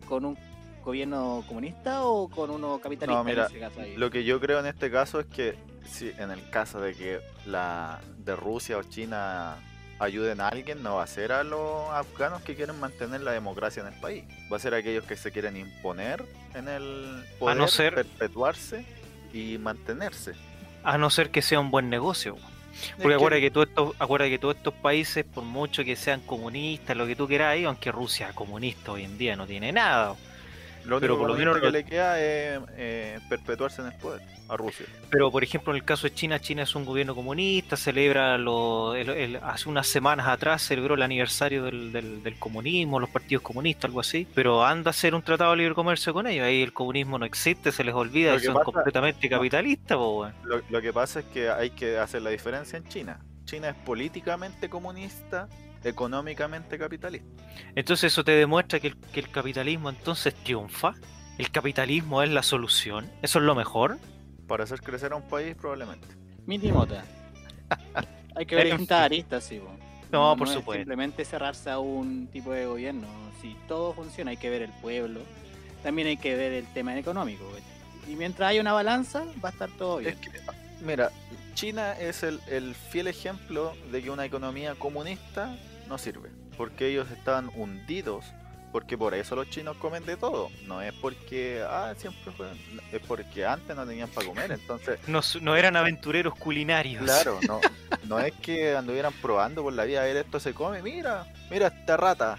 con 0.07 0.25
un 0.25 0.37
gobierno 0.83 1.43
comunista 1.47 2.03
o 2.05 2.29
con 2.29 2.49
uno 2.49 2.79
capitalista 2.79 3.17
No, 3.17 3.23
mira, 3.23 3.45
en 3.45 3.51
ese 3.51 3.59
caso 3.59 3.81
ahí? 3.81 3.95
Lo 3.95 4.09
que 4.09 4.23
yo 4.23 4.39
creo 4.39 4.59
en 4.59 4.65
este 4.65 4.89
caso 4.89 5.19
es 5.19 5.25
que 5.27 5.55
si 5.85 6.09
en 6.17 6.31
el 6.31 6.49
caso 6.49 6.79
de 6.81 6.93
que 6.93 7.19
la 7.45 7.99
de 8.17 8.35
Rusia 8.35 8.77
o 8.77 8.83
China 8.83 9.55
ayuden 9.99 10.39
a 10.39 10.47
alguien, 10.47 10.81
no 10.81 10.95
va 10.95 11.03
a 11.03 11.07
ser 11.07 11.31
a 11.33 11.43
los 11.43 11.89
afganos 11.89 12.41
que 12.41 12.55
quieren 12.55 12.79
mantener 12.79 13.21
la 13.21 13.31
democracia 13.33 13.81
en 13.85 13.93
el 13.93 13.99
país. 13.99 14.23
Va 14.51 14.55
a 14.57 14.59
ser 14.59 14.73
a 14.73 14.77
aquellos 14.77 15.03
que 15.03 15.17
se 15.17 15.31
quieren 15.31 15.57
imponer 15.57 16.23
en 16.55 16.67
el 16.69 17.23
poder, 17.37 17.57
no 17.57 17.67
ser- 17.67 17.95
perpetuarse 17.95 18.85
y 19.33 19.57
mantenerse. 19.57 20.33
A 20.83 20.97
no 20.97 21.09
ser 21.09 21.29
que 21.31 21.41
sea 21.41 21.59
un 21.59 21.69
buen 21.71 21.89
negocio. 21.89 22.37
Porque 22.97 23.07
que- 23.09 23.13
acuérdate 23.15 23.41
que, 23.41 23.51
todos 23.51 23.67
estos, 23.67 23.95
acuérdate 23.99 24.31
que 24.31 24.39
todos 24.39 24.55
estos 24.55 24.73
países, 24.75 25.25
por 25.25 25.43
mucho 25.43 25.83
que 25.83 25.95
sean 25.95 26.21
comunistas, 26.21 26.95
lo 26.95 27.05
que 27.07 27.15
tú 27.15 27.27
queráis, 27.27 27.65
aunque 27.65 27.91
Rusia 27.91 28.31
comunista 28.33 28.91
hoy 28.91 29.03
en 29.03 29.17
día 29.17 29.35
no 29.35 29.45
tiene 29.47 29.71
nada. 29.71 30.15
lo 30.85 30.99
pero 30.99 31.13
único 31.15 31.27
por 31.27 31.31
lo 31.31 31.37
menos 31.37 31.59
que 31.61 31.71
le 31.71 31.83
queda 31.83 32.19
es 32.19 32.59
eh, 32.77 33.19
perpetuarse 33.29 33.81
en 33.81 33.87
el 33.87 33.93
poder 33.93 34.21
a 34.49 34.57
Rusia. 34.57 34.85
Pero 35.09 35.31
por 35.31 35.43
ejemplo, 35.43 35.71
en 35.71 35.77
el 35.77 35.83
caso 35.85 36.07
de 36.07 36.13
China, 36.13 36.39
China 36.39 36.63
es 36.63 36.75
un 36.75 36.83
gobierno 36.85 37.13
comunista, 37.15 37.77
celebra 37.77 38.37
lo, 38.37 38.95
el- 38.95 39.09
el- 39.09 39.35
hace 39.37 39.69
unas 39.69 39.87
semanas 39.87 40.27
atrás 40.27 40.61
celebró 40.63 40.95
el 40.95 41.01
aniversario 41.03 41.63
del, 41.63 41.91
del- 41.91 42.23
del 42.23 42.39
comunismo, 42.39 42.99
los 42.99 43.09
partidos 43.09 43.43
comunistas, 43.43 43.85
algo 43.85 43.99
así, 43.99 44.27
pero 44.33 44.65
anda 44.65 44.89
a 44.89 44.91
hacer 44.91 45.13
un 45.15 45.21
tratado 45.21 45.51
de 45.51 45.57
libre 45.57 45.75
comercio 45.75 46.13
con 46.13 46.25
ellos, 46.27 46.45
ahí 46.45 46.61
el 46.61 46.73
comunismo 46.73 47.17
no 47.19 47.25
existe, 47.25 47.71
se 47.71 47.83
les 47.83 47.93
olvida 47.93 48.35
y 48.35 48.39
son 48.39 48.53
pasa- 48.55 48.65
completamente 48.65 49.29
capitalistas. 49.29 49.97
Lo, 49.97 50.61
lo 50.69 50.81
que 50.81 50.91
pasa 50.91 51.19
es 51.19 51.25
que 51.27 51.49
hay 51.49 51.69
que 51.69 51.97
hacer 51.97 52.21
la 52.21 52.29
diferencia 52.31 52.77
en 52.77 52.87
China. 52.87 53.19
China 53.45 53.69
es 53.69 53.75
políticamente 53.75 54.69
comunista, 54.69 55.47
económicamente 55.83 56.77
capitalista. 56.77 57.27
Entonces 57.75 58.11
eso 58.13 58.23
te 58.23 58.31
demuestra 58.31 58.79
que 58.79 58.87
el, 58.87 58.95
que 59.13 59.19
el 59.19 59.29
capitalismo 59.29 59.89
entonces 59.89 60.33
triunfa, 60.33 60.93
el 61.37 61.51
capitalismo 61.51 62.21
es 62.23 62.29
la 62.29 62.43
solución, 62.43 63.09
eso 63.21 63.39
es 63.39 63.45
lo 63.45 63.55
mejor. 63.55 63.97
Para 64.49 64.63
hacer 64.63 64.81
crecer 64.81 65.13
a 65.13 65.15
un 65.15 65.21
país, 65.21 65.55
probablemente. 65.55 66.07
Mitimota. 66.47 67.05
Hay 68.35 68.47
que 68.47 68.55
ver 68.55 68.65
distintas 68.65 68.99
aristas, 68.99 69.43
sí. 69.43 69.59
po. 69.59 69.69
No, 70.11 70.35
por 70.35 70.47
es 70.47 70.55
supuesto. 70.55 70.81
Simplemente 70.81 71.23
cerrarse 71.23 71.69
a 71.69 71.77
un 71.77 72.27
tipo 72.27 72.51
de 72.51 72.65
gobierno. 72.65 73.07
Si 73.41 73.55
todo 73.67 73.93
funciona, 73.93 74.31
hay 74.31 74.37
que 74.37 74.49
ver 74.49 74.63
el 74.63 74.71
pueblo. 74.81 75.21
También 75.83 76.07
hay 76.07 76.17
que 76.17 76.35
ver 76.35 76.51
el 76.53 76.65
tema 76.73 76.97
económico. 76.97 77.45
Y 78.07 78.15
mientras 78.15 78.49
haya 78.49 78.59
una 78.59 78.73
balanza, 78.73 79.23
va 79.43 79.49
a 79.49 79.51
estar 79.51 79.69
todo 79.77 79.97
bien. 79.97 80.15
Es 80.15 80.19
que, 80.19 80.31
mira, 80.81 81.11
China 81.53 81.93
es 81.93 82.23
el, 82.23 82.39
el 82.47 82.73
fiel 82.73 83.07
ejemplo 83.07 83.73
de 83.91 84.01
que 84.01 84.09
una 84.09 84.25
economía 84.25 84.73
comunista 84.73 85.55
no 85.87 85.99
sirve. 85.99 86.31
Porque 86.57 86.87
ellos 86.87 87.11
estaban 87.11 87.51
hundidos. 87.55 88.25
Porque 88.71 88.97
por 88.97 89.15
eso 89.15 89.35
los 89.35 89.49
chinos 89.49 89.77
comen 89.77 90.05
de 90.05 90.15
todo. 90.15 90.49
No 90.67 90.81
es 90.81 90.93
porque, 90.93 91.63
ah, 91.67 91.93
siempre 91.97 92.31
fue. 92.31 92.47
Es 92.91 93.01
porque 93.07 93.45
antes 93.45 93.75
no 93.75 93.85
tenían 93.85 94.09
para 94.09 94.27
comer. 94.27 94.51
Entonces, 94.51 94.99
No, 95.07 95.21
no 95.41 95.55
eran 95.55 95.75
aventureros 95.75 96.35
culinarios. 96.35 97.03
Claro, 97.03 97.39
no, 97.47 97.59
no 98.05 98.19
es 98.19 98.33
que 98.33 98.75
anduvieran 98.75 99.13
probando 99.21 99.63
por 99.63 99.73
la 99.73 99.85
vida, 99.85 100.01
a 100.01 100.05
ver, 100.05 100.17
esto 100.17 100.39
se 100.39 100.53
come, 100.53 100.83
mira, 100.83 101.25
mira 101.49 101.67
esta 101.67 101.97
rata, 101.97 102.37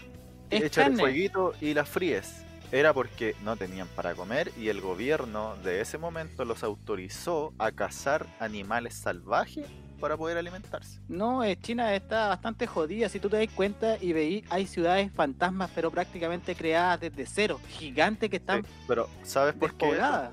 Es 0.50 0.62
échale 0.62 0.88
carne. 0.90 1.00
fueguito 1.02 1.54
y 1.60 1.74
la 1.74 1.84
fríes. 1.84 2.44
Era 2.72 2.94
porque 2.94 3.34
no 3.42 3.56
tenían 3.56 3.88
para 3.88 4.14
comer 4.14 4.52
y 4.56 4.68
el 4.68 4.80
gobierno 4.80 5.56
de 5.64 5.80
ese 5.80 5.98
momento 5.98 6.44
los 6.44 6.62
autorizó 6.62 7.52
a 7.58 7.72
cazar 7.72 8.26
animales 8.38 8.94
salvajes 8.94 9.66
para 10.00 10.16
poder 10.16 10.38
alimentarse. 10.38 10.98
No, 11.08 11.44
eh, 11.44 11.56
China 11.60 11.94
está 11.94 12.28
bastante 12.28 12.66
jodida. 12.66 13.08
Si 13.08 13.20
tú 13.20 13.28
te 13.28 13.36
das 13.36 13.54
cuenta 13.54 13.96
y 14.00 14.12
veis, 14.12 14.44
hay 14.50 14.66
ciudades 14.66 15.12
fantasmas, 15.12 15.70
pero 15.74 15.90
prácticamente 15.90 16.54
creadas 16.56 17.00
desde 17.00 17.26
cero. 17.26 17.60
Gigantes 17.68 18.30
que 18.30 18.36
están 18.36 18.64
Sí, 18.64 18.70
pero 18.88 19.08
¿sabes 19.22 19.54
por 19.54 19.74
qué? 19.74 19.90
eso? 19.90 20.30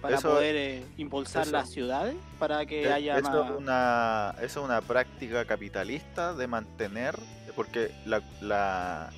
Para 0.00 0.14
Eso- 0.16 0.30
poder 0.30 0.54
eh, 0.54 0.84
impulsar 0.96 1.42
eso- 1.42 1.50
las 1.52 1.68
ciudades, 1.70 2.14
para 2.38 2.64
que 2.64 2.84
Eh, 2.84 2.92
haya 2.92 3.18
eso, 3.18 3.30
más... 3.30 3.50
es 3.50 3.56
una, 3.58 4.34
eso 4.40 4.60
es 4.60 4.64
una 4.64 4.80
práctica 4.80 5.44
capitalista 5.44 6.34
de 6.34 6.46
mantener, 6.46 7.16
porque 7.56 7.90
la, 8.06 8.22
la- 8.40 9.10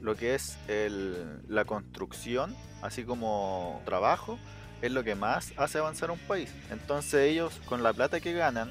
lo 0.00 0.14
que 0.14 0.36
es 0.36 0.56
el- 0.68 1.42
la 1.48 1.64
construcción, 1.64 2.54
así 2.80 3.02
como 3.02 3.82
trabajo, 3.84 4.38
es 4.82 4.92
lo 4.92 5.02
que 5.02 5.16
más 5.16 5.52
hace 5.56 5.78
avanzar 5.78 6.12
un 6.12 6.18
país. 6.20 6.54
Entonces 6.70 7.28
ellos, 7.28 7.60
con 7.66 7.82
la 7.82 7.92
plata 7.92 8.20
que 8.20 8.32
ganan, 8.32 8.70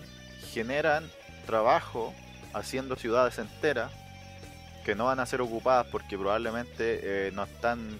generan 0.53 1.09
trabajo 1.45 2.13
haciendo 2.53 2.95
ciudades 2.95 3.37
enteras 3.39 3.91
que 4.85 4.95
no 4.95 5.05
van 5.05 5.19
a 5.19 5.25
ser 5.25 5.41
ocupadas 5.41 5.87
porque 5.91 6.17
probablemente 6.17 7.27
eh, 7.27 7.31
no 7.33 7.43
están... 7.43 7.97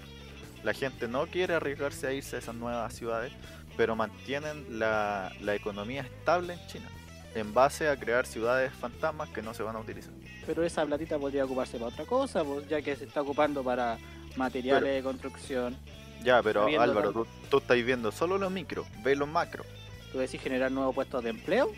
La 0.64 0.74
gente 0.74 1.08
no 1.08 1.28
quiere 1.28 1.54
arriesgarse 1.54 2.08
a 2.08 2.12
irse 2.14 2.36
a 2.36 2.40
esas 2.40 2.56
nuevas 2.56 2.94
ciudades 2.94 3.32
pero 3.78 3.96
mantienen 3.96 4.78
la, 4.80 5.32
la 5.40 5.56
economía 5.56 6.02
estable 6.02 6.54
en 6.54 6.68
China 6.68 6.90
en 7.36 7.54
base 7.54 7.88
a 7.88 7.96
crear 7.98 8.26
ciudades 8.26 8.74
fantasmas 8.74 9.30
que 9.30 9.42
no 9.42 9.54
se 9.54 9.64
van 9.64 9.76
a 9.76 9.80
utilizar. 9.80 10.12
pero 10.46 10.64
esa 10.64 10.86
platita 10.86 11.18
podría 11.20 11.46
ocuparse 11.46 11.78
para 11.78 11.92
otra 11.92 12.06
cosa, 12.06 12.44
pues, 12.44 12.68
ya 12.68 12.82
que 12.82 12.96
se 12.96 13.06
está 13.06 13.22
ocupando 13.22 13.64
para 13.64 13.98
materiales 14.36 14.84
Pero- 14.84 14.96
de 14.96 15.04
construcción. 15.04 15.78
Ya, 16.24 16.42
pero 16.44 16.66
Álvaro, 16.66 17.14
tanto. 17.14 17.24
tú, 17.24 17.28
tú 17.50 17.58
estás 17.60 17.78
viendo 17.86 18.12
solo 18.12 18.38
los 18.38 18.52
micros, 18.52 18.86
ve 19.04 19.16
los 19.16 19.30
macros. 19.30 19.66
¿Tú 20.12 20.18
decís 20.18 20.42
generar 20.42 20.72
nuevos 20.72 20.94
puestos 20.96 21.24
de 21.24 21.30
empleo? 21.30 21.72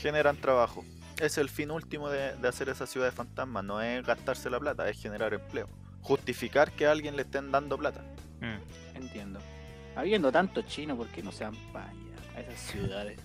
Generan 0.00 0.36
trabajo. 0.36 0.84
Es 1.20 1.38
el 1.38 1.48
fin 1.48 1.70
último 1.70 2.08
de, 2.10 2.34
de 2.36 2.48
hacer 2.48 2.68
esa 2.68 2.86
ciudad 2.86 3.06
de 3.06 3.12
fantasmas, 3.12 3.64
no 3.64 3.80
es 3.80 4.04
gastarse 4.04 4.50
la 4.50 4.58
plata, 4.58 4.88
es 4.88 5.00
generar 5.00 5.32
empleo. 5.32 5.68
Justificar 6.02 6.72
que 6.72 6.86
a 6.86 6.90
alguien 6.92 7.16
le 7.16 7.22
estén 7.22 7.50
dando 7.50 7.78
plata. 7.78 8.02
Mm. 8.40 8.96
Entiendo. 8.96 9.40
Habiendo 9.96 10.32
tanto 10.32 10.62
chino, 10.62 10.96
¿por 10.96 11.06
qué 11.08 11.22
no 11.22 11.30
se 11.32 11.44
van 11.44 11.54
para 11.72 11.86
allá, 11.88 11.98
a 12.36 12.40
esas 12.40 12.60
ciudades? 12.60 13.18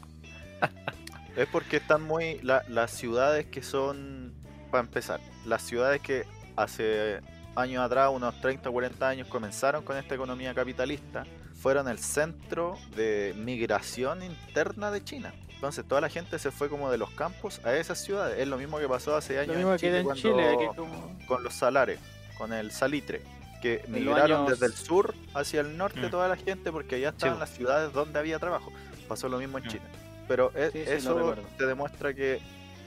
Es 1.36 1.48
porque 1.48 1.78
están 1.78 2.04
muy. 2.04 2.40
la- 2.42 2.64
las 2.70 2.92
ciudades 2.92 3.48
que 3.48 3.62
son. 3.64 4.34
Para 4.72 4.82
empezar, 4.84 5.20
las 5.46 5.64
ciudades 5.64 6.00
que 6.02 6.26
hace 6.56 7.22
años 7.56 7.84
atrás, 7.84 8.12
unos 8.14 8.40
30 8.40 8.70
o 8.70 8.72
40 8.74 9.08
años, 9.10 9.28
comenzaron 9.28 9.84
con 9.84 9.98
esta 9.98 10.14
economía 10.14 10.54
capitalista, 10.54 11.24
fueron 11.60 11.88
el 11.88 11.98
centro 11.98 12.78
de 12.96 13.34
migración 13.36 14.22
interna 14.24 14.92
de 14.92 15.04
China. 15.04 15.34
Entonces 15.60 15.86
toda 15.86 16.00
la 16.00 16.08
gente 16.08 16.40
se 16.40 16.52
fue 16.52 16.70
como 16.70 16.90
de 16.90 16.98
los 16.98 17.12
campos 17.12 17.60
a 17.66 17.74
esas 17.76 18.00
ciudades. 18.02 18.40
Es 18.40 18.48
lo 18.48 18.58
mismo 18.58 18.80
que 18.80 18.88
pasó 18.88 19.14
hace 19.18 19.38
años 19.40 19.50
Lo 19.50 19.56
mismo 19.56 19.72
en 19.74 19.78
que 19.78 19.88
Chile, 19.88 19.98
en 20.00 20.04
cuando- 20.06 20.22
Chile, 20.22 20.56
que 20.58 20.68
como... 20.76 21.18
con 21.28 21.44
los 21.44 21.54
salares, 21.54 22.00
con 22.38 22.54
el 22.54 22.72
salitre. 22.72 23.22
Que 23.62 23.80
los 23.82 23.90
migraron 23.90 24.32
años- 24.44 24.52
desde 24.52 24.68
el 24.68 24.74
sur 24.74 25.14
hacia 25.34 25.60
el 25.60 25.76
norte 25.76 26.00
Mm. 26.08 26.12
toda 26.12 26.30
la 26.30 26.38
gente 26.38 26.72
porque 26.72 26.96
allá 26.96 27.10
estaban 27.10 27.40
las 27.40 27.50
ciudades 27.50 27.92
donde 27.92 28.18
había 28.18 28.40
trabajo. 28.40 28.72
Pasó 29.10 29.28
lo 29.28 29.38
mismo 29.38 29.58
en 29.58 29.66
Mm. 29.66 29.68
Chile. 29.68 29.84
Pero 30.30 30.54
e- 30.56 30.72
Sí, 30.72 30.80
sí, 30.80 30.86
lo 31.08 31.34
eso 31.34 31.36
te 31.58 31.66
demuestra 31.66 32.14
que 32.14 32.40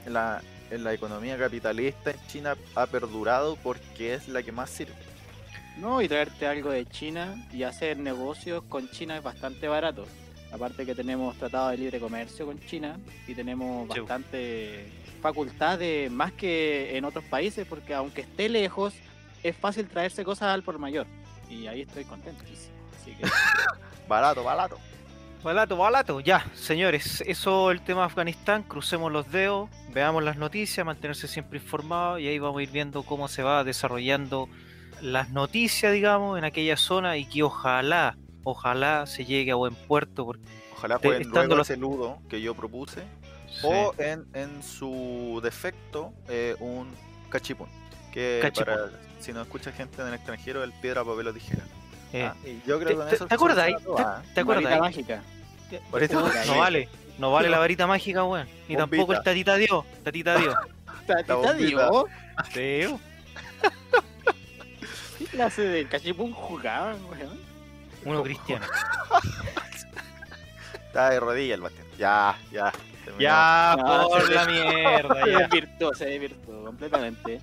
la, 0.07 0.41
en 0.71 0.83
la 0.83 0.93
economía 0.93 1.37
capitalista 1.37 2.09
en 2.09 2.27
China 2.27 2.57
ha 2.73 2.87
perdurado 2.87 3.55
porque 3.57 4.15
es 4.15 4.27
la 4.27 4.41
que 4.41 4.51
más 4.51 4.71
sirve. 4.71 4.93
No, 5.77 6.01
y 6.01 6.07
traerte 6.07 6.47
algo 6.47 6.71
de 6.71 6.87
China 6.87 7.35
y 7.51 7.61
hacer 7.63 7.97
negocios 7.97 8.63
con 8.67 8.89
China 8.89 9.15
es 9.17 9.21
bastante 9.23 9.67
barato. 9.67 10.07
Aparte 10.53 10.85
que 10.85 10.93
tenemos 10.93 11.35
tratado 11.37 11.69
de 11.69 11.77
libre 11.77 11.99
comercio 11.99 12.45
con 12.45 12.59
China 12.59 12.99
y 13.27 13.33
tenemos 13.33 13.91
Sí. 13.91 13.99
bastante 13.99 14.91
facultades 15.21 16.11
más 16.11 16.31
que 16.33 16.95
en 16.97 17.05
otros 17.05 17.23
países 17.25 17.65
porque 17.67 17.93
aunque 17.93 18.21
esté 18.21 18.49
lejos 18.49 18.93
es 19.41 19.55
fácil 19.57 19.87
traerse 19.87 20.23
cosas 20.23 20.49
al 20.53 20.61
por 20.63 20.77
mayor. 20.79 21.07
Y 21.49 21.67
ahí 21.67 21.81
estoy 21.81 22.05
contentísimo. 22.05 22.73
Así 23.01 23.11
que 23.11 23.23
Barato, 24.07 24.43
barato. 24.43 24.77
Balato, 25.43 25.75
balato. 25.75 26.19
Ya, 26.21 26.45
señores, 26.53 27.21
eso 27.27 27.71
el 27.71 27.81
tema 27.81 28.01
de 28.01 28.05
Afganistán. 28.07 28.63
Crucemos 28.63 29.11
los 29.11 29.29
dedos, 29.31 29.69
veamos 29.93 30.23
las 30.23 30.37
noticias, 30.37 30.85
mantenerse 30.85 31.27
siempre 31.27 31.59
informado 31.59 32.17
y 32.19 32.27
ahí 32.27 32.39
vamos 32.39 32.59
a 32.59 32.63
ir 32.63 32.69
viendo 32.71 33.03
cómo 33.03 33.27
se 33.27 33.43
va 33.43 33.63
desarrollando 33.65 34.47
las 35.01 35.31
noticias, 35.31 35.91
digamos, 35.91 36.37
en 36.37 36.45
aquella 36.45 36.77
zona 36.77 37.17
y 37.17 37.25
que 37.25 37.43
ojalá, 37.43 38.15
ojalá 38.43 39.05
se 39.05 39.25
llegue 39.25 39.51
a 39.51 39.55
buen 39.55 39.75
puerto. 39.75 40.25
Porque, 40.25 40.43
Ojalá 40.73 40.99
Te- 40.99 41.07
jueguen 41.07 41.21
estando 41.27 41.41
luego 41.47 41.55
los- 41.57 41.69
ese 41.69 41.79
ludo 41.79 42.19
que 42.29 42.41
yo 42.41 42.53
propuse. 42.55 43.01
sí, 43.47 43.59
O 43.67 43.93
en, 43.97 44.25
en 44.33 44.61
su 44.63 45.39
defecto, 45.43 46.11
eh, 46.27 46.55
un 46.59 46.89
cachipún. 47.29 47.69
Que 48.11 48.39
Cachipún. 48.41 48.65
para, 48.73 48.89
si 49.19 49.31
no 49.33 49.41
escucha 49.41 49.71
gente 49.71 50.01
en 50.01 50.09
el 50.09 50.13
extranjero, 50.15 50.63
el 50.63 50.73
piedra, 50.73 51.03
papel 51.05 51.27
o 51.27 51.33
tijera. 51.33 51.63
eh, 52.11 52.25
Ah, 52.25 52.35
y 52.45 52.61
yo 52.67 52.79
creo 52.79 52.79
¿Te, 52.79 52.87
que 52.89 52.95
con 52.95 53.09
te- 53.09 53.15
eso 53.15 53.25
te 53.27 53.35
todo, 53.37 53.97
ah. 53.97 54.21
¿Te 54.35 54.41
acuerdas? 54.41 54.63
varita 54.65 54.79
mágica. 54.81 55.23
Varita 55.91 56.13
No, 56.15 56.21
mágica. 56.21 56.45
no 56.45 56.57
vale, 56.59 56.89
no 57.17 57.31
vale 57.31 57.49
la 57.49 57.57
varita 57.59 57.87
mágica, 57.87 58.23
weón. 58.23 58.47
Ni 58.67 58.75
tampoco 58.75 59.13
el 59.13 59.23
tatita 59.23 59.55
Dios. 59.55 59.85
Tatita 60.03 60.35
Dios. 60.37 60.55
Tatita. 61.07 61.53
Dios, 61.53 62.05
Sí, 62.53 62.85
¿Qué 65.17 65.25
clase 65.25 65.61
de 65.63 65.87
cachipún 65.87 66.33
jugaban, 66.33 66.97
weón? 67.05 67.52
Uno 68.05 68.23
cristiano. 68.23 68.65
Está 70.87 71.09
de 71.09 71.19
rodillas 71.19 71.55
el 71.55 71.61
Bastián. 71.61 71.87
Ya, 71.97 72.35
ya. 72.51 72.71
Ya, 73.19 73.75
No, 73.77 74.07
por 74.07 74.25
se- 74.25 74.33
la 74.33 74.45
mierda, 74.45 75.23
Se 75.25 75.31
ya. 75.31 75.37
desvirtuó, 75.39 75.93
se 75.93 76.05
desvirtuó 76.05 76.63
completamente. 76.65 77.41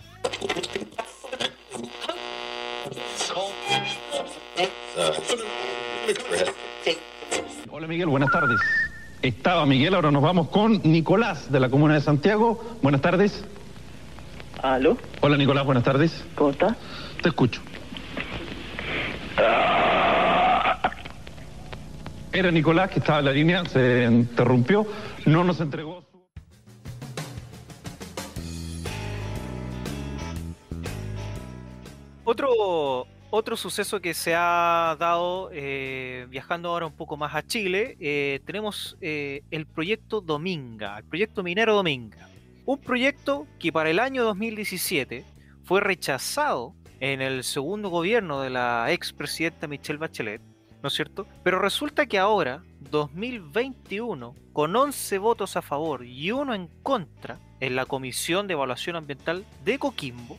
Hola 7.70 7.86
Miguel, 7.86 8.06
buenas 8.08 8.30
tardes. 8.30 8.60
Estaba 9.22 9.66
Miguel, 9.66 9.94
ahora 9.94 10.10
nos 10.10 10.22
vamos 10.22 10.48
con 10.48 10.80
Nicolás 10.84 11.50
de 11.52 11.60
la 11.60 11.68
comuna 11.68 11.94
de 11.94 12.00
Santiago. 12.00 12.62
Buenas 12.82 13.00
tardes. 13.00 13.44
¿Aló? 14.62 14.96
Hola 15.20 15.36
Nicolás, 15.36 15.64
buenas 15.64 15.84
tardes. 15.84 16.24
¿Cómo 16.34 16.50
está? 16.50 16.76
Te 17.22 17.28
escucho. 17.28 17.60
Era 22.40 22.50
Nicolás 22.50 22.88
que 22.90 23.00
estaba 23.00 23.18
en 23.18 23.26
la 23.26 23.32
línea, 23.32 23.62
se 23.66 24.08
interrumpió, 24.10 24.86
no 25.26 25.44
nos 25.44 25.60
entregó 25.60 26.00
su... 26.10 26.26
Otro, 32.24 33.06
otro 33.28 33.56
suceso 33.58 34.00
que 34.00 34.14
se 34.14 34.34
ha 34.34 34.96
dado 34.98 35.50
eh, 35.52 36.28
viajando 36.30 36.70
ahora 36.70 36.86
un 36.86 36.94
poco 36.94 37.18
más 37.18 37.34
a 37.34 37.42
Chile, 37.42 37.98
eh, 38.00 38.40
tenemos 38.46 38.96
eh, 39.02 39.42
el 39.50 39.66
proyecto 39.66 40.22
Dominga, 40.22 40.96
el 40.96 41.04
proyecto 41.04 41.42
minero 41.42 41.74
Dominga. 41.74 42.26
Un 42.64 42.80
proyecto 42.80 43.48
que 43.58 43.70
para 43.70 43.90
el 43.90 43.98
año 43.98 44.24
2017 44.24 45.26
fue 45.64 45.82
rechazado 45.82 46.72
en 47.00 47.20
el 47.20 47.44
segundo 47.44 47.90
gobierno 47.90 48.40
de 48.40 48.48
la 48.48 48.90
expresidenta 48.92 49.66
Michelle 49.66 49.98
Bachelet, 49.98 50.40
¿no 50.82 50.88
es 50.88 50.94
cierto? 50.94 51.26
Pero 51.42 51.58
resulta 51.58 52.06
que 52.06 52.18
ahora, 52.18 52.62
2021, 52.80 54.34
con 54.52 54.74
11 54.74 55.18
votos 55.18 55.56
a 55.56 55.62
favor 55.62 56.04
y 56.04 56.32
uno 56.32 56.54
en 56.54 56.68
contra 56.82 57.38
en 57.60 57.76
la 57.76 57.86
Comisión 57.86 58.46
de 58.46 58.54
Evaluación 58.54 58.96
Ambiental 58.96 59.44
de 59.64 59.78
Coquimbo, 59.78 60.38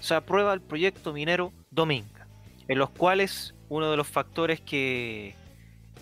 se 0.00 0.14
aprueba 0.14 0.54
el 0.54 0.60
proyecto 0.60 1.12
minero 1.12 1.52
Dominga, 1.70 2.26
en 2.68 2.78
los 2.78 2.90
cuales 2.90 3.54
uno 3.68 3.90
de 3.90 3.96
los 3.96 4.08
factores 4.08 4.60
que 4.60 5.34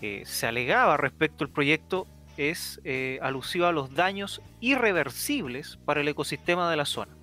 eh, 0.01 0.23
se 0.25 0.47
alegaba 0.47 0.97
respecto 0.97 1.43
al 1.43 1.49
proyecto 1.49 2.07
es 2.37 2.79
eh, 2.85 3.19
alusivo 3.21 3.65
a 3.65 3.73
los 3.73 3.93
daños 3.93 4.41
irreversibles 4.61 5.77
para 5.83 6.01
el 6.01 6.07
ecosistema 6.07 6.71
de 6.71 6.77
la 6.77 6.85
zona. 6.85 7.18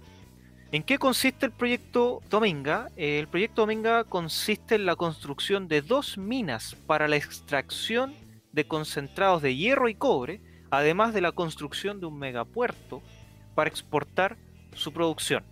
¿En 0.72 0.82
qué 0.82 0.98
consiste 0.98 1.46
el 1.46 1.52
proyecto 1.52 2.22
Dominga? 2.28 2.88
Eh, 2.96 3.20
el 3.20 3.28
proyecto 3.28 3.62
Dominga 3.62 4.02
consiste 4.02 4.74
en 4.74 4.84
la 4.84 4.96
construcción 4.96 5.68
de 5.68 5.80
dos 5.80 6.18
minas 6.18 6.74
para 6.86 7.06
la 7.06 7.16
extracción 7.16 8.14
de 8.50 8.66
concentrados 8.66 9.42
de 9.42 9.54
hierro 9.54 9.88
y 9.88 9.94
cobre, 9.94 10.40
además 10.70 11.14
de 11.14 11.20
la 11.20 11.30
construcción 11.30 12.00
de 12.00 12.06
un 12.06 12.18
megapuerto 12.18 13.00
para 13.54 13.70
exportar 13.70 14.36
su 14.74 14.92
producción. 14.92 15.44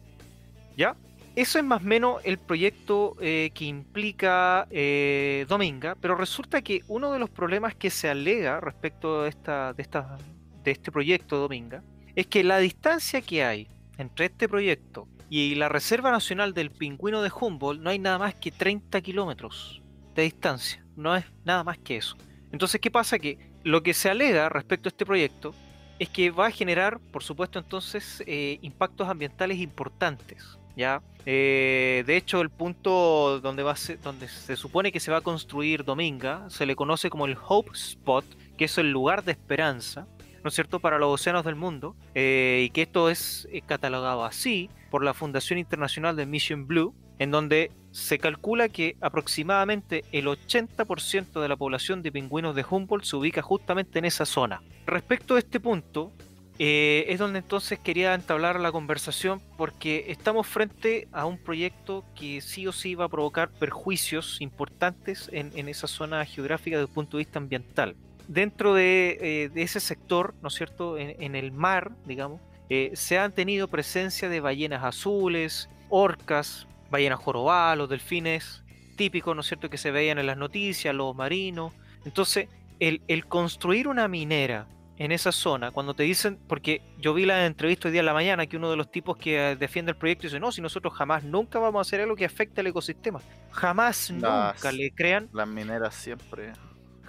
¿Ya? 0.76 0.96
Eso 1.36 1.58
es 1.58 1.64
más 1.64 1.82
o 1.82 1.86
menos 1.86 2.20
el 2.24 2.38
proyecto 2.38 3.16
eh, 3.20 3.52
que 3.54 3.66
implica 3.66 4.66
eh, 4.70 5.46
Dominga, 5.48 5.96
pero 6.00 6.16
resulta 6.16 6.60
que 6.60 6.82
uno 6.88 7.12
de 7.12 7.20
los 7.20 7.30
problemas 7.30 7.76
que 7.76 7.90
se 7.90 8.08
alega 8.08 8.58
respecto 8.60 9.22
de, 9.22 9.28
esta, 9.28 9.72
de, 9.74 9.82
esta, 9.82 10.18
de 10.64 10.70
este 10.72 10.90
proyecto 10.90 11.38
Dominga 11.38 11.84
es 12.16 12.26
que 12.26 12.42
la 12.42 12.58
distancia 12.58 13.20
que 13.20 13.44
hay 13.44 13.68
entre 13.98 14.26
este 14.26 14.48
proyecto 14.48 15.08
y 15.30 15.54
la 15.54 15.68
Reserva 15.68 16.10
Nacional 16.10 16.54
del 16.54 16.70
Pingüino 16.70 17.22
de 17.22 17.30
Humboldt 17.30 17.80
no 17.80 17.90
hay 17.90 17.98
nada 17.98 18.18
más 18.18 18.34
que 18.34 18.50
30 18.50 19.00
kilómetros 19.00 19.82
de 20.14 20.22
distancia, 20.22 20.84
no 20.96 21.16
es 21.16 21.24
nada 21.44 21.64
más 21.64 21.78
que 21.78 21.96
eso. 21.96 22.16
Entonces, 22.52 22.80
¿qué 22.80 22.90
pasa? 22.90 23.18
Que 23.18 23.38
lo 23.64 23.82
que 23.82 23.94
se 23.94 24.10
alega 24.10 24.48
respecto 24.48 24.88
a 24.88 24.90
este 24.90 25.04
proyecto 25.04 25.54
es 25.98 26.08
que 26.08 26.30
va 26.30 26.46
a 26.46 26.50
generar, 26.50 27.00
por 27.12 27.22
supuesto, 27.22 27.58
entonces 27.58 28.22
eh, 28.26 28.58
impactos 28.62 29.08
ambientales 29.08 29.58
importantes. 29.58 30.58
¿ya? 30.76 31.02
Eh, 31.26 32.04
de 32.06 32.16
hecho, 32.16 32.40
el 32.40 32.50
punto 32.50 33.40
donde, 33.40 33.64
se 33.76 34.56
supone 34.56 34.92
que 34.92 35.00
se 35.00 35.10
va 35.10 35.18
a 35.18 35.22
construir 35.22 35.84
Dominga 35.84 36.48
se 36.50 36.66
le 36.66 36.76
conoce 36.76 37.10
como 37.10 37.26
el 37.26 37.36
Hope 37.48 37.70
Spot, 37.74 38.24
que 38.56 38.66
es 38.66 38.78
el 38.78 38.90
lugar 38.90 39.24
de 39.24 39.32
esperanza, 39.32 40.06
¿no 40.44 40.48
es 40.48 40.54
cierto?, 40.54 40.78
para 40.78 40.98
los 40.98 41.08
océanos 41.08 41.44
del 41.44 41.56
mundo, 41.56 41.96
eh, 42.14 42.64
y 42.66 42.70
que 42.70 42.82
esto 42.82 43.08
es 43.08 43.48
eh, 43.50 43.62
catalogado 43.66 44.24
así 44.26 44.68
por 44.90 45.02
la 45.02 45.14
Fundación 45.14 45.58
Internacional 45.58 46.16
de 46.16 46.26
Mission 46.26 46.66
Blue, 46.66 46.94
en 47.18 47.30
donde 47.30 47.72
se 47.92 48.18
calcula 48.18 48.68
que 48.68 48.96
aproximadamente 49.00 50.04
el 50.12 50.26
80% 50.26 51.40
de 51.40 51.48
la 51.48 51.56
población 51.56 52.02
de 52.02 52.12
pingüinos 52.12 52.54
de 52.54 52.64
Humboldt 52.68 53.04
se 53.04 53.16
ubica 53.16 53.40
justamente 53.40 53.98
en 53.98 54.04
esa 54.04 54.26
zona. 54.26 54.60
Respecto 54.84 55.36
a 55.36 55.38
este 55.38 55.60
punto, 55.60 56.12
eh, 56.58 57.06
es 57.08 57.18
donde 57.18 57.38
entonces 57.38 57.78
quería 57.78 58.14
entablar 58.14 58.60
la 58.60 58.70
conversación 58.70 59.40
porque 59.56 60.06
estamos 60.08 60.46
frente 60.46 61.08
a 61.12 61.24
un 61.24 61.38
proyecto 61.38 62.04
que 62.14 62.42
sí 62.42 62.66
o 62.66 62.72
sí 62.72 62.94
va 62.94 63.06
a 63.06 63.08
provocar 63.08 63.50
perjuicios 63.50 64.40
importantes 64.40 65.30
en, 65.32 65.52
en 65.56 65.68
esa 65.68 65.86
zona 65.86 66.24
geográfica 66.26 66.76
desde 66.76 66.88
el 66.88 66.94
punto 66.94 67.16
de 67.16 67.24
vista 67.24 67.38
ambiental. 67.38 67.96
Dentro 68.28 68.74
de, 68.74 69.18
eh, 69.20 69.48
de 69.50 69.62
ese 69.62 69.80
sector, 69.80 70.34
¿no 70.42 70.48
es 70.48 70.54
cierto?, 70.54 70.96
en, 70.98 71.20
en 71.22 71.34
el 71.36 71.52
mar, 71.52 71.92
digamos, 72.06 72.40
eh, 72.70 72.90
se 72.94 73.18
han 73.18 73.32
tenido 73.32 73.68
presencia 73.68 74.28
de 74.28 74.40
ballenas 74.40 74.82
azules, 74.82 75.68
orcas, 75.90 76.66
ballenas 76.90 77.18
jorobadas, 77.20 77.76
los 77.76 77.88
delfines 77.88 78.62
típicos, 78.96 79.34
¿no 79.34 79.40
es 79.42 79.46
cierto?, 79.48 79.68
que 79.68 79.76
se 79.78 79.90
veían 79.90 80.18
en 80.18 80.26
las 80.26 80.36
noticias, 80.38 80.94
los 80.94 81.14
marinos. 81.14 81.72
Entonces, 82.04 82.48
el, 82.80 83.02
el 83.08 83.26
construir 83.26 83.88
una 83.88 84.08
minera 84.08 84.66
en 84.96 85.10
esa 85.10 85.32
zona, 85.32 85.72
cuando 85.72 85.92
te 85.94 86.04
dicen, 86.04 86.38
porque 86.46 86.80
yo 87.00 87.12
vi 87.14 87.26
la 87.26 87.46
entrevista 87.46 87.88
hoy 87.88 87.92
día 87.92 88.00
en 88.00 88.06
la 88.06 88.14
mañana 88.14 88.46
que 88.46 88.56
uno 88.56 88.70
de 88.70 88.76
los 88.76 88.90
tipos 88.90 89.16
que 89.16 89.50
eh, 89.50 89.56
defiende 89.56 89.90
el 89.90 89.96
proyecto 89.98 90.28
dice, 90.28 90.38
no, 90.38 90.52
si 90.52 90.60
nosotros 90.62 90.94
jamás, 90.94 91.24
nunca 91.24 91.58
vamos 91.58 91.80
a 91.80 91.82
hacer 91.82 92.00
algo 92.00 92.14
que 92.14 92.24
afecte 92.24 92.60
al 92.60 92.68
ecosistema. 92.68 93.20
Jamás, 93.50 94.10
Las- 94.10 94.54
nunca 94.54 94.72
le 94.72 94.90
crean, 94.92 95.28
Las 95.32 95.48
mineras 95.48 95.94
siempre 95.96 96.52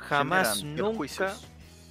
jamás, 0.08 0.64
nunca. 0.64 1.36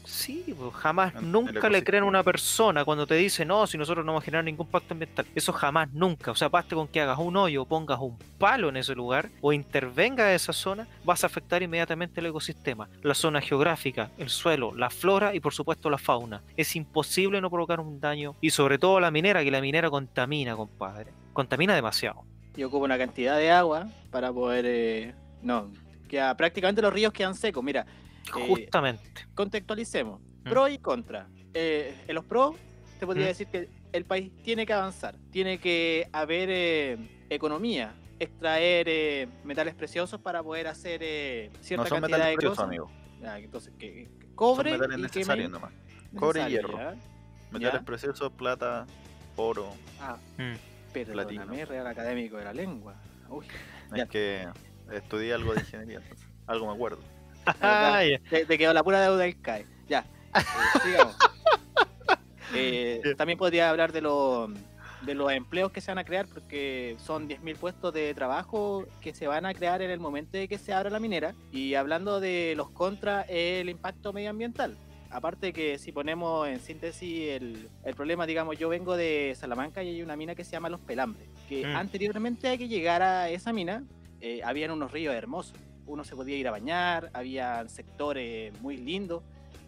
Sí, 0.04 0.54
pues, 0.56 0.74
jamás, 0.74 1.14
en 1.14 1.32
nunca 1.32 1.68
le 1.70 1.82
crean 1.82 2.04
a 2.04 2.06
una 2.06 2.22
persona 2.22 2.84
cuando 2.84 3.06
te 3.06 3.14
dice, 3.14 3.44
no, 3.44 3.66
si 3.66 3.78
nosotros 3.78 4.04
no 4.04 4.12
vamos 4.12 4.22
a 4.22 4.26
generar 4.26 4.44
ningún 4.44 4.66
pacto 4.66 4.92
ambiental. 4.92 5.26
Eso 5.34 5.52
jamás, 5.52 5.90
nunca. 5.92 6.30
O 6.30 6.34
sea, 6.34 6.48
basta 6.48 6.76
con 6.76 6.88
que 6.88 7.00
hagas 7.00 7.18
un 7.18 7.36
hoyo, 7.36 7.64
pongas 7.64 7.98
un 8.00 8.18
palo 8.38 8.68
en 8.68 8.76
ese 8.76 8.94
lugar 8.94 9.30
o 9.40 9.52
intervengas 9.52 10.26
a 10.26 10.34
esa 10.34 10.52
zona, 10.52 10.86
vas 11.04 11.24
a 11.24 11.26
afectar 11.26 11.62
inmediatamente 11.62 12.20
el 12.20 12.26
ecosistema, 12.26 12.88
la 13.02 13.14
zona 13.14 13.40
geográfica, 13.40 14.10
el 14.18 14.28
suelo, 14.28 14.74
la 14.74 14.90
flora 14.90 15.34
y 15.34 15.40
por 15.40 15.54
supuesto 15.54 15.88
la 15.88 15.98
fauna. 15.98 16.42
Es 16.56 16.76
imposible 16.76 17.40
no 17.40 17.50
provocar 17.50 17.80
un 17.80 17.98
daño 17.98 18.34
y 18.40 18.50
sobre 18.50 18.78
todo 18.78 19.00
la 19.00 19.10
minera, 19.10 19.42
que 19.42 19.50
la 19.50 19.60
minera 19.60 19.88
contamina, 19.88 20.54
compadre. 20.54 21.12
Contamina 21.32 21.74
demasiado. 21.74 22.24
Y 22.56 22.62
ocupa 22.62 22.84
una 22.84 22.98
cantidad 22.98 23.38
de 23.38 23.50
agua 23.50 23.88
para 24.10 24.32
poder. 24.32 24.64
eh, 24.68 25.14
no, 25.42 25.70
queda, 26.08 26.36
prácticamente 26.36 26.80
los 26.82 26.92
ríos 26.92 27.12
quedan 27.12 27.34
secos. 27.34 27.62
Mira, 27.64 27.86
Eh, 28.26 28.30
Justamente. 28.48 29.26
contextualicemos. 29.34 30.20
Mm. 30.44 30.48
Pro 30.48 30.68
y 30.68 30.78
contra. 30.78 31.28
Eh, 31.52 31.94
en 32.08 32.14
los 32.14 32.24
pros, 32.24 32.56
te 32.98 33.06
podría 33.06 33.24
Mm. 33.26 33.28
decir 33.28 33.46
que 33.48 33.68
el 33.92 34.04
país 34.06 34.32
tiene 34.42 34.64
que 34.66 34.72
avanzar. 34.72 35.16
Tiene 35.30 35.58
que 35.58 36.08
haber 36.12 36.48
eh, 36.50 36.98
economía. 37.30 37.94
Extraer 38.18 38.86
eh, 38.88 39.28
metales 39.44 39.74
preciosos 39.74 40.20
para 40.20 40.42
poder 40.42 40.68
hacer 40.68 41.00
eh, 41.02 41.50
cierta 41.60 41.84
No 41.84 41.88
son 41.88 42.00
cantidad 42.00 42.18
metales 42.18 42.32
de 42.32 42.36
preciosos, 42.36 42.56
cosas. 42.56 42.68
amigo. 42.68 42.90
Ya, 43.20 43.38
entonces, 43.38 43.72
que, 43.78 43.92
que 43.92 44.26
Son 44.26 44.34
cobre 44.34 44.70
metales 44.72 44.98
y 44.98 45.00
que 45.02 45.02
necesarios 45.18 45.50
nomás. 45.50 45.72
Cobre 46.16 46.48
y 46.48 46.50
hierro. 46.52 46.78
¿ya? 46.78 46.94
Metales 47.50 47.80
Ya. 47.80 47.84
preciosos, 47.84 48.32
plata, 48.32 48.86
oro. 49.36 49.68
Ah, 50.00 50.16
Mm. 50.38 50.54
perdóname, 50.92 51.34
Platino. 51.34 51.66
Real 51.66 51.86
Académico 51.86 52.36
de 52.38 52.44
la 52.44 52.52
Lengua. 52.54 52.94
Uy, 53.28 53.46
Es 53.92 53.98
Ya. 53.98 54.06
que 54.06 54.46
estudié 54.92 55.34
algo 55.34 55.54
de 55.54 55.60
ingeniería, 55.60 55.98
entonces, 55.98 56.26
algo 56.46 56.66
me 56.66 56.72
acuerdo. 56.74 56.98
Ah, 57.60 58.02
ya. 58.04 58.18
te, 58.30 58.46
te 58.46 58.56
quedó 58.58 58.72
la 58.72 58.82
pura 58.82 59.00
deuda 59.02 59.18
del 59.24 59.38
CAE. 59.40 59.66
Ya, 59.88 60.04
eh, 60.34 60.40
sigamos. 60.82 61.14
Eh, 62.56 63.00
también 63.16 63.38
podría 63.38 63.70
hablar 63.70 63.90
de, 63.90 64.00
lo- 64.00 64.48
de 65.02 65.14
los 65.14 65.32
empleos 65.32 65.72
que 65.72 65.80
se 65.80 65.90
van 65.90 65.98
a 65.98 66.04
crear, 66.04 66.26
porque 66.26 66.96
son 67.04 67.28
10.000 67.28 67.56
puestos 67.56 67.92
de 67.92 68.14
trabajo 68.14 68.86
que 69.00 69.12
se 69.14 69.26
van 69.26 69.44
a 69.46 69.54
crear 69.54 69.82
en 69.82 69.90
el 69.90 69.98
momento 69.98 70.36
de 70.38 70.46
que 70.46 70.58
se 70.58 70.72
abra 70.72 70.88
la 70.90 71.00
minera. 71.00 71.34
Y 71.52 71.74
hablando 71.74 72.20
de 72.20 72.54
los 72.56 72.70
contras, 72.70 73.26
el 73.28 73.68
impacto 73.68 74.12
medioambiental. 74.12 74.76
Aparte 75.10 75.52
que 75.52 75.78
si 75.78 75.90
ponemos 75.90 76.46
en 76.46 76.60
síntesis 76.60 77.30
el, 77.30 77.68
el 77.84 77.94
problema, 77.94 78.26
digamos, 78.26 78.56
yo 78.58 78.68
vengo 78.68 78.96
de 78.96 79.34
Salamanca 79.38 79.82
y 79.82 79.88
hay 79.88 80.02
una 80.02 80.16
mina 80.16 80.34
que 80.34 80.44
se 80.44 80.52
llama 80.52 80.68
Los 80.68 80.80
Pelambres, 80.80 81.26
que 81.48 81.64
Mm. 81.66 81.76
anteriormente 81.76 82.48
a 82.48 82.56
que 82.56 82.68
llegara 82.68 83.28
esa 83.30 83.52
mina, 83.52 83.82
eh, 84.24 84.40
habían 84.42 84.70
unos 84.70 84.90
ríos 84.90 85.14
hermosos. 85.14 85.54
Uno 85.86 86.02
se 86.02 86.16
podía 86.16 86.38
ir 86.38 86.48
a 86.48 86.50
bañar, 86.50 87.10
había 87.12 87.68
sectores 87.68 88.58
muy 88.62 88.78
lindos. 88.78 89.22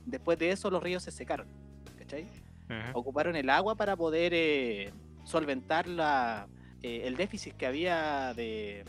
Después 0.07 0.39
de 0.39 0.51
eso 0.51 0.71
los 0.71 0.83
ríos 0.83 1.03
se 1.03 1.11
secaron, 1.11 1.47
¿cachai? 1.99 2.27
Ocuparon 2.95 3.37
el 3.37 3.51
agua 3.51 3.75
para 3.75 3.97
poder 3.97 4.33
eh, 4.35 4.95
solventar 5.25 5.87
la, 5.87 6.49
eh, 6.83 7.03
el 7.05 7.17
déficit 7.17 7.55
que 7.55 7.67
había 7.67 8.33
de, 8.33 8.85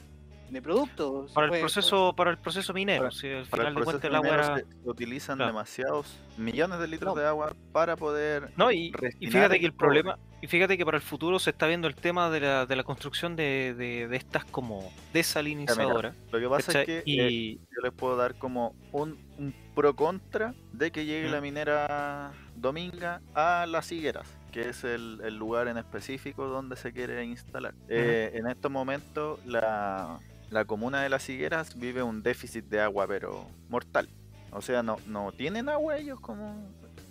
de 0.50 0.62
productos. 0.62 1.32
Para 1.34 1.46
el 1.48 1.52
Fue- 1.52 1.60
proceso, 1.60 2.14
para 2.16 2.32
el 2.32 2.38
proceso 2.38 2.74
minero, 2.74 3.04
Para- 3.04 3.12
si 3.16 3.28
al 3.28 3.46
Para 3.46 3.64
final 3.64 3.68
el 3.68 3.74
de 3.74 3.76
proceso 3.82 3.92
cuentas 3.92 4.10
el 4.10 4.16
agua 4.16 4.30
minero 4.30 4.44
era. 4.44 4.58
se, 4.84 4.90
utilizan 4.90 5.36
Claro. 5.38 5.52
demasiados 5.52 6.20
millones 6.38 6.80
de 6.80 6.88
litros 6.88 7.16
No. 7.16 7.22
de 7.22 7.28
agua 7.28 7.54
para 7.72 7.96
poder 7.96 8.52
No, 8.56 8.72
y, 8.72 8.92
fíjate 9.20 9.60
que 9.60 9.66
el 9.66 9.74
problema, 9.74 10.18
y 10.42 10.48
fíjate 10.48 10.78
que 10.78 10.86
para 10.86 10.98
el 10.98 11.04
futuro 11.04 11.40
se 11.40 11.50
está 11.50 11.68
viendo 11.68 11.88
el 11.88 11.96
tema 11.96 12.30
de 12.30 12.40
la, 12.40 12.66
de 12.66 12.76
la 12.76 12.84
construcción 12.84 13.36
de, 13.36 13.74
de, 13.78 14.08
de 14.08 14.16
estas 14.18 14.46
como 14.46 14.92
desalinizadoras. 15.14 16.16
Lo 16.32 16.40
que 16.40 16.48
pasa 16.50 16.74
¿cachai? 16.74 16.82
es 16.98 17.04
que 17.04 17.12
eh, 17.28 17.58
yo 17.58 17.82
les 17.84 17.92
puedo 17.94 18.16
dar 18.16 18.36
como 18.36 18.76
un, 18.92 19.18
un 19.38 19.54
pro 19.76 19.96
contra 19.96 20.54
de 20.74 20.92
que 20.92 21.06
llegue 21.06 21.28
Mm. 21.28 21.32
la 21.32 21.42
minera 21.42 22.32
Dominga 22.56 23.22
a 23.36 23.66
las 23.68 23.92
higueras, 23.92 24.28
que 24.52 24.70
es 24.70 24.84
el, 24.84 25.20
el 25.24 25.36
lugar 25.36 25.68
en 25.68 25.78
específico 25.78 26.48
donde 26.48 26.76
se 26.76 26.92
quiere 26.92 27.24
instalar. 27.24 27.74
Eh, 27.88 28.32
en 28.34 28.48
estos 28.48 28.72
momentos 28.72 29.40
la, 29.46 30.20
la 30.50 30.66
comuna 30.66 31.02
de 31.02 31.10
las 31.10 31.28
higueras 31.30 31.78
vive 31.78 32.04
un 32.04 32.24
déficit 32.24 32.66
de 32.66 32.82
agua, 32.82 33.08
pero 33.08 33.48
mortal. 33.70 34.10
O 34.52 34.62
sea, 34.62 34.84
no, 34.84 34.98
no 35.08 35.32
tienen 35.32 35.70
agua 35.70 35.98
ellos 35.98 36.20
como 36.20 36.56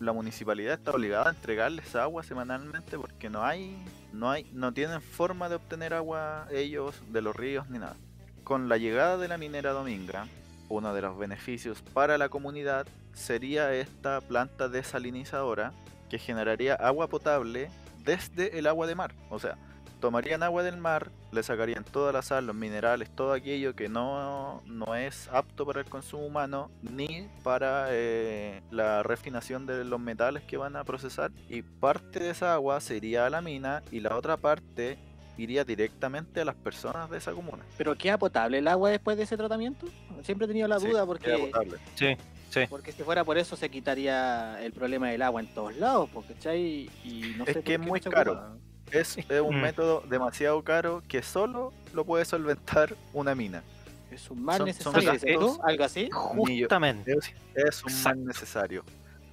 la 0.00 0.12
municipalidad 0.12 0.74
está 0.74 0.90
obligada 0.90 1.28
a 1.28 1.32
entregarles 1.32 1.94
agua 1.94 2.22
semanalmente 2.22 2.98
porque 2.98 3.30
no 3.30 3.44
hay, 3.44 3.76
no 4.12 4.30
hay, 4.30 4.44
no 4.52 4.72
tienen 4.72 5.00
forma 5.00 5.48
de 5.48 5.56
obtener 5.56 5.94
agua 5.94 6.46
ellos 6.50 6.94
de 7.12 7.22
los 7.22 7.36
ríos 7.36 7.68
ni 7.68 7.78
nada. 7.78 7.96
Con 8.44 8.68
la 8.68 8.76
llegada 8.76 9.18
de 9.18 9.28
la 9.28 9.38
minera 9.38 9.72
Dominga, 9.72 10.26
uno 10.68 10.94
de 10.94 11.02
los 11.02 11.18
beneficios 11.18 11.82
para 11.82 12.18
la 12.18 12.28
comunidad 12.28 12.86
sería 13.12 13.72
esta 13.74 14.20
planta 14.20 14.68
desalinizadora 14.68 15.72
que 16.10 16.18
generaría 16.18 16.74
agua 16.74 17.08
potable 17.08 17.70
desde 18.04 18.58
el 18.58 18.66
agua 18.66 18.86
de 18.86 18.94
mar. 18.94 19.14
O 19.30 19.38
sea, 19.38 19.56
tomarían 20.00 20.42
agua 20.42 20.62
del 20.62 20.76
mar, 20.76 21.10
le 21.32 21.42
sacarían 21.42 21.84
toda 21.84 22.12
la 22.12 22.22
sal, 22.22 22.46
los 22.46 22.54
minerales, 22.56 23.10
todo 23.14 23.32
aquello 23.32 23.74
que 23.74 23.88
no, 23.88 24.62
no 24.66 24.94
es 24.94 25.28
apto 25.32 25.64
para 25.66 25.80
el 25.80 25.86
consumo 25.86 26.26
humano 26.26 26.70
ni 26.82 27.28
para 27.42 27.86
eh, 27.90 28.62
la 28.70 29.02
refinación 29.02 29.66
de 29.66 29.84
los 29.84 30.00
metales 30.00 30.42
que 30.44 30.56
van 30.56 30.76
a 30.76 30.84
procesar. 30.84 31.30
Y 31.48 31.62
parte 31.62 32.20
de 32.20 32.30
esa 32.30 32.54
agua 32.54 32.80
se 32.80 32.96
iría 32.96 33.26
a 33.26 33.30
la 33.30 33.40
mina 33.40 33.82
y 33.90 34.00
la 34.00 34.16
otra 34.16 34.36
parte 34.36 34.98
iría 35.38 35.64
directamente 35.64 36.40
a 36.40 36.44
las 36.44 36.54
personas 36.54 37.10
de 37.10 37.18
esa 37.18 37.32
comuna. 37.32 37.62
¿Pero 37.76 37.94
queda 37.96 38.16
potable 38.18 38.58
el 38.58 38.68
agua 38.68 38.90
después 38.90 39.16
de 39.16 39.24
ese 39.24 39.36
tratamiento? 39.36 39.86
Siempre 40.22 40.46
he 40.46 40.48
tenido 40.48 40.66
la 40.68 40.78
Sí, 40.80 40.86
duda 40.86 41.00
queda 41.00 41.06
porque, 41.06 41.38
potable. 41.38 41.78
sí, 41.94 42.16
sí. 42.50 42.60
porque 42.70 42.92
si 42.92 43.02
fuera 43.02 43.22
por 43.22 43.36
eso 43.36 43.54
se 43.54 43.68
quitaría 43.68 44.62
el 44.64 44.72
problema 44.72 45.08
del 45.10 45.20
agua 45.22 45.40
en 45.42 45.48
todos 45.48 45.76
lados, 45.76 46.08
porque 46.12 46.32
¿cachai? 46.34 46.90
Y 47.04 47.34
no 47.36 47.44
Es 47.44 47.52
sé 47.54 47.62
que 47.62 47.74
es 47.74 47.80
muy 47.80 48.00
caro. 48.00 48.32
ocupa. 48.32 48.56
Es, 48.90 49.18
es 49.18 49.40
un 49.40 49.56
Mm. 49.58 49.62
método 49.62 50.02
demasiado 50.08 50.62
caro 50.62 51.02
que 51.08 51.22
solo 51.22 51.72
lo 51.92 52.04
puede 52.04 52.24
solventar 52.24 52.94
una 53.12 53.34
mina. 53.34 53.62
Es 54.10 54.30
un 54.30 54.44
mal 54.44 54.58
Son- 54.58 54.72
son 54.74 54.94
necesario. 55.04 55.58
¿Algo 55.64 55.84
así? 55.84 56.08
Justamente. 56.12 57.12
Es, 57.12 57.32
es 57.54 57.82
un 57.82 57.90
Exacto. 57.90 58.18
mal 58.18 58.24
necesario. 58.26 58.84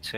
Sí. 0.01 0.18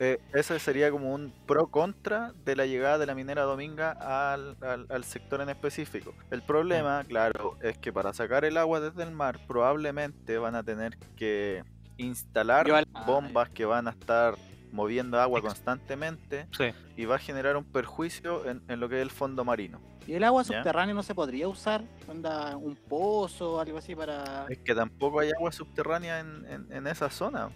Eh, 0.00 0.20
ese 0.32 0.60
sería 0.60 0.92
como 0.92 1.12
un 1.12 1.32
pro 1.46 1.66
contra 1.66 2.32
de 2.44 2.54
la 2.54 2.66
llegada 2.66 2.98
de 2.98 3.06
la 3.06 3.16
minera 3.16 3.42
Dominga 3.42 3.90
al, 4.32 4.56
al- 4.62 4.86
al 4.90 5.02
sector 5.04 5.40
en 5.40 5.48
específico. 5.48 6.14
El 6.30 6.40
problema, 6.42 7.02
claro, 7.08 7.58
es 7.60 7.76
que 7.78 7.92
para 7.92 8.12
sacar 8.12 8.44
el 8.44 8.56
agua 8.58 8.78
desde 8.78 9.02
el 9.02 9.10
mar 9.10 9.40
probablemente 9.48 10.38
van 10.38 10.54
a 10.54 10.62
tener 10.62 10.96
que 11.16 11.64
instalar 11.96 12.86
bombas 13.06 13.48
que 13.50 13.64
van 13.64 13.88
a 13.88 13.90
estar 13.90 14.36
moviendo 14.72 15.20
agua 15.20 15.40
constantemente 15.42 16.46
Sí. 16.56 16.66
y 16.96 17.04
va 17.04 17.16
a 17.16 17.18
generar 17.18 17.56
un 17.56 17.64
perjuicio 17.64 18.48
en, 18.48 18.62
en 18.68 18.80
lo 18.80 18.88
que 18.88 18.96
es 18.96 19.02
el 19.02 19.10
fondo 19.10 19.44
marino. 19.44 19.80
¿Y 20.06 20.14
el 20.14 20.24
agua 20.24 20.42
¿Ya? 20.42 20.56
subterránea 20.58 20.94
no 20.94 21.02
se 21.02 21.14
podría 21.14 21.48
usar? 21.48 21.84
¿Onda 22.08 22.56
un 22.56 22.76
pozo 22.76 23.54
o 23.54 23.60
algo 23.60 23.78
así 23.78 23.94
para...? 23.94 24.46
Es 24.48 24.58
que 24.58 24.74
tampoco 24.74 25.20
hay 25.20 25.30
agua 25.30 25.52
subterránea 25.52 26.20
en, 26.20 26.46
en- 26.48 26.72
en 26.72 26.86
esa 26.86 27.10
zona. 27.10 27.50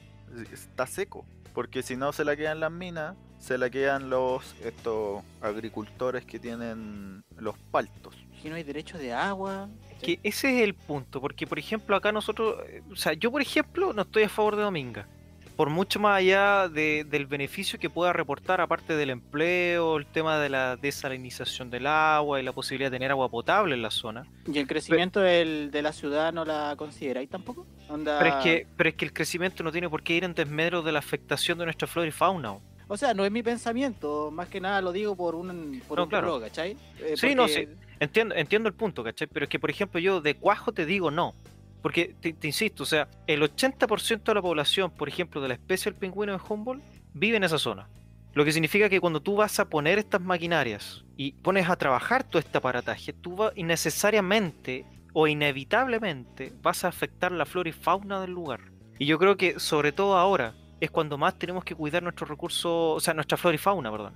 Es- 0.52 0.52
Está 0.64 0.86
seco. 0.86 1.24
Porque 1.54 1.82
si 1.82 1.96
no 1.96 2.12
se 2.12 2.24
la 2.24 2.34
quedan 2.36 2.60
las 2.60 2.70
minas, 2.72 3.14
se 3.38 3.58
la 3.58 3.68
quedan 3.70 4.08
los 4.10 4.54
estos 4.62 5.22
agricultores 5.40 6.24
que 6.24 6.38
tienen 6.38 7.24
los 7.38 7.56
paltos. 7.70 8.14
Si 8.42 8.48
no 8.48 8.56
hay 8.56 8.62
derecho 8.62 8.98
de 8.98 9.12
agua... 9.12 9.68
Que 10.02 10.18
ese 10.24 10.56
es 10.58 10.64
el 10.64 10.74
punto, 10.74 11.20
porque 11.20 11.46
por 11.46 11.58
ejemplo 11.60 11.94
acá 11.94 12.10
nosotros, 12.10 12.56
eh, 12.66 12.82
o 12.90 12.96
sea, 12.96 13.12
yo 13.12 13.30
por 13.30 13.40
ejemplo 13.40 13.92
no 13.92 14.02
estoy 14.02 14.24
a 14.24 14.28
favor 14.28 14.56
de 14.56 14.62
Dominga, 14.62 15.06
por 15.56 15.68
mucho 15.70 16.00
más 16.00 16.18
allá 16.18 16.68
de- 16.68 17.04
del 17.08 17.26
beneficio 17.26 17.78
que 17.78 17.90
pueda 17.90 18.12
reportar, 18.12 18.60
aparte 18.60 18.96
del 18.96 19.10
empleo, 19.10 19.96
el 19.98 20.06
tema 20.06 20.38
de 20.38 20.48
la 20.48 20.76
desalinización 20.76 21.70
del 21.70 21.86
agua 21.86 22.40
y 22.40 22.42
la 22.42 22.52
posibilidad 22.52 22.90
de 22.90 22.96
tener 22.96 23.10
agua 23.10 23.28
potable 23.28 23.74
en 23.74 23.82
la 23.82 23.90
zona. 23.90 24.24
¿Y 24.46 24.58
el 24.58 24.66
crecimiento 24.66 25.20
del- 25.20 25.70
de 25.70 25.82
la 25.82 25.92
ciudad 25.92 26.32
no 26.32 26.44
la 26.44 26.74
consideráis 26.76 27.28
tampoco? 27.28 27.66
Onda... 27.88 28.18
Pero 28.18 28.38
es 28.38 28.42
que, 28.42 28.66
pero 28.76 28.88
es 28.88 28.94
que 28.96 29.04
el 29.04 29.12
crecimiento 29.12 29.62
no 29.62 29.70
tiene 29.72 29.88
por 29.88 30.02
qué 30.02 30.14
ir 30.14 30.24
en 30.24 30.34
desmedro 30.34 30.82
de 30.82 30.92
la 30.92 30.98
afectación 31.00 31.58
de 31.58 31.64
nuestra 31.64 31.86
flora 31.86 32.08
y 32.08 32.12
fauna. 32.12 32.52
o. 32.52 32.96
Sea, 32.96 33.14
no 33.14 33.24
es 33.24 33.32
mi 33.32 33.42
pensamiento, 33.42 34.30
más 34.30 34.48
que 34.48 34.60
nada 34.60 34.82
lo 34.82 34.92
digo 34.92 35.16
por 35.16 35.34
un, 35.34 35.80
por 35.88 35.96
No, 35.96 36.04
un 36.04 36.10
claro. 36.10 36.40
¿cachai? 36.40 36.76
Eh, 36.98 37.14
Sí, 37.16 37.34
no, 37.34 37.44
porque- 37.44 37.68
Entiendo, 38.00 38.34
entiendo 38.34 38.68
el 38.68 38.74
punto, 38.74 39.04
¿cachai? 39.04 39.28
Pero 39.28 39.44
es 39.44 39.48
que, 39.48 39.58
por 39.60 39.70
ejemplo, 39.70 40.00
yo 40.00 40.20
de 40.20 40.34
cuajo 40.34 40.72
te 40.72 40.84
digo 40.84 41.10
no. 41.12 41.34
Porque, 41.82 42.14
te, 42.20 42.32
te 42.32 42.46
insisto, 42.46 42.84
o 42.84 42.86
sea, 42.86 43.08
el 43.26 43.42
80% 43.42 44.22
de 44.22 44.34
la 44.34 44.42
población, 44.42 44.90
por 44.90 45.08
ejemplo, 45.08 45.40
de 45.40 45.48
la 45.48 45.54
especie 45.54 45.90
del 45.90 45.98
pingüino 45.98 46.32
de 46.32 46.40
Humboldt, 46.48 46.82
vive 47.12 47.36
en 47.36 47.44
esa 47.44 47.58
zona. 47.58 47.88
Lo 48.34 48.44
que 48.44 48.52
significa 48.52 48.88
que 48.88 49.00
cuando 49.00 49.20
tú 49.20 49.36
vas 49.36 49.58
a 49.60 49.66
poner 49.68 49.98
estas 49.98 50.20
maquinarias 50.22 51.04
y 51.16 51.32
pones 51.32 51.68
a 51.68 51.76
trabajar 51.76 52.24
todo 52.24 52.38
este 52.38 52.56
aparataje, 52.56 53.12
tú 53.12 53.36
vas 53.36 53.52
innecesariamente 53.56 54.86
o 55.12 55.26
inevitablemente 55.26 56.52
vas 56.62 56.84
a 56.84 56.88
afectar 56.88 57.32
la 57.32 57.44
flora 57.46 57.68
y 57.68 57.72
fauna 57.72 58.20
del 58.20 58.30
lugar. 58.30 58.60
Y 58.98 59.06
yo 59.06 59.18
creo 59.18 59.36
que 59.36 59.58
sobre 59.60 59.92
todo 59.92 60.16
ahora 60.16 60.54
es 60.80 60.90
cuando 60.90 61.18
más 61.18 61.38
tenemos 61.38 61.64
que 61.64 61.74
cuidar 61.74 62.02
nuestros 62.02 62.28
recursos, 62.28 62.96
o 62.96 63.00
sea, 63.00 63.12
nuestra 63.14 63.36
flora 63.36 63.54
y 63.54 63.58
fauna, 63.58 63.90
perdón. 63.90 64.14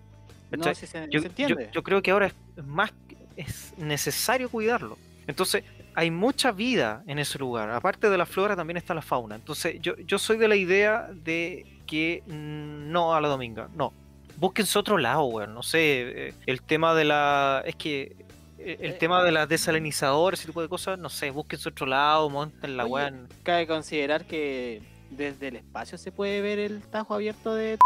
No, 0.51 0.75
si 0.75 0.87
se, 0.87 1.07
yo, 1.11 1.21
se 1.21 1.25
yo- 1.25 1.29
entiende. 1.31 1.71
yo 1.73 1.83
creo 1.83 2.01
que 2.03 2.11
ahora 2.13 2.27
es 2.27 2.65
más 2.65 2.93
es 3.37 3.75
necesario 3.77 4.49
cuidarlo. 4.49 4.97
Entonces, 5.27 5.65
hay 5.97 6.11
mucha 6.13 6.53
vida 6.53 7.03
en 7.09 7.19
ese 7.19 7.39
lugar. 7.39 7.71
Aparte 7.71 8.09
de 8.09 8.17
la 8.19 8.27
flora, 8.27 8.55
también 8.55 8.77
está 8.77 8.95
la 8.95 9.03
fauna. 9.03 9.35
Entonces, 9.35 9.79
yo, 9.81 9.97
yo 9.97 10.19
soy 10.19 10.37
de 10.37 10.47
la 10.47 10.55
idea 10.57 11.09
de 11.13 11.67
que 11.87 12.23
no 12.29 13.15
a 13.15 13.21
la 13.21 13.29
dominga. 13.29 13.69
No. 13.75 13.93
Búsquense 14.37 14.79
otro 14.79 14.99
lado, 14.99 15.25
weón. 15.25 15.55
No 15.55 15.63
sé. 15.63 16.29
eh, 16.29 16.35
El 16.47 16.61
tema 16.63 16.95
de 16.95 17.05
la. 17.07 17.63
Es 17.65 17.75
que. 17.77 18.15
eh, 18.59 18.77
El 18.81 18.91
Eh, 18.93 18.97
tema 19.01 19.25
de 19.25 19.33
las 19.33 19.49
desalinizadoras, 19.49 20.39
ese 20.41 20.49
tipo 20.49 20.61
de 20.63 20.69
cosas, 20.69 20.99
no 20.99 21.09
sé, 21.09 21.31
búsquense 21.31 21.69
otro 21.71 21.87
lado, 21.87 22.29
monten 22.29 22.77
la 22.77 22.85
weá. 22.87 23.13
Cabe 23.43 23.67
considerar 23.67 24.27
que 24.27 24.83
desde 25.11 25.49
el 25.49 25.57
espacio 25.57 25.97
se 25.97 26.13
puede 26.13 26.43
ver 26.43 26.59
el 26.59 26.83
tajo 26.83 27.15
abierto 27.15 27.55
de. 27.55 27.79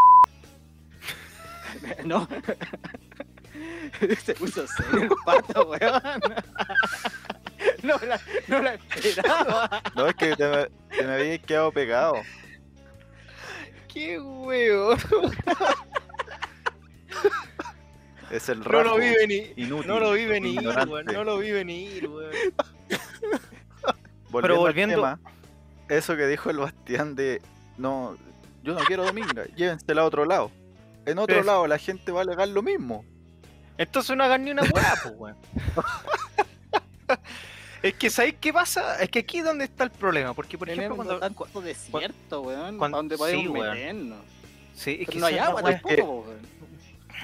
no. 2.05 2.27
se 4.25 4.35
puso 4.35 4.67
serio 4.67 5.03
el 5.03 5.11
pato, 5.25 5.69
weón. 5.71 6.03
no, 7.87 7.99
la, 8.07 8.21
no 8.49 8.63
la 8.63 8.75
esperaba. 8.75 9.83
No, 9.95 10.07
es 10.07 10.15
que 10.15 10.37
te 10.37 10.49
me, 10.49 10.67
te 10.97 11.03
me 11.05 11.13
había 11.15 11.39
quedado 11.39 11.73
pegado. 11.73 12.15
¡Qué 13.93 14.21
weón! 14.21 14.99
Es 18.31 18.49
el 18.49 18.61
No 18.61 18.83
lo 18.85 18.97
vi 18.97 19.09
venir. 19.11 19.53
inútil. 19.57 19.89
No 19.89 19.99
lo 19.99 20.13
vi 20.13 20.25
venir, 20.27 20.61
weón. 20.61 21.05
No 21.07 21.25
lo 21.25 21.39
vi 21.39 21.51
venir, 21.51 22.07
weón. 22.09 22.31
Volviendo, 24.31 24.61
volviendo- 24.61 25.05
al 25.07 25.19
tema, 25.19 25.31
eso 25.89 26.17
que 26.17 26.27
dijo 26.29 26.51
el 26.51 26.59
Bastián 26.59 27.17
de 27.17 27.43
no, 27.77 28.17
yo 28.63 28.75
no 28.75 28.81
quiero 28.85 29.05
dominga, 29.05 29.45
llévensela 29.57 30.03
a 30.03 30.05
otro 30.05 30.25
lado. 30.25 30.53
En 31.07 31.19
otro 31.19 31.43
lado 31.43 31.67
la 31.67 31.79
gente 31.79 32.13
va 32.13 32.21
a 32.21 32.23
alegar 32.23 32.47
lo 32.49 32.63
mismo. 32.63 33.05
Entonces 33.79 34.17
no 34.17 34.23
hagan 34.23 34.45
ni 34.45 34.53
una 34.53 34.63
weá, 34.63 34.95
pues, 35.03 35.15
weón. 35.17 35.37
es 37.83 37.95
que, 37.95 38.11
¿sabéis 38.11 38.37
qué 38.41 38.53
pasa? 38.53 39.01
Es 39.03 39.09
que 39.11 39.21
aquí 39.21 39.39
es 39.39 39.45
donde 39.45 39.65
está 39.65 39.85
el 39.85 39.91
problema. 39.91 40.35
Porque, 40.35 40.57
por 40.59 40.69
ejemplo, 40.69 40.97
cuando. 40.97 41.19
tanto 41.19 41.47
cu- 41.53 41.61
desierto, 41.61 42.43
weón. 42.43 42.79
cuando- 42.79 42.97
donde 42.99 43.17
sí, 43.17 43.19
podemos 43.19 43.53
meternos. 43.69 44.19
Sí, 44.75 44.99
es 45.01 45.09
que 45.09 45.19
no 45.19 45.27
hay 45.27 45.39
agua 45.39 45.63
tampoco, 45.63 46.21
weón. 46.27 46.41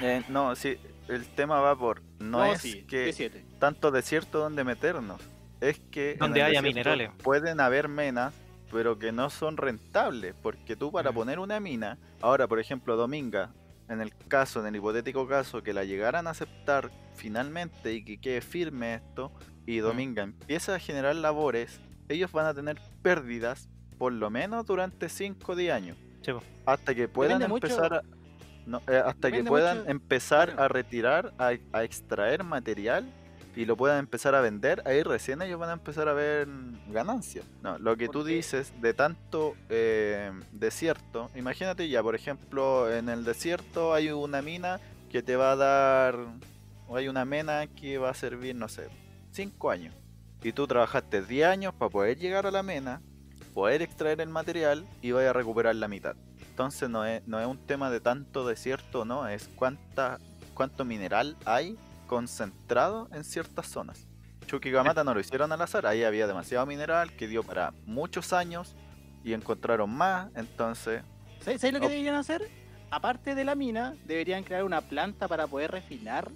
Eh, 0.02 0.22
no, 0.28 0.54
sí, 0.56 0.76
el 1.08 1.26
tema 1.28 1.60
va 1.60 1.76
por 1.76 2.02
no, 2.18 2.44
es 2.44 2.60
sí, 2.60 2.82
que 2.82 3.08
D7. 3.08 3.42
tanto 3.58 3.90
desierto 3.90 4.38
donde 4.40 4.62
meternos, 4.64 5.20
es 5.60 5.78
que 5.90 6.16
Donde 6.18 6.42
haya 6.42 6.60
minerales. 6.60 7.10
pueden 7.22 7.60
haber 7.60 7.88
menas, 7.88 8.34
pero 8.70 8.98
que 8.98 9.12
no 9.12 9.30
son 9.30 9.56
rentables, 9.56 10.34
porque 10.42 10.76
tú 10.76 10.92
para 10.92 11.12
Mm. 11.12 11.14
poner 11.14 11.38
una 11.38 11.60
mina, 11.60 11.96
ahora 12.20 12.46
por 12.46 12.60
ejemplo 12.60 12.96
Dominga, 12.96 13.52
en 13.88 14.00
el 14.02 14.12
caso, 14.28 14.60
en 14.60 14.66
el 14.66 14.76
hipotético 14.76 15.26
caso 15.26 15.62
que 15.62 15.72
la 15.72 15.84
llegaran 15.84 16.26
a 16.26 16.30
aceptar 16.30 16.90
finalmente 17.14 17.94
y 17.94 18.04
que 18.04 18.18
quede 18.18 18.40
firme 18.42 18.96
esto, 18.96 19.32
y 19.66 19.78
Dominga 19.78 20.22
empieza 20.22 20.74
a 20.74 20.78
generar 20.78 21.16
labores, 21.16 21.80
ellos 22.08 22.30
van 22.32 22.46
a 22.46 22.54
tener 22.54 22.78
pérdidas 23.02 23.68
por 23.98 24.12
lo 24.12 24.30
menos 24.30 24.64
durante 24.66 25.08
5 25.08 25.52
o 25.52 25.56
10 25.56 25.72
años. 25.72 25.96
Sí. 26.22 26.32
Hasta 26.64 26.94
que 26.94 27.08
puedan 27.08 27.38
Depende 27.38 27.48
mucho- 27.48 27.66
empezar 27.66 27.94
a... 27.94 28.02
no, 28.66 28.80
eh, 28.88 29.02
hasta 29.04 29.30
que 29.32 29.42
puedan 29.44 29.78
mucho- 29.78 29.90
empezar 29.90 30.54
a 30.58 30.68
retirar, 30.68 31.32
a, 31.38 31.52
a 31.72 31.84
extraer 31.84 32.44
material 32.44 33.06
y 33.56 33.64
lo 33.64 33.74
puedan 33.76 33.98
empezar 33.98 34.34
a 34.34 34.42
vender, 34.42 34.82
ahí 34.84 35.02
recién 35.02 35.40
ellos 35.40 35.58
van 35.58 35.70
a 35.70 35.72
empezar 35.72 36.08
a 36.08 36.12
ver 36.12 36.46
ganancias. 36.90 37.46
No, 37.62 37.78
lo 37.78 37.96
que 37.96 38.06
tú 38.08 38.22
dices 38.22 38.70
de 38.82 38.92
tanto 38.92 39.54
eh, 39.70 40.30
desierto, 40.52 41.30
imagínate 41.34 41.88
ya, 41.88 42.02
por 42.02 42.14
ejemplo, 42.14 42.92
en 42.92 43.08
el 43.08 43.24
desierto 43.24 43.94
hay 43.94 44.10
una 44.10 44.42
mina 44.42 44.78
que 45.10 45.22
te 45.22 45.36
va 45.36 45.52
a 45.52 45.56
dar, 45.56 46.18
o 46.86 46.96
hay 46.96 47.08
una 47.08 47.24
mena 47.24 47.66
que 47.66 47.96
va 47.96 48.10
a 48.10 48.14
servir, 48.14 48.54
no 48.54 48.68
sé, 48.68 48.88
5 49.36 49.70
años. 49.70 49.94
Y 50.42 50.52
tú 50.52 50.66
trabajaste 50.66 51.22
10 51.22 51.46
años 51.46 51.74
para 51.74 51.90
poder 51.90 52.18
llegar 52.18 52.46
a 52.46 52.50
la 52.50 52.62
mena, 52.62 53.02
poder 53.52 53.82
extraer 53.82 54.20
el 54.22 54.30
material 54.30 54.86
y 55.02 55.12
vaya 55.12 55.30
a 55.30 55.32
recuperar 55.34 55.76
la 55.76 55.88
mitad. 55.88 56.16
Entonces 56.48 56.88
no 56.88 57.04
es, 57.04 57.26
no 57.26 57.38
es 57.38 57.46
un 57.46 57.58
tema 57.58 57.90
de 57.90 58.00
tanto 58.00 58.46
desierto, 58.46 59.04
no, 59.04 59.28
es 59.28 59.48
cuánta, 59.54 60.18
cuánto 60.54 60.86
mineral 60.86 61.36
hay 61.44 61.76
concentrado 62.06 63.08
en 63.12 63.24
ciertas 63.24 63.66
zonas. 63.66 64.06
Chuquicamata 64.46 65.04
no 65.04 65.12
lo 65.12 65.20
hicieron 65.20 65.52
al 65.52 65.60
azar, 65.60 65.86
ahí 65.86 66.02
había 66.02 66.26
demasiado 66.26 66.64
mineral 66.64 67.14
que 67.14 67.28
dio 67.28 67.42
para 67.42 67.74
muchos 67.84 68.32
años 68.32 68.74
y 69.22 69.34
encontraron 69.34 69.90
más, 69.90 70.30
entonces 70.34 71.02
¿Sabes 71.40 71.60
sabes 71.60 71.74
lo 71.74 71.80
que 71.80 71.88
deberían 71.88 72.14
hacer? 72.14 72.48
Aparte 72.90 73.34
de 73.34 73.44
la 73.44 73.54
mina, 73.54 73.96
deberían 74.06 74.44
crear 74.44 74.64
una 74.64 74.80
planta 74.80 75.28
para 75.28 75.46
poder 75.46 75.72
refinar 75.72 76.30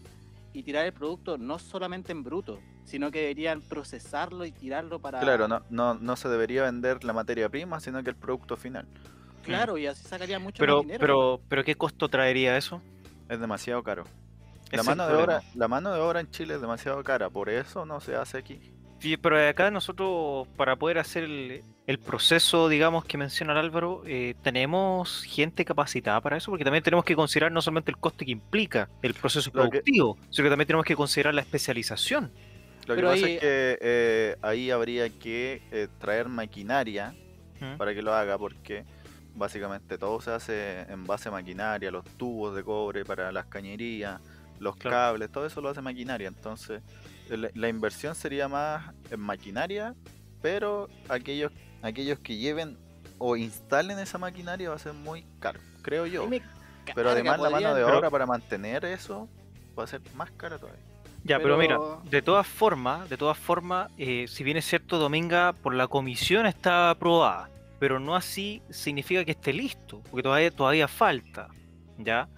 y 0.52 0.62
tirar 0.62 0.84
el 0.84 0.92
producto 0.92 1.38
no 1.38 1.58
solamente 1.58 2.12
en 2.12 2.24
bruto, 2.24 2.60
sino 2.84 3.10
que 3.10 3.20
deberían 3.20 3.60
procesarlo 3.60 4.44
y 4.44 4.52
tirarlo 4.52 4.98
para... 4.98 5.20
claro, 5.20 5.46
no, 5.48 5.62
no, 5.70 5.94
no 5.94 6.16
se 6.16 6.28
debería 6.28 6.62
vender 6.64 7.04
la 7.04 7.12
materia 7.12 7.48
prima, 7.48 7.80
sino 7.80 8.02
que 8.02 8.10
el 8.10 8.16
producto 8.16 8.56
final. 8.56 8.86
Claro, 9.42 9.78
y 9.78 9.86
así 9.86 10.04
sacaría 10.06 10.38
mucho 10.38 10.58
Pero, 10.60 10.76
más 10.78 10.82
dinero. 10.82 11.00
pero, 11.00 11.40
pero, 11.48 11.64
¿qué 11.64 11.74
costo 11.74 12.08
traería 12.08 12.56
eso? 12.56 12.82
Es 13.28 13.40
demasiado 13.40 13.82
caro. 13.82 14.04
La 14.72 14.82
mano, 14.82 15.06
de 15.08 15.14
obra, 15.14 15.42
la 15.54 15.66
mano 15.66 15.92
de 15.92 16.00
obra 16.00 16.20
en 16.20 16.30
Chile 16.30 16.54
es 16.54 16.60
demasiado 16.60 17.02
cara, 17.02 17.28
por 17.30 17.48
eso 17.48 17.84
no 17.86 18.00
se 18.00 18.14
hace 18.14 18.38
aquí. 18.38 18.60
Sí, 19.00 19.16
pero 19.16 19.48
acá 19.48 19.70
nosotros, 19.70 20.46
para 20.56 20.76
poder 20.76 20.98
hacer 20.98 21.24
el, 21.24 21.64
el 21.86 21.98
proceso, 21.98 22.68
digamos, 22.68 23.04
que 23.04 23.16
menciona 23.16 23.52
el 23.52 23.58
Álvaro, 23.58 24.02
eh, 24.06 24.34
tenemos 24.42 25.22
gente 25.24 25.64
capacitada 25.64 26.20
para 26.20 26.36
eso, 26.36 26.50
porque 26.52 26.64
también 26.64 26.84
tenemos 26.84 27.04
que 27.04 27.16
considerar 27.16 27.50
no 27.50 27.62
solamente 27.62 27.90
el 27.90 27.96
coste 27.96 28.26
que 28.26 28.32
implica 28.32 28.90
el 29.02 29.14
proceso 29.14 29.50
que- 29.50 29.54
productivo, 29.58 30.18
sino 30.28 30.44
que 30.46 30.50
también 30.50 30.66
tenemos 30.66 30.84
que 30.84 30.94
considerar 30.94 31.32
la 31.34 31.40
especialización. 31.40 32.30
Lo 32.90 32.96
que 32.96 33.02
pasa 33.02 33.26
ahí- 33.26 33.34
es 33.34 33.40
que 33.40 33.78
eh, 33.80 34.36
ahí 34.42 34.70
habría 34.70 35.08
que 35.10 35.62
eh, 35.70 35.88
traer 35.98 36.28
maquinaria 36.28 37.14
¿Mm? 37.60 37.76
para 37.76 37.94
que 37.94 38.02
lo 38.02 38.14
haga, 38.14 38.38
porque 38.38 38.84
básicamente 39.34 39.96
todo 39.98 40.20
se 40.20 40.30
hace 40.30 40.80
en 40.82 41.04
base 41.06 41.28
a 41.28 41.32
maquinaria, 41.32 41.90
los 41.90 42.04
tubos 42.16 42.54
de 42.56 42.62
cobre 42.64 43.04
para 43.04 43.30
las 43.32 43.46
cañerías, 43.46 44.20
los 44.58 44.76
Claro. 44.76 44.96
cables, 44.96 45.30
todo 45.30 45.46
eso 45.46 45.60
lo 45.60 45.68
hace 45.68 45.80
maquinaria. 45.80 46.28
Entonces, 46.28 46.82
la, 47.28 47.48
la 47.54 47.68
inversión 47.68 48.14
sería 48.14 48.48
más 48.48 48.92
en 49.10 49.20
maquinaria, 49.20 49.94
pero 50.42 50.88
aquellos, 51.08 51.52
aquellos 51.82 52.18
que 52.18 52.36
lleven 52.36 52.76
o 53.18 53.36
instalen 53.36 53.98
esa 53.98 54.18
maquinaria 54.18 54.70
va 54.70 54.76
a 54.76 54.78
ser 54.78 54.94
muy 54.94 55.24
caro, 55.38 55.60
creo 55.82 56.06
yo. 56.06 56.28
Pero 56.94 57.10
además 57.10 57.38
la 57.38 57.50
mano 57.50 57.74
de 57.74 57.84
obra 57.84 58.10
para 58.10 58.26
mantener 58.26 58.84
eso 58.84 59.28
va 59.78 59.84
a 59.84 59.86
ser 59.86 60.00
más 60.14 60.30
cara 60.32 60.58
todavía. 60.58 60.82
Ya, 61.24 61.38
pero, 61.38 61.58
mira, 61.58 61.78
de 62.04 62.22
todas 62.22 62.46
formas, 62.46 63.08
de 63.08 63.16
todas 63.16 63.38
formas, 63.38 63.90
eh, 63.98 64.26
si 64.26 64.42
bien 64.42 64.56
es 64.56 64.64
cierto, 64.64 64.98
Dominga 64.98 65.52
por 65.52 65.74
la 65.74 65.86
comisión 65.86 66.46
está 66.46 66.90
aprobada, 66.90 67.50
pero 67.78 68.00
no 68.00 68.16
así 68.16 68.62
significa 68.70 69.24
que 69.24 69.32
esté 69.32 69.52
listo, 69.52 70.02
porque 70.10 70.22
todavía, 70.22 70.50
todavía 70.50 70.88
falta, 70.88 71.48
¿ya? 71.98 72.28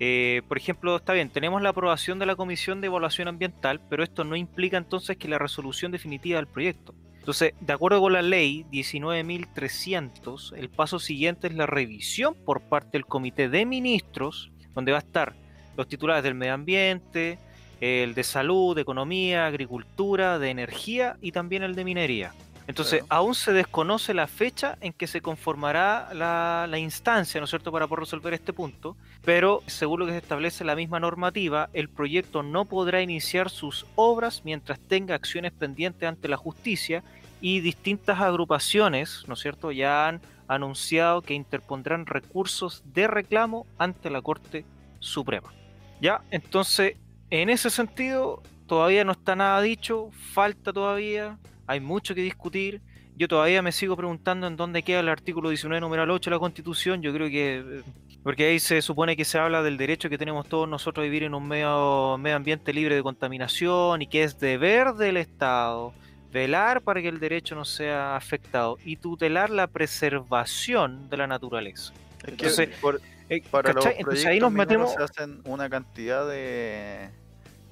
Eh, 0.00 0.42
por 0.46 0.56
ejemplo, 0.56 0.96
está 0.96 1.12
bien, 1.12 1.28
tenemos 1.30 1.60
la 1.60 1.70
aprobación 1.70 2.20
de 2.20 2.26
la 2.26 2.36
Comisión 2.36 2.80
de 2.80 2.86
Evaluación 2.86 3.26
Ambiental, 3.26 3.80
pero 3.90 4.04
esto 4.04 4.22
no 4.22 4.36
implica 4.36 4.76
entonces 4.76 5.16
que 5.16 5.26
la 5.26 5.38
resolución 5.38 5.90
definitiva 5.90 6.36
del 6.36 6.46
proyecto. 6.46 6.94
Entonces, 7.18 7.52
de 7.60 7.72
acuerdo 7.72 8.00
con 8.00 8.12
la 8.12 8.22
ley 8.22 8.64
19.300, 8.70 10.56
el 10.56 10.70
paso 10.70 11.00
siguiente 11.00 11.48
es 11.48 11.54
la 11.54 11.66
revisión 11.66 12.34
por 12.34 12.62
parte 12.62 12.90
del 12.92 13.06
Comité 13.06 13.48
de 13.48 13.66
Ministros, 13.66 14.52
donde 14.74 14.92
va 14.92 14.98
a 14.98 15.00
estar 15.00 15.34
los 15.76 15.88
titulares 15.88 16.22
del 16.22 16.34
medio 16.34 16.54
ambiente, 16.54 17.38
el 17.80 18.14
de 18.14 18.24
salud, 18.24 18.74
de 18.74 18.82
economía, 18.82 19.46
agricultura, 19.46 20.38
de 20.38 20.50
energía 20.50 21.16
y 21.20 21.32
también 21.32 21.62
el 21.62 21.74
de 21.74 21.84
minería. 21.84 22.32
Entonces, 22.66 23.00
Claro. 23.04 23.22
aún 23.22 23.34
se 23.34 23.54
desconoce 23.54 24.12
la 24.12 24.26
fecha 24.26 24.76
en 24.82 24.92
que 24.92 25.06
se 25.06 25.22
conformará 25.22 26.10
la, 26.12 26.66
la 26.68 26.78
instancia, 26.78 27.40
¿no 27.40 27.44
es 27.44 27.50
cierto?, 27.50 27.72
para 27.72 27.86
poder 27.86 28.00
resolver 28.00 28.34
este 28.34 28.52
punto, 28.52 28.94
pero 29.24 29.62
según 29.66 30.00
lo 30.00 30.06
que 30.06 30.12
se 30.12 30.18
establece 30.18 30.64
la 30.64 30.76
misma 30.76 31.00
normativa, 31.00 31.70
el 31.72 31.88
proyecto 31.88 32.42
no 32.42 32.66
podrá 32.66 33.00
iniciar 33.00 33.48
sus 33.48 33.86
obras 33.94 34.42
mientras 34.44 34.78
tenga 34.80 35.14
acciones 35.14 35.52
pendientes 35.52 36.06
ante 36.06 36.28
la 36.28 36.36
justicia 36.36 37.02
y 37.40 37.60
distintas 37.60 38.20
agrupaciones, 38.20 39.24
¿no 39.26 39.32
es 39.32 39.40
cierto?, 39.40 39.72
ya 39.72 40.06
han 40.06 40.20
anunciado 40.46 41.22
que 41.22 41.32
interpondrán 41.32 42.04
recursos 42.04 42.82
de 42.92 43.06
reclamo 43.06 43.66
ante 43.78 44.10
la 44.10 44.20
Corte 44.20 44.66
Suprema. 44.98 45.54
Ya, 46.02 46.20
entonces, 46.30 46.96
en 47.30 47.50
ese 47.50 47.70
sentido, 47.70 48.42
todavía 48.66 49.04
no 49.04 49.12
está 49.12 49.36
nada 49.36 49.60
dicho, 49.60 50.10
falta 50.32 50.72
todavía, 50.72 51.38
hay 51.66 51.80
mucho 51.80 52.14
que 52.14 52.22
discutir. 52.22 52.80
Yo 53.16 53.26
todavía 53.26 53.62
me 53.62 53.72
sigo 53.72 53.96
preguntando 53.96 54.46
en 54.46 54.56
dónde 54.56 54.82
queda 54.82 55.00
el 55.00 55.08
artículo 55.08 55.48
19, 55.48 55.80
numeral 55.80 56.10
8 56.10 56.30
de 56.30 56.36
la 56.36 56.40
Constitución. 56.40 57.02
Yo 57.02 57.12
creo 57.12 57.28
que 57.28 57.58
eh, 57.58 57.82
Porque 58.22 58.46
ahí 58.46 58.60
se 58.60 58.80
supone 58.80 59.16
que 59.16 59.24
se 59.24 59.38
habla 59.38 59.62
del 59.62 59.76
derecho 59.76 60.08
que 60.08 60.16
tenemos 60.18 60.48
todos 60.48 60.68
nosotros 60.68 61.02
a 61.02 61.04
vivir 61.04 61.24
en 61.24 61.34
un 61.34 61.46
medio, 61.48 62.16
medio 62.18 62.36
ambiente 62.36 62.72
libre 62.72 62.94
de 62.94 63.02
contaminación 63.02 64.02
y 64.02 64.06
que 64.06 64.22
es 64.22 64.38
deber 64.38 64.92
del 64.94 65.16
Estado 65.16 65.92
velar 66.30 66.82
para 66.82 67.00
que 67.02 67.08
el 67.08 67.18
derecho 67.20 67.54
no 67.54 67.64
sea 67.64 68.14
afectado 68.14 68.76
y 68.84 68.96
tutelar 68.96 69.50
la 69.50 69.66
preservación 69.66 71.08
de 71.10 71.16
la 71.16 71.26
naturaleza. 71.26 71.92
Entonces, 72.24 72.68
por- 72.80 73.00
Eh, 73.28 73.42
para 73.50 73.72
los. 73.72 73.84
Entonces 73.86 74.26
ahí 74.26 74.40
nos 74.40 74.52
metemos... 74.52 74.92
se 74.94 75.02
hacen 75.02 75.40
una 75.44 75.68
cantidad 75.68 76.26
de 76.28 77.10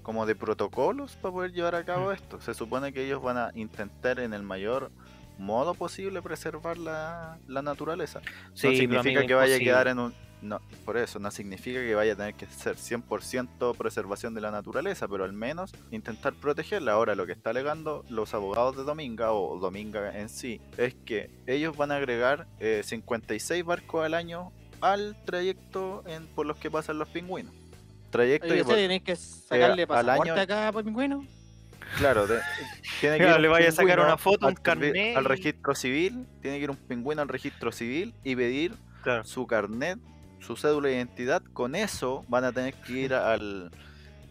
como 0.02 0.24
de 0.24 0.36
protocolos 0.36 1.16
para 1.16 1.32
poder 1.32 1.52
llevar 1.52 1.74
a 1.74 1.84
cabo 1.84 2.11
Mm. 2.11 2.14
esto. 2.14 2.40
Se 2.40 2.54
supone 2.54 2.92
que 2.92 3.04
ellos 3.04 3.20
van 3.22 3.38
a 3.38 3.50
intentar 3.54 4.20
en 4.20 4.34
el 4.34 4.42
mayor 4.42 4.90
modo 5.38 5.74
posible 5.74 6.22
preservar 6.22 6.78
la, 6.78 7.38
la 7.48 7.61
naturaleza. 7.62 8.20
Sí, 8.54 8.68
no 8.68 8.72
significa 9.02 9.26
que 9.26 9.34
vaya 9.34 9.57
a 9.57 9.59
quedar 9.59 9.88
en 9.88 9.98
un 9.98 10.14
no, 10.42 10.61
por 10.84 10.98
eso 10.98 11.18
no 11.18 11.30
significa 11.30 11.80
que 11.80 11.94
vaya 11.94 12.12
a 12.12 12.16
tener 12.16 12.34
que 12.34 12.46
ser 12.46 12.76
100% 12.76 13.74
preservación 13.76 14.34
de 14.34 14.42
la 14.42 14.50
naturaleza, 14.50 15.09
pero 15.09 15.24
al 15.24 15.32
menos 15.32 15.74
intentar 15.90 16.34
protegerla. 16.34 16.92
Ahora 16.92 17.14
lo 17.14 17.26
que 17.26 17.32
está 17.32 17.50
alegando 17.50 18.04
los 18.11 18.34
abogados 18.34 18.76
de 18.76 18.84
Dominga 18.84 19.32
o 19.32 19.59
Dominga 19.59 20.16
en 20.16 20.28
sí 20.28 20.61
es 20.76 20.94
que 20.94 21.30
ellos 21.46 21.76
van 21.76 21.90
a 21.90 21.96
agregar 21.96 22.46
eh, 22.61 22.82
56 22.84 23.64
barcos 23.64 24.04
al 24.04 24.12
año 24.14 24.52
al 24.80 25.16
trayecto 25.24 26.02
en, 26.06 26.26
por 26.28 26.46
los 26.46 26.56
que 26.58 26.70
pasan 26.70 26.98
los 26.98 27.08
pingüinos. 27.08 27.52
Trayecto 28.10 28.46
Oye, 28.46 28.56
que, 28.56 28.62
¿usted 28.62 28.76
tiene 28.76 29.00
que 29.02 29.16
sacarle 29.16 29.82
al 29.82 29.88
pasaporte 29.88 30.30
año- 30.32 30.40
acá 30.40 30.72
por 30.72 30.84
pingüino? 30.84 31.26
claro, 31.98 32.26
de- 32.26 32.40
tiene 33.00 33.16
que 33.18 33.22
Claro, 33.24 33.36
ir 33.36 33.40
le 33.42 33.48
un 33.48 33.52
vaya 33.52 33.68
a 33.68 33.72
sacar 33.72 34.00
una 34.00 34.16
foto, 34.16 34.46
un 34.46 34.52
al 34.52 34.60
carnet 34.60 35.16
al 35.16 35.24
y- 35.24 35.26
registro 35.28 35.74
civil, 35.74 36.26
tiene 36.42 36.58
que 36.58 36.64
ir 36.64 36.70
un 36.70 36.76
pingüino 36.76 37.22
al 37.22 37.28
registro 37.28 37.72
civil 37.72 38.14
y 38.24 38.34
pedir 38.36 38.74
Claro. 39.02 39.24
su 39.24 39.46
carnet, 39.46 39.98
su 40.40 40.56
cédula 40.56 40.88
de 40.88 40.94
identidad, 40.96 41.42
con 41.52 41.74
eso 41.74 42.24
van 42.28 42.44
a 42.44 42.52
tener 42.52 42.74
que 42.74 42.92
ir 42.92 43.14
al, 43.14 43.70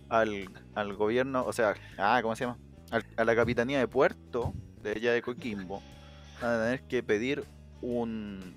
al, 0.09 0.49
al 0.73 0.93
gobierno, 0.95 1.43
o 1.45 1.53
sea, 1.53 1.75
ah, 1.97 2.19
¿cómo 2.21 2.35
se 2.35 2.45
llama? 2.45 2.57
Al- 2.91 3.05
a 3.17 3.23
la 3.25 3.35
capitanía 3.35 3.79
de 3.79 3.87
puerto 3.87 4.53
de 4.83 4.91
allá 4.91 5.13
de 5.13 5.21
Coquimbo, 5.21 5.81
van 6.41 6.51
a 6.59 6.63
tener 6.63 6.81
que 6.87 7.03
pedir 7.03 7.43
un... 7.81 8.55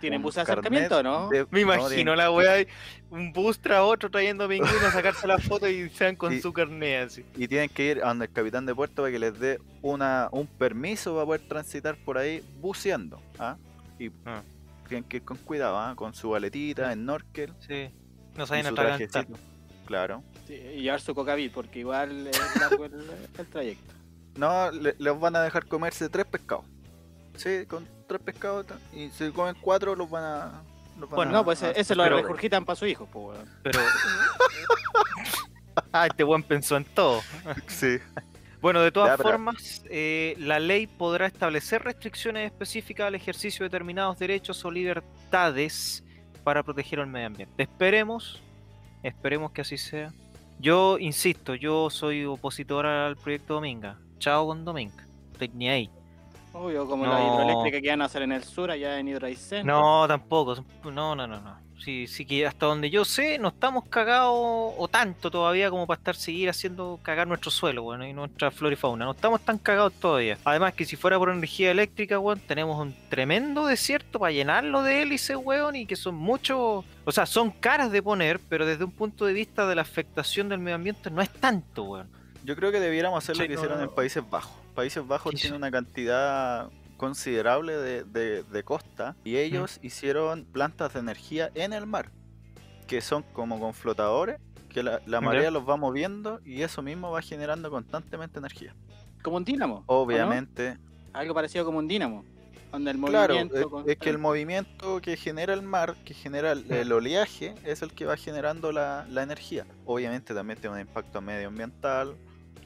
¿Tienen 0.00 0.22
bus 0.22 0.36
de 0.36 0.42
acercamiento 0.42 1.02
no? 1.02 1.28
de- 1.28 1.44
Me 1.50 1.64
no, 1.64 1.72
imagino 1.72 1.88
tienen- 1.88 2.16
la 2.16 2.30
wea, 2.30 2.64
un 3.10 3.32
bus 3.32 3.58
tras 3.58 3.80
otro 3.82 4.10
trayendo 4.10 4.48
pingüinos 4.48 4.82
a 4.84 4.90
sacarse 4.92 5.26
la 5.26 5.38
foto 5.38 5.68
y 5.68 5.88
sean 5.90 6.14
con 6.16 6.40
su 6.40 6.52
carnet 6.52 7.06
así. 7.06 7.24
Y 7.36 7.48
tienen 7.48 7.68
que 7.68 7.90
ir 7.90 8.02
a 8.04 8.08
donde 8.08 8.26
el 8.26 8.32
capitán 8.32 8.64
de 8.66 8.74
puerto 8.74 9.02
para 9.02 9.10
que 9.12 9.18
les 9.18 9.38
dé 9.38 9.58
una, 9.82 10.28
un 10.32 10.46
permiso 10.46 11.14
para 11.14 11.26
poder 11.26 11.40
transitar 11.48 11.96
por 11.96 12.16
ahí 12.18 12.42
buceando. 12.60 13.20
¿ah? 13.38 13.56
Y 13.98 14.10
Ah. 14.24 14.42
tienen 14.88 15.04
que 15.04 15.18
ir 15.18 15.24
con 15.24 15.36
cuidado, 15.38 15.78
¿ah? 15.78 15.94
con 15.96 16.14
su 16.14 16.30
valetita, 16.30 16.92
en 16.92 17.04
Norkel. 17.04 17.52
Sí. 17.66 17.90
No 18.36 18.46
saben 18.46 18.72
trajecito. 18.74 19.36
Claro. 19.86 20.22
Sí, 20.46 20.54
y 20.54 20.82
llevar 20.82 21.00
su 21.00 21.14
cocavit, 21.14 21.52
porque 21.52 21.80
igual 21.80 22.26
es 22.26 22.60
largo 22.60 22.84
el, 22.84 22.92
el 23.38 23.46
trayecto. 23.46 23.94
No, 24.36 24.70
le- 24.70 24.94
les 24.98 25.18
van 25.18 25.34
a 25.34 25.42
dejar 25.42 25.66
comerse 25.66 26.08
tres 26.08 26.26
pescados. 26.26 26.64
Sí, 27.36 27.64
con 27.66 27.86
tres 28.08 28.20
pescados. 28.22 28.66
Y 28.92 29.10
si 29.10 29.30
comen 29.30 29.54
cuatro, 29.60 29.94
los 29.94 30.10
van 30.10 30.24
a. 30.24 30.62
Los 30.98 31.08
van 31.08 31.16
Bueno, 31.16 31.30
a- 31.30 31.34
No, 31.34 31.44
pues 31.44 31.62
a- 31.62 31.70
ese 31.70 31.94
lo 31.94 32.02
pero- 32.02 32.16
regurgitan 32.16 32.64
para 32.64 32.74
su 32.76 32.86
hijo, 32.86 33.06
pues, 33.12 33.36
weón. 33.38 33.48
Pero. 33.62 33.80
ah, 35.92 36.06
este 36.06 36.24
buen 36.24 36.42
pensó 36.42 36.76
en 36.76 36.84
todo. 36.84 37.20
Sí. 37.68 37.98
Bueno, 38.60 38.80
de 38.80 38.90
todas 38.90 39.10
Ya, 39.10 39.16
pero- 39.16 39.28
formas, 39.30 39.82
eh, 39.88 40.34
la 40.38 40.58
ley 40.58 40.88
podrá 40.88 41.26
establecer 41.26 41.84
restricciones 41.84 42.46
específicas 42.50 43.06
al 43.06 43.14
ejercicio 43.14 43.62
de 43.62 43.68
determinados 43.68 44.18
derechos 44.18 44.64
o 44.64 44.70
libertades 44.72 46.02
para 46.42 46.64
proteger 46.64 46.98
el 46.98 47.06
medio 47.06 47.28
ambiente. 47.28 47.62
Esperemos, 47.62 48.42
esperemos 49.04 49.52
que 49.52 49.60
así 49.60 49.78
sea. 49.78 50.12
Yo 50.58 50.98
insisto, 50.98 51.54
yo 51.54 51.88
soy 51.88 52.24
opositor 52.24 52.84
al 52.86 53.16
proyecto 53.16 53.54
Dominga. 53.54 53.96
Chao 54.18 54.48
con 54.48 54.64
Dominga. 54.64 55.06
Estoy 55.32 55.48
ni 55.50 55.68
ahí. 55.68 55.90
Obvio, 56.52 56.86
como 56.88 57.06
No. 57.06 57.12
la 57.12 57.22
hidroeléctrica 57.24 57.80
que 57.80 57.88
van 57.90 58.02
a 58.02 58.06
hacer 58.06 58.22
en 58.22 58.32
el 58.32 58.42
sur, 58.44 58.70
allá 58.70 58.98
en 58.98 59.08
Hidroaicén. 59.08 59.66
No, 59.66 60.06
tampoco. 60.08 60.64
No, 60.84 61.14
no, 61.14 61.26
no, 61.26 61.40
no. 61.40 61.68
Sí, 61.84 62.08
sí 62.08 62.24
que 62.26 62.44
hasta 62.44 62.66
donde 62.66 62.90
yo 62.90 63.04
sé, 63.04 63.38
no 63.38 63.48
estamos 63.48 63.84
cagados 63.86 64.34
o 64.34 64.88
tanto 64.90 65.30
todavía 65.30 65.70
como 65.70 65.86
para 65.86 65.98
estar 65.98 66.16
seguir 66.16 66.50
haciendo 66.50 66.98
cagar 67.02 67.28
nuestro 67.28 67.52
suelo, 67.52 67.84
bueno, 67.84 68.04
y 68.04 68.12
nuestra 68.12 68.50
flora 68.50 68.72
y 68.72 68.76
fauna. 68.76 69.04
No 69.04 69.12
estamos 69.12 69.40
tan 69.42 69.58
cagados 69.58 69.92
todavía. 69.94 70.36
Además 70.44 70.74
que 70.74 70.84
si 70.84 70.96
fuera 70.96 71.16
por 71.18 71.30
energía 71.30 71.70
eléctrica, 71.70 72.18
weón, 72.18 72.40
tenemos 72.40 72.78
un 72.80 72.94
tremendo 73.08 73.64
desierto 73.64 74.18
para 74.18 74.32
llenarlo 74.32 74.82
de 74.82 75.02
hélices, 75.02 75.36
weón, 75.36 75.76
y 75.76 75.86
que 75.86 75.94
son 75.94 76.16
muchos, 76.16 76.84
o 77.04 77.12
sea, 77.12 77.26
son 77.26 77.50
caras 77.52 77.92
de 77.92 78.02
poner, 78.02 78.40
pero 78.48 78.66
desde 78.66 78.82
un 78.82 78.90
punto 78.92 79.24
de 79.24 79.32
vista 79.32 79.66
de 79.68 79.76
la 79.76 79.82
afectación 79.82 80.48
del 80.48 80.58
medio 80.58 80.74
ambiente 80.74 81.10
no 81.12 81.22
es 81.22 81.30
tanto, 81.30 81.84
weón. 81.84 82.08
Yo 82.44 82.56
creo 82.56 82.72
que 82.72 82.80
debiéramos 82.80 83.22
hacer 83.22 83.36
lo 83.36 83.42
Sí, 83.42 83.48
que 83.48 83.54
no, 83.54 83.60
hicieron 83.60 83.78
no. 83.78 83.84
en 83.84 83.94
Países 83.94 84.28
Bajos. 84.28 84.52
Países 84.78 85.04
Bajos 85.04 85.32
Sí, 85.34 85.40
tiene 85.40 85.56
una 85.56 85.72
cantidad 85.72 86.70
considerable 86.96 87.76
de, 87.76 88.04
de- 88.04 88.44
de 88.44 88.62
costa 88.62 89.16
y 89.24 89.36
ellos 89.36 89.80
hicieron 89.82 90.44
plantas 90.44 90.94
de 90.94 91.00
energía 91.00 91.50
en 91.56 91.72
el 91.72 91.84
mar, 91.84 92.12
que 92.86 93.00
son 93.00 93.24
como 93.32 93.58
con 93.58 93.74
flotadores, 93.74 94.38
que 94.72 94.84
la, 94.84 95.00
la 95.04 95.18
Ya. 95.18 95.20
marea 95.20 95.50
los 95.50 95.68
va 95.68 95.76
moviendo 95.76 96.40
y 96.44 96.62
eso 96.62 96.80
mismo 96.80 97.10
va 97.10 97.22
generando 97.22 97.72
constantemente 97.72 98.38
energía. 98.38 98.72
Como 99.24 99.38
un 99.38 99.44
dínamo. 99.44 99.82
Obviamente, 99.86 100.78
Algo 101.12 101.34
parecido 101.34 101.64
como 101.64 101.78
un 101.78 101.88
dínamo. 101.88 102.24
Donde 102.70 102.92
el 102.92 103.00
claro, 103.00 103.34
movimiento. 103.34 103.82
es, 103.84 103.96
que 103.98 104.10
el 104.10 104.18
movimiento 104.18 105.00
que 105.00 105.16
genera 105.16 105.54
el 105.54 105.62
mar, 105.62 105.96
que 106.04 106.14
genera 106.14 106.52
el, 106.52 106.70
el 106.70 106.92
oleaje, 106.92 107.56
es 107.64 107.82
el 107.82 107.92
que 107.94 108.04
va 108.04 108.16
generando 108.16 108.70
la, 108.70 109.06
la 109.10 109.24
energía. 109.24 109.66
Obviamente 109.86 110.34
también 110.34 110.60
tiene 110.60 110.76
un 110.76 110.80
impacto 110.82 111.20
medioambiental, 111.20 112.14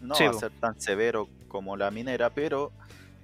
no 0.02 0.14
Sí, 0.14 0.24
va 0.24 0.30
a 0.30 0.34
ser 0.34 0.50
tan 0.60 0.78
severo 0.78 1.28
como 1.48 1.76
la 1.76 1.90
minera, 1.90 2.30
pero 2.30 2.72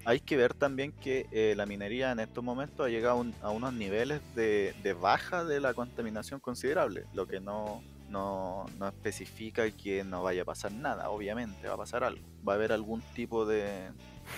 hay 0.05 0.21
que 0.21 0.37
ver 0.37 0.55
también 0.55 0.93
que 0.93 1.27
eh, 1.33 1.55
la 1.57 1.67
minería 1.67 2.13
en 2.13 2.21
estos 2.21 2.43
momentos 2.43 2.87
ha 2.87 2.89
llegado 2.89 3.17
a, 3.17 3.21
un- 3.21 3.35
a 3.43 3.51
unos 3.51 3.75
niveles 3.75 4.23
de, 4.35 4.75
de 4.83 4.93
baja 4.95 5.45
de 5.45 5.61
la 5.61 5.75
contaminación 5.75 6.41
considerable, 6.41 7.05
lo 7.13 7.27
que 7.27 7.41
no, 7.41 7.83
no, 8.09 8.65
no 8.79 8.89
especifica 8.89 9.71
que 9.71 10.05
no 10.05 10.23
vaya 10.23 10.43
a 10.43 10.45
pasar 10.47 10.73
nada, 10.73 11.11
obviamente 11.11 11.69
va 11.69 11.75
a 11.75 11.79
pasar 11.79 12.05
algo, 12.05 12.23
va 12.49 12.55
a 12.55 12.57
haber 12.57 12.73
algún 12.73 13.03
tipo 13.15 13.45
de, 13.45 13.91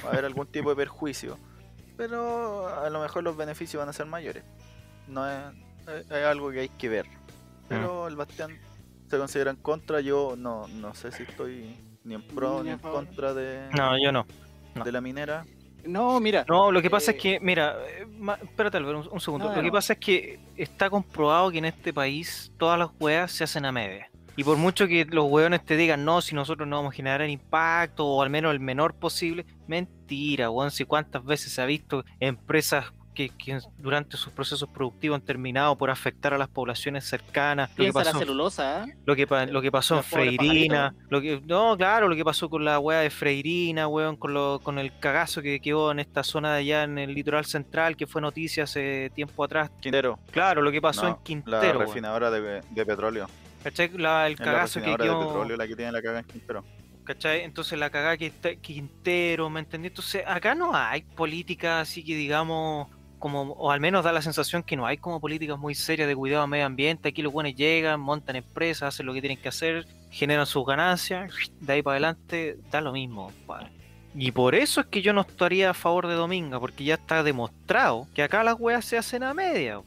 va 0.04 0.08
a 0.08 0.12
haber 0.12 0.24
algún 0.24 0.46
tipo 0.48 0.70
de 0.70 0.76
perjuicio, 0.76 1.38
pero 1.96 2.66
a 2.68 2.88
lo 2.90 3.00
mejor 3.00 3.22
los 3.22 3.36
beneficios 3.36 3.78
van 3.80 3.88
a 3.88 3.92
ser 3.92 4.06
mayores, 4.06 4.42
no 5.06 5.28
es, 5.30 5.38
es- 5.86 6.10
es 6.10 6.24
algo 6.24 6.50
que 6.50 6.60
hay 6.60 6.68
que 6.68 6.88
ver, 6.88 7.06
pero 7.68 8.08
el 8.08 8.16
Bastián 8.16 8.58
se 9.08 9.18
considera 9.18 9.50
en 9.50 9.56
contra, 9.56 10.00
yo 10.00 10.34
no, 10.36 10.66
no 10.68 10.94
sé 10.94 11.12
si 11.12 11.22
estoy 11.24 11.76
ni 12.04 12.14
en 12.14 12.22
pro 12.22 12.62
Ni 12.62 12.70
en 12.70 12.78
contra 12.78 13.34
de, 13.34 13.68
No, 13.76 13.96
yo 14.02 14.12
no. 14.12 14.26
no. 14.74 14.84
de 14.84 14.92
la 14.92 15.00
minera. 15.00 15.44
No, 15.84 16.20
mira. 16.20 16.44
No, 16.48 16.70
lo 16.70 16.82
que 16.82 16.90
pasa 16.90 17.12
es 17.12 17.16
Eh, 17.16 17.20
que, 17.20 17.40
mira, 17.40 17.76
eh, 17.88 18.04
ma- 18.18 18.38
espérate 18.42 18.76
Álvaro, 18.76 19.00
un, 19.00 19.08
un 19.12 19.20
segundo. 19.20 19.48
No, 19.48 19.56
lo 19.56 19.62
que 19.62 19.72
pasa 19.72 19.94
es 19.94 19.98
que 19.98 20.38
está 20.56 20.90
comprobado 20.90 21.50
que 21.50 21.58
en 21.58 21.64
este 21.64 21.92
país 21.94 22.52
todas 22.58 22.78
las 22.78 22.88
weas 23.00 23.32
se 23.32 23.44
hacen 23.44 23.64
a 23.64 23.72
media. 23.72 24.10
Y 24.36 24.44
por 24.44 24.56
mucho 24.58 24.86
que 24.86 25.04
los 25.06 25.24
weones 25.30 25.64
te 25.64 25.76
digan, 25.76 26.04
no, 26.04 26.20
si 26.20 26.34
nosotros 26.34 26.68
no 26.68 26.76
vamos 26.76 26.92
a 26.92 26.96
generar 26.96 27.28
impacto, 27.28 28.06
o 28.06 28.22
al 28.22 28.30
menos 28.30 28.52
el 28.52 28.60
menor 28.60 28.94
posible, 28.94 29.44
mentira, 29.66 30.50
weón. 30.50 30.70
Si 30.70 30.84
cuántas 30.84 31.24
veces 31.24 31.52
se 31.52 31.62
ha 31.62 31.66
visto 31.66 32.04
empresas 32.20 32.92
que, 33.28 33.30
que 33.36 33.58
durante 33.78 34.16
sus 34.16 34.32
procesos 34.32 34.68
productivos 34.68 35.16
han 35.16 35.22
terminado 35.26 35.76
por 35.76 35.90
afectar 35.90 36.32
a 36.32 36.38
las 36.38 36.48
poblaciones 36.48 37.04
cercanas. 37.04 37.68
Lo 37.70 37.74
que 37.76 37.82
Piensa 37.82 37.98
la 38.00 38.04
pasó, 38.06 38.18
celulosa, 38.18 38.84
¿eh? 38.84 38.94
lo 39.04 39.14
que, 39.16 39.26
pa- 39.26 39.46
lo 39.46 39.60
que 39.60 39.70
pasó 39.70 39.96
en 39.98 40.04
Freirina, 40.04 40.94
lo 41.08 41.20
que, 41.20 41.40
no, 41.46 41.76
claro, 41.76 42.08
lo 42.08 42.16
que 42.16 42.24
pasó 42.24 42.48
con 42.48 42.64
la 42.64 42.78
weá 42.78 43.00
de 43.00 43.10
Freirina, 43.10 43.86
weón, 43.88 44.16
con, 44.16 44.32
lo, 44.34 44.60
con 44.62 44.78
el 44.78 44.96
cagazo 44.98 45.42
que 45.42 45.60
quedó 45.60 45.90
en 45.90 46.00
esta 46.00 46.22
zona 46.22 46.52
de 46.54 46.60
allá 46.60 46.84
en 46.84 46.98
el 46.98 47.14
litoral 47.14 47.44
central, 47.44 47.96
que 47.96 48.06
fue 48.06 48.20
noticia 48.22 48.64
hace 48.64 49.10
tiempo 49.14 49.44
atrás. 49.44 49.70
Quintero, 49.80 50.18
Claro, 50.30 50.62
lo 50.62 50.70
que 50.72 50.80
pasó 50.80 51.02
no, 51.02 51.08
en 51.08 51.14
la 51.16 51.22
Quintero, 51.22 51.78
weón, 51.80 51.88
refinadora 51.88 52.30
de, 52.30 52.60
de 52.70 52.86
petróleo. 52.86 53.26
¿cachai? 53.62 53.90
La- 53.98 54.26
el 54.26 54.36
la 54.38 54.44
cagazo 54.44 54.80
que 54.80 54.86
refinadora 54.86 55.04
de 55.04 55.10
quedó, 55.10 55.26
petróleo 55.28 55.56
la 55.56 55.66
que 55.68 55.76
tiene 55.76 55.92
la 55.92 56.00
caga 56.02 56.18
en 56.20 56.24
Quintero. 56.24 56.64
¿cachai? 57.04 57.40
Entonces 57.42 57.76
la 57.78 57.90
cagada 57.90 58.16
que 58.16 58.26
está 58.26 58.54
Quintero, 58.54 59.50
¿me 59.50 59.60
entendí? 59.60 59.88
Entonces 59.88 60.22
acá 60.26 60.54
no 60.54 60.74
hay 60.76 61.02
política 61.02 61.80
así 61.80 62.04
que 62.04 62.14
digamos 62.14 62.88
como, 63.20 63.42
o 63.52 63.70
al 63.70 63.78
menos 63.78 64.02
da 64.02 64.10
la 64.10 64.22
sensación 64.22 64.64
que 64.64 64.76
no 64.76 64.86
hay 64.86 64.96
como 64.96 65.20
políticas 65.20 65.58
muy 65.58 65.76
serias 65.76 66.08
de 66.08 66.16
cuidado 66.16 66.42
al 66.42 66.48
medio 66.48 66.66
ambiente. 66.66 67.10
Aquí 67.10 67.22
los 67.22 67.32
buenos 67.32 67.54
llegan, 67.54 68.00
montan 68.00 68.34
empresas, 68.34 68.94
hacen 68.94 69.06
lo 69.06 69.14
que 69.14 69.20
tienen 69.20 69.38
que 69.38 69.48
hacer, 69.48 69.86
generan 70.10 70.46
sus 70.46 70.66
ganancias, 70.66 71.32
de 71.60 71.72
ahí 71.72 71.82
para 71.82 71.94
adelante 71.94 72.58
da 72.72 72.80
lo 72.80 72.92
mismo, 72.92 73.26
compadre. 73.26 73.70
Y 74.14 74.32
por 74.32 74.56
eso 74.56 74.80
es 74.80 74.86
que 74.88 75.02
yo 75.02 75.12
no 75.12 75.20
estaría 75.20 75.70
a 75.70 75.74
favor 75.74 76.08
de 76.08 76.14
Dominga, 76.14 76.58
porque 76.58 76.82
ya 76.82 76.94
está 76.94 77.22
demostrado 77.22 78.08
que 78.12 78.24
acá 78.24 78.42
las 78.42 78.58
weas 78.58 78.84
se 78.84 78.98
hacen 78.98 79.22
a 79.22 79.34
media. 79.34 79.80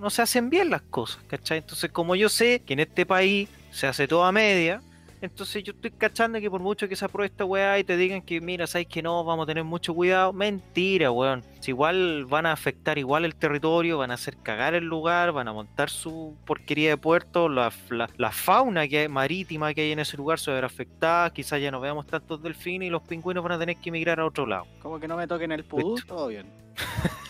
No 0.00 0.10
se 0.10 0.22
hacen 0.22 0.50
bien 0.50 0.70
las 0.70 0.82
cosas, 0.82 1.22
¿cachai? 1.28 1.58
Entonces, 1.58 1.92
como 1.92 2.16
yo 2.16 2.28
sé 2.28 2.62
que 2.66 2.72
en 2.72 2.80
este 2.80 3.04
país 3.04 3.48
se 3.70 3.86
hace 3.86 4.08
todo 4.08 4.24
a 4.24 4.32
media, 4.32 4.80
Entonces 5.22 5.62
yo 5.62 5.72
estoy 5.72 5.90
cachando 5.90 6.40
que 6.40 6.50
por 6.50 6.60
mucho 6.62 6.88
que 6.88 6.96
se 6.96 7.04
apruebe 7.04 7.26
esta 7.30 7.44
weá 7.44 7.78
y 7.78 7.84
te 7.84 7.96
digan 7.96 8.22
que 8.22 8.40
mira, 8.40 8.66
sabes 8.66 8.86
que 8.86 9.02
no, 9.02 9.22
vamos 9.22 9.44
a 9.44 9.46
tener 9.46 9.64
mucho 9.64 9.92
cuidado, 9.94 10.32
mentira, 10.32 11.10
weón. 11.10 11.44
Si 11.60 11.72
igual 11.72 12.24
van 12.24 12.46
a 12.46 12.52
afectar 12.52 12.96
igual 12.96 13.26
el 13.26 13.34
territorio, 13.34 13.98
van 13.98 14.10
a 14.10 14.14
hacer 14.14 14.36
cagar 14.38 14.72
el 14.74 14.84
lugar, 14.84 15.32
van 15.32 15.46
a 15.48 15.52
montar 15.52 15.90
su 15.90 16.36
porquería 16.46 16.88
de 16.90 16.96
puerto, 16.96 17.48
la, 17.50 17.70
la- 17.90 18.08
la 18.16 18.30
fauna 18.30 18.88
que 18.88 19.00
hay, 19.00 19.08
marítima 19.08 19.74
que 19.74 19.82
hay 19.82 19.92
en 19.92 19.98
ese 19.98 20.16
lugar 20.16 20.38
se 20.38 20.50
va 20.50 20.56
a 20.56 20.60
ver 20.60 20.64
afectada, 20.64 21.30
quizás 21.30 21.60
ya 21.60 21.70
no 21.70 21.80
veamos 21.80 22.06
tantos 22.06 22.42
delfines 22.42 22.86
y 22.86 22.90
los 22.90 23.02
pingüinos 23.02 23.42
van 23.44 23.52
a 23.52 23.58
tener 23.58 23.76
que 23.76 23.90
emigrar 23.90 24.20
a 24.20 24.26
otro 24.26 24.46
lado. 24.46 24.66
Como 24.80 24.98
que 24.98 25.06
no 25.06 25.16
me 25.18 25.26
toquen 25.26 25.52
el 25.52 25.64
pudú, 25.64 25.96
todo 26.06 26.28
bien. 26.28 26.46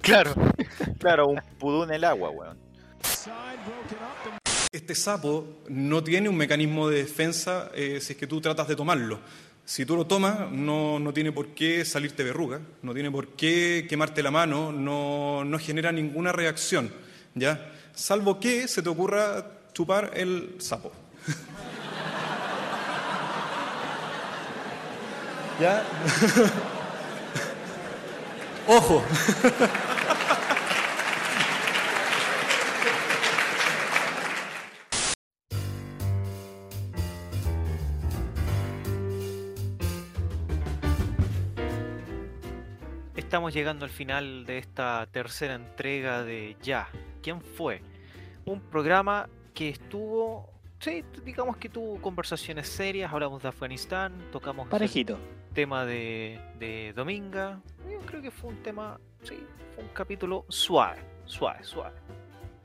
Claro. 0.00 0.32
Claro, 0.98 1.28
un 1.28 1.40
pudú 1.60 1.84
en 1.84 1.92
el 1.92 2.02
agua, 2.02 2.30
weón. 2.30 2.58
Este 4.72 4.94
sapo 4.94 5.58
no 5.68 6.02
tiene 6.02 6.30
un 6.30 6.36
mecanismo 6.38 6.88
de 6.88 7.02
defensa 7.02 7.70
eh, 7.74 7.98
si 8.00 8.14
es 8.14 8.18
que 8.18 8.26
tú 8.26 8.40
tratas 8.40 8.66
de 8.68 8.74
tomarlo. 8.74 9.20
Si 9.66 9.84
tú 9.84 9.96
lo 9.96 10.06
tomas, 10.06 10.50
no, 10.50 10.98
no 10.98 11.12
tiene 11.12 11.30
por 11.30 11.48
qué 11.48 11.84
salirte 11.84 12.24
verruga, 12.24 12.58
no 12.80 12.94
tiene 12.94 13.10
por 13.10 13.36
qué 13.36 13.84
quemarte 13.86 14.22
la 14.22 14.30
mano, 14.30 14.72
no, 14.72 15.44
no 15.44 15.58
genera 15.58 15.92
ninguna 15.92 16.32
reacción, 16.32 16.90
¿ya? 17.34 17.70
Salvo 17.94 18.40
que 18.40 18.66
se 18.66 18.80
te 18.80 18.88
ocurra 18.88 19.58
chupar 19.74 20.12
el 20.14 20.54
sapo. 20.56 20.90
¿Ya? 25.60 25.84
Ojo. 28.68 29.04
Estamos 43.42 43.54
llegando 43.54 43.84
al 43.86 43.90
final 43.90 44.46
de 44.46 44.58
esta 44.58 45.04
tercera 45.10 45.56
entrega 45.56 46.22
de 46.22 46.56
Ya. 46.62 46.86
¿Quién 47.20 47.40
fue? 47.40 47.82
Un 48.44 48.60
programa 48.60 49.28
que 49.52 49.68
estuvo, 49.70 50.48
sí, 50.78 51.02
digamos 51.24 51.56
que 51.56 51.68
tuvo 51.68 52.00
conversaciones 52.00 52.68
serias, 52.68 53.12
hablamos 53.12 53.42
de 53.42 53.48
Afganistán, 53.48 54.12
tocamos 54.30 54.66
el 54.66 54.70
Parejito. 54.70 55.18
tema 55.52 55.84
de, 55.84 56.40
de 56.60 56.92
Dominga. 56.94 57.60
Yo 57.90 57.98
creo 58.06 58.22
que 58.22 58.30
fue 58.30 58.50
un 58.50 58.62
tema, 58.62 59.00
sí, 59.24 59.44
fue 59.74 59.82
un 59.82 59.90
capítulo 59.90 60.44
suave, 60.48 61.00
suave, 61.24 61.64
suave. 61.64 61.96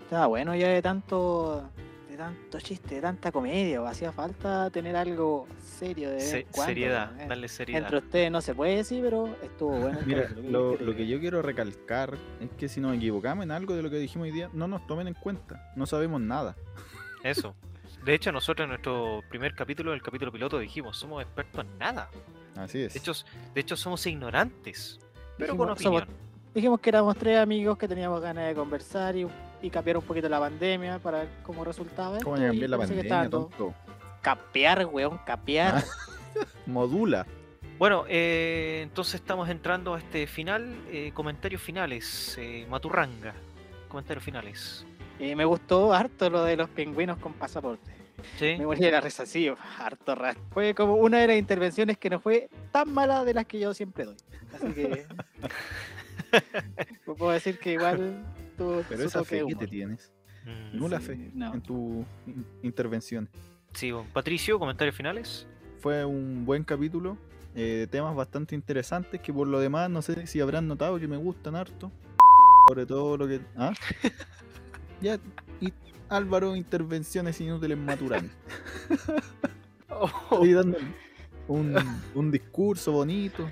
Estaba 0.01 0.27
bueno 0.27 0.53
ya 0.53 0.67
de 0.67 0.83
tanto, 0.83 1.71
de 2.17 2.23
tanto 2.23 2.59
chiste, 2.59 2.95
de 2.95 3.01
tanta 3.01 3.31
comedia. 3.31 3.81
o 3.81 3.85
Hacía 3.85 4.11
falta 4.11 4.69
tener 4.71 4.95
algo 4.95 5.47
serio 5.59 6.09
de 6.09 6.19
Se- 6.19 6.43
cuando, 6.45 6.65
seriedad, 6.73 7.21
eh. 7.21 7.27
darle 7.27 7.47
seriedad. 7.47 7.83
Entre 7.83 7.97
ustedes 7.99 8.31
no 8.31 8.41
se 8.41 8.55
puede 8.55 8.75
decir, 8.77 9.03
pero 9.03 9.35
estuvo 9.43 9.71
bueno. 9.79 9.99
Mira, 10.05 10.23
capítulo, 10.27 10.75
¿qué 10.77 10.83
lo, 10.83 10.95
que 10.95 11.07
yo 11.07 11.19
quiero 11.19 11.41
recalcar 11.41 12.17
es 12.41 12.49
que 12.57 12.67
si 12.67 12.79
nos 12.81 12.95
equivocamos 12.95 13.43
en 13.43 13.51
algo 13.51 13.75
de 13.75 13.83
lo 13.83 13.89
que 13.89 13.97
dijimos 13.97 14.25
hoy 14.25 14.31
día, 14.31 14.49
no 14.53 14.67
nos 14.67 14.85
tomen 14.87 15.07
en 15.07 15.13
cuenta. 15.13 15.71
No 15.75 15.85
sabemos 15.85 16.19
nada. 16.21 16.55
Eso. 17.23 17.55
De 18.03 18.13
hecho, 18.13 18.31
nosotros 18.31 18.63
en 18.65 18.69
nuestro 18.69 19.21
primer 19.29 19.53
capítulo, 19.53 19.93
el 19.93 20.01
capítulo 20.01 20.31
piloto, 20.31 20.59
dijimos, 20.59 20.97
somos 20.97 21.21
expertos 21.21 21.65
en 21.65 21.77
nada. 21.77 22.09
Así 22.55 22.81
es. 22.81 22.93
De 22.93 22.99
hecho, 22.99 23.11
de 23.53 23.61
hecho 23.61 23.75
somos 23.75 24.05
ignorantes, 24.07 24.99
pero 25.37 25.53
Dijimos, 25.53 25.67
con 25.67 25.77
somos- 25.77 26.01
opinión. 26.03 26.27
Dijimos 26.55 26.79
que 26.79 26.89
éramos 26.89 27.15
tres 27.17 27.37
amigos 27.37 27.77
que 27.77 27.87
teníamos 27.87 28.19
ganas 28.19 28.47
de 28.47 28.55
conversar 28.55 29.15
y, 29.15 29.27
y 29.61 29.69
capear 29.69 29.97
un 29.97 30.03
poquito 30.03 30.29
la 30.29 30.39
pandemia 30.39 30.99
para 30.99 31.19
ver 31.19 31.29
cómo 31.43 31.63
resultaba. 31.63 32.19
¿Cómo 32.19 32.35
a 32.35 32.39
cambiar 32.39 32.69
la 32.69 32.77
pandemia, 32.77 33.29
tonto? 33.29 33.73
Capear, 34.21 34.85
weón, 34.85 35.17
capear. 35.25 35.77
Ah. 35.77 36.45
Modula. 36.65 37.25
Bueno, 37.77 38.05
eh, 38.07 38.81
entonces 38.83 39.15
estamos 39.15 39.49
entrando 39.49 39.93
a 39.93 39.99
este 39.99 40.27
final. 40.27 40.75
eh, 40.89 41.11
comentarios 41.13 41.61
finales. 41.61 42.35
eh, 42.39 42.65
Maturranga. 42.69 43.33
Comentarios 43.87 44.23
finales. 44.23 44.85
Y 45.19 45.35
me 45.35 45.45
gustó 45.45 45.93
harto 45.93 46.29
lo 46.29 46.43
de 46.43 46.57
los 46.57 46.69
pingüinos 46.69 47.17
con 47.17 47.33
pasaporte. 47.33 47.91
¿Sí? 48.39 48.57
Me 48.59 48.75
de 48.75 48.91
la 48.91 49.01
risa, 49.01 49.25
sí, 49.25 49.49
harto 49.79 50.15
rato. 50.15 50.39
Fue 50.51 50.73
como 50.73 50.95
una 50.95 51.19
de 51.19 51.27
las 51.27 51.37
intervenciones 51.37 51.97
que 51.97 52.09
no 52.09 52.19
fue 52.19 52.49
tan 52.71 52.91
mala 52.91 53.23
de 53.23 53.33
las 53.33 53.45
que 53.45 53.59
yo 53.59 53.73
siempre 53.73 54.05
doy. 54.05 54.17
Así 54.53 54.73
que. 54.73 55.05
puedo 57.05 57.31
decir 57.31 57.59
que 57.59 57.73
igual 57.73 58.25
Pero 58.57 59.03
esa 59.03 59.23
fe 59.23 59.43
que 59.47 59.55
te 59.55 59.67
tienes. 59.67 60.11
Mm, 60.45 60.77
Nula 60.77 60.99
Sí, 60.99 61.05
fe 61.05 61.31
no. 61.33 61.53
en 61.53 61.61
tu 61.61 62.05
in- 62.25 62.45
intervención. 62.63 63.29
Sí, 63.73 63.91
bueno. 63.91 64.09
Patricio, 64.13 64.57
comentarios 64.59 64.95
finales. 64.95 65.45
Fue 65.79 66.03
un 66.05 66.45
buen 66.45 66.63
capítulo. 66.63 67.17
eh, 67.59 67.87
temas 67.89 68.15
bastante 68.15 68.53
interesantes 68.55 69.19
que 69.19 69.33
por 69.33 69.47
lo 69.47 69.59
demás 69.59 69.89
no 69.89 70.01
sé 70.03 70.27
si 70.27 70.39
habrán 70.39 70.67
notado 70.67 70.99
que 70.99 71.07
me 71.07 71.17
gustan 71.17 71.55
harto. 71.55 71.91
Sobre 72.67 72.85
todo 72.85 73.17
lo 73.17 73.27
que... 73.27 73.39
¿Ah? 73.55 73.73
ya. 75.01 75.17
Y 75.59 75.73
Álvaro, 76.09 76.55
intervenciones 76.55 77.39
inútiles 77.41 77.77
Maturán. 77.77 78.29
Estoy 80.29 80.53
dando 80.53 80.77
un, 81.47 81.75
un 82.13 82.31
discurso 82.31 82.91
bonito. 82.91 83.49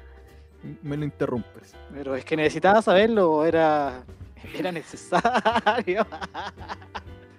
y 0.63 0.87
Me 0.87 0.97
lo 0.97 1.05
interrumpes. 1.05 1.75
Pero 1.93 2.15
es 2.15 2.23
que 2.25 2.35
necesitaba 2.37 2.81
saberlo, 2.81 3.45
era, 3.45 4.03
era 4.53 4.71
necesario. 4.71 6.05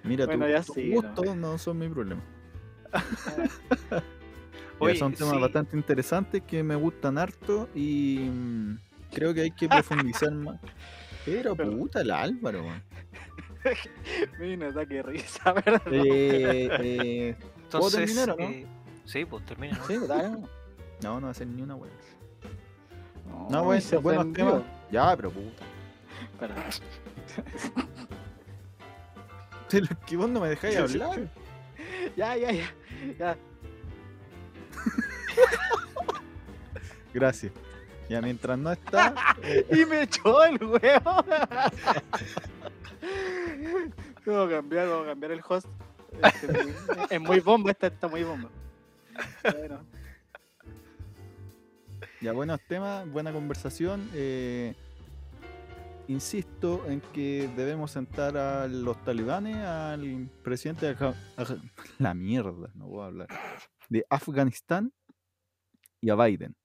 Mira, 0.03 0.25
Bueno, 0.25 0.45
tu- 0.45 0.51
ya 0.51 0.63
sí, 0.63 0.89
¿no? 0.89 1.01
gustos 1.01 1.35
no 1.35 1.57
son 1.57 1.77
mi 1.79 1.89
problema. 1.89 2.21
Oye, 4.79 4.95
son 4.95 5.13
temas 5.13 5.33
sí. 5.33 5.39
bastante 5.41 5.75
interesantes 5.75 6.43
que 6.43 6.61
me 6.63 6.75
gustan 6.75 7.17
harto 7.17 7.67
y 7.73 8.19
mm, 8.31 8.77
creo 9.11 9.33
que 9.33 9.41
hay 9.41 9.51
que 9.51 9.67
profundizar 9.67 10.31
más. 10.31 10.59
Pero 11.25 11.55
Pero- 11.55 11.71
puta 11.77 12.01
el 12.01 12.11
Álvaro. 12.11 12.63
Mira, 14.39 14.71
da 14.71 14.85
que 14.85 15.01
risa, 15.03 15.51
¿verdad? 15.53 15.81
Eh, 15.91 16.69
eh, 16.79 17.35
¿Puedo 17.39 17.63
Entonces, 17.63 17.99
terminar 18.15 18.29
o 18.29 18.35
no? 18.37 18.43
eh, 18.49 18.65
sí, 19.05 19.25
pues 19.25 19.43
termina. 19.45 19.77
¿no? 19.77 19.85
Sí, 19.87 19.95
dale. 20.07 20.29
no, 20.29 21.15
no 21.15 21.21
va 21.21 21.27
a 21.27 21.31
hacer 21.31 21.47
ni 21.47 21.61
una 21.63 21.75
wea. 21.75 21.91
No, 23.27 23.47
No, 23.49 23.61
y 23.61 23.65
bueno, 23.65 23.81
se 23.81 23.97
buenos 23.97 24.31
temas. 24.31 24.61
Ya, 24.91 25.13
pero 25.17 25.31
puta. 25.31 25.63
Espera. 26.23 26.55
Pero 29.69 29.85
es 29.85 29.97
que 30.05 30.17
vos 30.17 30.29
no 30.29 30.39
me 30.39 30.49
dejáis 30.49 30.75
Sí, 30.75 30.87
sí. 30.87 31.01
hablar. 31.01 31.29
Ya, 32.15 32.35
ya, 32.37 32.51
ya. 32.51 32.73
ya. 33.19 33.37
Gracias. 37.13 37.51
Ya 38.09 38.21
mientras 38.21 38.57
no 38.57 38.71
está. 38.71 39.13
eh, 39.43 39.65
Y 39.71 39.85
me 39.85 40.03
echó 40.03 40.43
el 40.45 40.63
huevo. 40.63 41.25
Vamos 44.25 44.47
a 44.47 44.49
cambiar, 44.55 44.87
vamos 44.87 45.03
a 45.05 45.09
cambiar 45.09 45.31
el 45.31 45.41
host. 45.47 45.67
Este, 46.23 46.63
muy- 46.63 46.73
es 47.09 47.21
muy 47.21 47.39
bomba, 47.41 47.71
esta 47.71 47.87
está 47.87 48.07
muy 48.07 48.23
bomba. 48.23 48.49
Bueno, 49.43 49.79
Ya, 52.21 52.31
buenos 52.31 52.59
temas, 52.67 53.09
buena 53.11 53.31
conversación. 53.31 54.09
eh, 54.13 54.73
insisto 56.07 56.83
en 56.87 57.01
que 57.13 57.49
debemos 57.55 57.91
sentar 57.91 58.37
a 58.37 58.67
los 58.67 59.01
talibanes, 59.03 59.57
al 59.57 60.29
presidente 60.43 60.93
de 60.93 61.13
la 61.99 62.13
mierda, 62.13 62.71
no 62.75 62.87
voy 62.87 63.03
a 63.03 63.05
hablar, 63.05 63.27
de 63.89 64.05
Afganistán 64.09 64.91
y 66.01 66.09
a 66.09 66.15
Biden. 66.15 66.55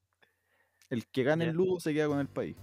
El 0.90 1.06
que 1.06 1.22
gane 1.22 1.46
el 1.46 1.56
ludo 1.56 1.80
se 1.80 1.94
queda 1.94 2.08
con 2.08 2.20
el 2.20 2.28
país. 2.28 2.56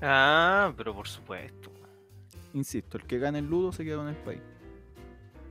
Ah, 0.00 0.72
pero 0.76 0.94
por 0.94 1.06
supuesto. 1.06 1.70
Insisto, 2.54 2.96
el 2.96 3.04
que 3.04 3.18
gane 3.18 3.40
el 3.40 3.46
ludo 3.46 3.72
se 3.72 3.84
queda 3.84 3.96
con 3.96 4.08
el 4.08 4.16
país. 4.16 4.40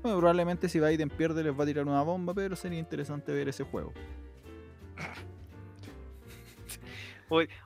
Bueno, 0.02 0.18
probablemente 0.18 0.70
si 0.70 0.80
Biden 0.80 1.10
pierde 1.10 1.44
les 1.44 1.58
va 1.58 1.64
a 1.64 1.68
tirar 1.68 1.86
una 1.86 2.02
bomba, 2.02 2.34
pero 2.34 2.56
sería 2.56 2.80
interesante 2.80 3.32
ver 3.34 3.50
ese 3.50 3.64
juego. 3.64 3.94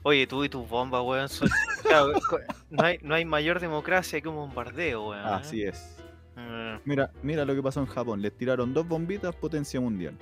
Oye, 0.04 0.28
tú 0.28 0.44
y 0.44 0.50
tus 0.50 0.68
bombas, 0.68 1.02
weón. 1.04 1.30
son- 1.30 1.50
claro, 1.84 2.14
co- 2.30 2.40
no, 2.70 2.84
hay, 2.84 2.98
no 3.02 3.16
hay 3.16 3.26
mayor 3.26 3.60
democracia 3.60 4.20
que 4.22 4.28
un 4.28 4.36
bombardeo, 4.36 5.10
weón. 5.10 5.20
¿eh? 5.26 5.30
Así 5.32 5.64
es. 5.64 5.98
Mm, 6.36 6.76
Mira, 6.86 7.12
mira 7.22 7.46
lo 7.46 7.54
que 7.54 7.62
pasó 7.62 7.80
en 7.82 7.86
Japón. 7.88 8.22
Les 8.22 8.36
tiraron 8.36 8.74
dos 8.74 8.88
bombitas 8.88 9.36
potencia 9.36 9.80
mundial. 9.80 10.18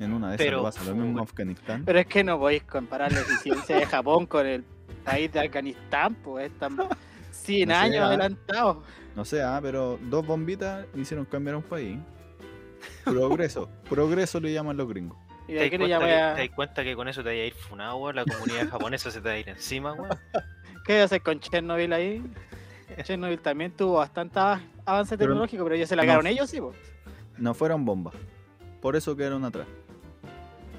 En 0.00 0.12
una 0.12 0.28
de 0.30 0.34
esas 0.36 0.46
Pero, 0.46 0.62
pasa 0.62 0.84
lo 0.84 0.94
mismo 0.94 1.18
en. 1.18 1.24
Afganistán. 1.24 1.82
pero 1.84 1.98
es 1.98 2.06
que 2.06 2.22
no 2.22 2.38
podéis 2.38 2.62
comparar 2.62 3.10
la 3.12 3.20
eficiencia 3.20 3.76
de 3.78 3.86
Japón 3.86 4.26
con 4.26 4.46
el 4.46 4.64
país 5.04 5.32
de 5.32 5.40
Afganistán, 5.40 6.14
pues 6.22 6.52
están 6.52 6.76
100 7.32 7.68
No 7.68 7.74
sé, 7.74 7.80
años 7.80 8.02
ah. 8.02 8.06
adelantados. 8.06 8.76
No 9.16 9.24
sé, 9.24 9.42
ah, 9.42 9.58
pero 9.60 9.98
dos 10.02 10.24
bombitas 10.24 10.86
hicieron 10.94 11.24
cambiar 11.26 11.54
a 11.54 11.58
un 11.58 11.64
país. 11.64 11.98
Progreso. 13.04 13.68
Progreso 13.88 14.38
le 14.40 14.52
llaman 14.52 14.76
los 14.76 14.88
gringos. 14.88 15.18
¿Y 15.48 15.52
¿Te 15.54 15.70
das 15.70 15.78
cuenta, 15.78 15.98
que, 15.98 16.14
a- 16.14 16.34
te 16.34 16.40
das 16.42 16.50
cuenta 16.54 16.84
que 16.84 16.94
con 16.94 17.08
eso 17.08 17.22
te 17.22 17.30
vaya 17.30 17.42
a 17.42 17.46
ir 17.46 17.54
funado, 17.54 17.96
weón? 17.96 18.14
La 18.16 18.24
comunidad 18.24 18.68
japonesa 18.70 19.10
se 19.10 19.20
te 19.20 19.28
va 19.28 19.34
a 19.34 19.38
ir 19.38 19.48
encima, 19.48 19.94
weón. 19.94 20.18
¿Qué 20.84 21.00
haces 21.00 21.20
con 21.22 21.40
Chernobyl 21.40 21.92
ahí? 21.92 22.22
Chernobyl 23.02 23.40
también 23.40 23.72
tuvo 23.72 23.94
bastante 23.96 24.38
av- 24.38 24.60
avance 24.84 25.16
Pero 25.16 25.30
tecnológico, 25.30 25.64
pero 25.64 25.76
ya 25.76 25.86
se 25.86 25.96
la 25.96 26.02
cagaron 26.02 26.26
ellos, 26.26 26.48
sí, 26.50 26.60
po. 26.60 26.72
No 27.38 27.54
fueron 27.54 27.84
bombas. 27.84 28.14
Por 28.82 28.94
eso 28.94 29.16
quedaron 29.16 29.44
atrás. 29.44 29.66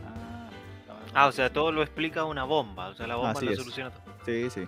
Ah, 0.06 0.50
no, 0.88 0.94
no. 0.94 1.00
Ah, 1.14 1.28
o 1.28 1.32
sea, 1.32 1.52
todo 1.52 1.72
lo 1.72 1.82
explica 1.82 2.24
una 2.26 2.44
bomba. 2.44 2.90
O 2.90 2.94
sea, 2.96 3.08
la 3.08 3.16
bomba 3.16 3.32
Así 3.32 3.46
lo 3.46 3.52
es. 3.52 3.58
soluciona 3.58 3.90
todo. 3.92 4.04
Sí, 4.26 4.50
sí. 4.50 4.68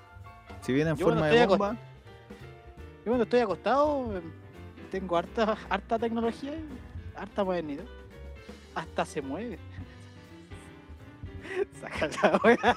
Si 0.62 0.74
viene 0.74 0.92
en 0.92 0.98
Yo 0.98 1.06
forma 1.06 1.28
de 1.28 1.46
bomba, 1.46 1.74
Yo 1.74 3.06
cuando 3.06 3.24
estoy 3.24 3.40
acostado 3.40 4.18
eh, 4.18 4.22
tengo 4.92 5.18
harta, 5.18 5.58
harta 5.70 5.98
tecnología 6.00 6.54
harta 7.16 7.44
modernidad. 7.44 7.84
Hasta 8.76 9.06
se 9.06 9.22
mueve. 9.22 9.60
Saca 11.82 12.08
la 12.08 12.40
wea. 12.44 12.76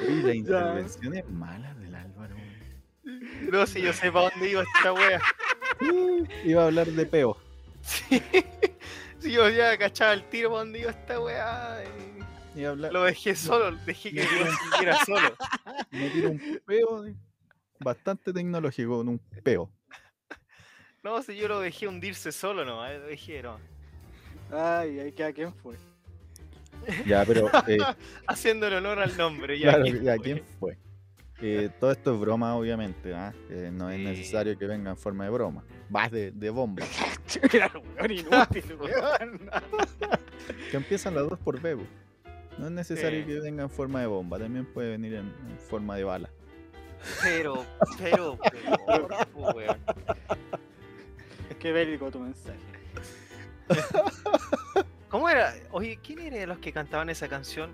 Uy, 0.00 0.22
la 0.22 0.34
intervención 0.34 1.16
es 1.16 1.28
mala 1.30 1.74
del 1.74 1.94
Álvaro. 1.94 2.34
No, 3.50 3.66
si 3.66 3.80
yo 3.80 3.92
sé 3.92 4.10
para 4.12 4.30
dónde 4.30 4.50
iba 4.50 4.62
esta 4.62 4.92
wea. 4.92 5.20
Iba 6.44 6.62
a 6.62 6.66
hablar 6.66 6.86
de 6.86 7.06
peo. 7.06 7.36
Sí. 7.82 8.22
Si 9.18 9.32
yo 9.32 9.48
ya 9.48 9.76
cachaba 9.78 10.12
el 10.12 10.28
tiro 10.28 10.50
para 10.50 10.60
dónde 10.60 10.80
iba 10.80 10.90
esta 10.90 11.20
wea. 11.20 11.84
y 12.54 12.64
a 12.64 12.70
hablar. 12.70 12.92
Lo 12.92 13.04
dejé 13.04 13.34
solo, 13.34 13.76
dejé 13.86 14.12
que 14.12 14.26
siguiera 14.26 14.98
solo. 15.04 15.34
Me 15.90 16.10
tiro 16.10 16.30
un 16.30 16.60
peo 16.64 17.04
bastante 17.80 18.32
tecnológico 18.32 18.98
con 18.98 19.08
un 19.08 19.18
peo. 19.42 19.70
No, 21.02 21.22
si 21.22 21.36
yo 21.36 21.48
lo 21.48 21.60
dejé 21.60 21.86
hundirse 21.86 22.32
solo, 22.32 22.64
no, 22.64 22.84
eh, 22.86 22.98
lo 22.98 23.06
dejé, 23.06 23.42
no. 23.42 23.58
Ay, 24.50 25.00
ay, 25.00 25.22
¿a 25.22 25.32
quién 25.32 25.52
fue? 25.54 25.76
Ya, 27.06 27.24
pero 27.24 27.48
eh, 27.68 27.78
Haciéndole 28.26 28.76
honor 28.76 29.00
al 29.00 29.16
nombre, 29.16 29.58
ya. 29.58 29.70
claro, 29.70 29.84
¿quién 29.84 30.02
ya, 30.04 30.14
fue? 30.16 30.22
¿quién 30.22 30.42
fue? 30.60 30.78
Eh, 31.42 31.68
todo 31.80 31.90
esto 31.92 32.14
es 32.14 32.20
broma, 32.20 32.54
obviamente. 32.56 33.12
¿ah? 33.14 33.34
Eh, 33.50 33.70
no 33.72 33.90
es 33.90 33.98
Sí. 33.98 34.04
necesario 34.04 34.56
que 34.58 34.66
venga 34.66 34.90
en 34.90 34.96
forma 34.96 35.24
de 35.24 35.30
broma. 35.30 35.64
Vas 35.90 36.10
de, 36.10 36.30
de 36.32 36.50
bomba. 36.50 36.84
Claro, 37.50 37.82
weón, 37.98 38.10
inútil, 38.12 38.64
weón. 38.80 39.50
Que 40.70 40.76
empiezan 40.76 41.14
las 41.16 41.28
dos 41.28 41.38
por 41.40 41.60
bebo. 41.60 41.82
No 42.56 42.66
es 42.66 42.72
necesario 42.72 43.20
Sí. 43.20 43.26
que 43.26 43.40
venga 43.40 43.64
en 43.64 43.70
forma 43.70 44.00
de 44.00 44.06
bomba. 44.06 44.38
También 44.38 44.64
puede 44.72 44.90
venir 44.90 45.14
en, 45.14 45.26
en 45.50 45.58
forma 45.68 45.96
de 45.96 46.04
bala. 46.04 46.30
Pero, 47.22 47.66
pero, 47.98 48.38
pero, 48.86 49.08
weón. 49.54 49.78
Qué 51.58 51.72
bélico 51.72 52.10
tu 52.10 52.20
mensaje. 52.20 52.58
¿Cómo 55.08 55.28
era? 55.28 55.54
Oye, 55.70 55.98
¿quién 56.02 56.18
era 56.20 56.36
de 56.36 56.46
los 56.46 56.58
que 56.58 56.72
cantaban 56.72 57.08
esa 57.10 57.28
canción? 57.28 57.70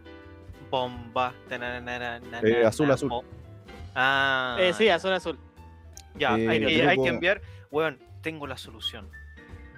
Bomba. 0.70 1.34
Eh, 1.50 2.64
azul, 2.66 2.90
azul. 2.90 3.08
bo- 3.08 3.24
Ah, 3.94 4.56
Eh, 4.58 4.72
sí, 4.72 4.88
azul, 4.88 5.12
azul. 5.12 5.38
ya, 6.14 6.38
eh, 6.38 6.48
hay, 6.48 6.60
que, 6.60 6.66
hay 6.66 6.96
grupo- 6.96 7.02
que 7.04 7.08
enviar. 7.10 7.42
Weón, 7.70 7.98
tengo 8.22 8.46
la 8.46 8.56
solución. 8.56 9.08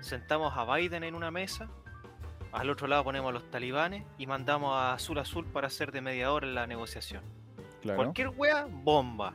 Sentamos 0.00 0.52
a 0.56 0.64
Biden 0.76 1.02
en 1.04 1.14
una 1.14 1.30
mesa. 1.30 1.68
Al 2.52 2.70
otro 2.70 2.86
lado 2.86 3.02
ponemos 3.02 3.30
a 3.30 3.32
los 3.32 3.50
talibanes 3.50 4.04
y 4.18 4.26
mandamos 4.26 4.72
a 4.76 4.92
Azul 4.92 5.18
Azul 5.18 5.44
para 5.46 5.68
ser 5.70 5.90
de 5.90 6.00
mediador 6.00 6.44
en 6.44 6.54
la 6.54 6.66
negociación. 6.68 7.22
Claro. 7.82 7.96
Cualquier 7.96 8.28
wea, 8.28 8.66
bomba. 8.70 9.34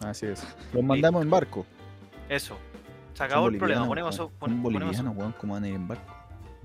Así 0.00 0.26
es. 0.26 0.46
Los 0.72 0.82
mandamos 0.82 1.22
en 1.22 1.28
barco. 1.30 1.66
Eso. 2.30 2.58
Se 3.18 3.24
acabó 3.24 3.48
el 3.48 3.58
problema. 3.58 3.86
Ponemos, 3.86 4.14
Son 4.14 4.28
pon- 4.30 4.38
ponemos 4.38 4.62
bolivianos, 4.72 5.16
weón. 5.16 5.32
¿Cómo 5.32 5.54
van 5.54 5.64
a 5.64 5.68
ir 5.68 5.74
en 5.74 5.88
barco? 5.88 6.14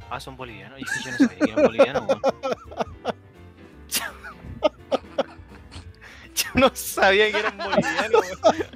Ah, 0.10 0.20
son 0.20 0.38
bolivianos. 0.38 0.80
Y 0.80 0.84
yo 0.84 1.12
no 1.12 1.18
sabía 1.18 1.40
que 1.40 1.52
eran 1.52 1.66
bolivianos, 1.66 2.04
weón. 2.08 2.22
Yo 6.36 6.46
no 6.56 6.70
sabía 6.76 7.32
que 7.32 7.40
eran 7.40 7.58
bolivianos, 7.58 8.26
weón. 8.44 8.68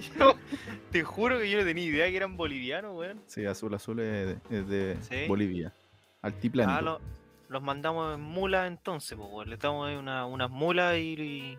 Yo 0.18 0.36
te 0.90 1.02
juro 1.04 1.38
que 1.38 1.48
yo 1.50 1.58
no 1.58 1.64
tenía 1.64 1.84
idea 1.84 2.06
que 2.10 2.16
eran 2.16 2.36
bolivianos, 2.36 2.94
weón. 2.96 3.20
Sí, 3.26 3.44
azul 3.46 3.72
azul 3.74 4.00
es 4.00 4.26
de, 4.26 4.38
es 4.58 4.68
de 4.68 4.96
Sí. 5.02 5.26
Bolivia. 5.28 5.72
Altiplánico. 6.22 6.76
Ah, 6.78 6.82
lo- 6.82 7.00
los 7.48 7.62
mandamos 7.62 8.16
en 8.16 8.20
mulas 8.22 8.66
entonces, 8.66 9.16
pues, 9.16 9.28
weón. 9.30 9.48
Le 9.50 9.56
damos 9.56 9.88
ahí 9.88 9.94
una, 9.96 10.26
unas 10.26 10.50
mulas 10.50 10.96
y, 10.96 11.14
y, 11.14 11.58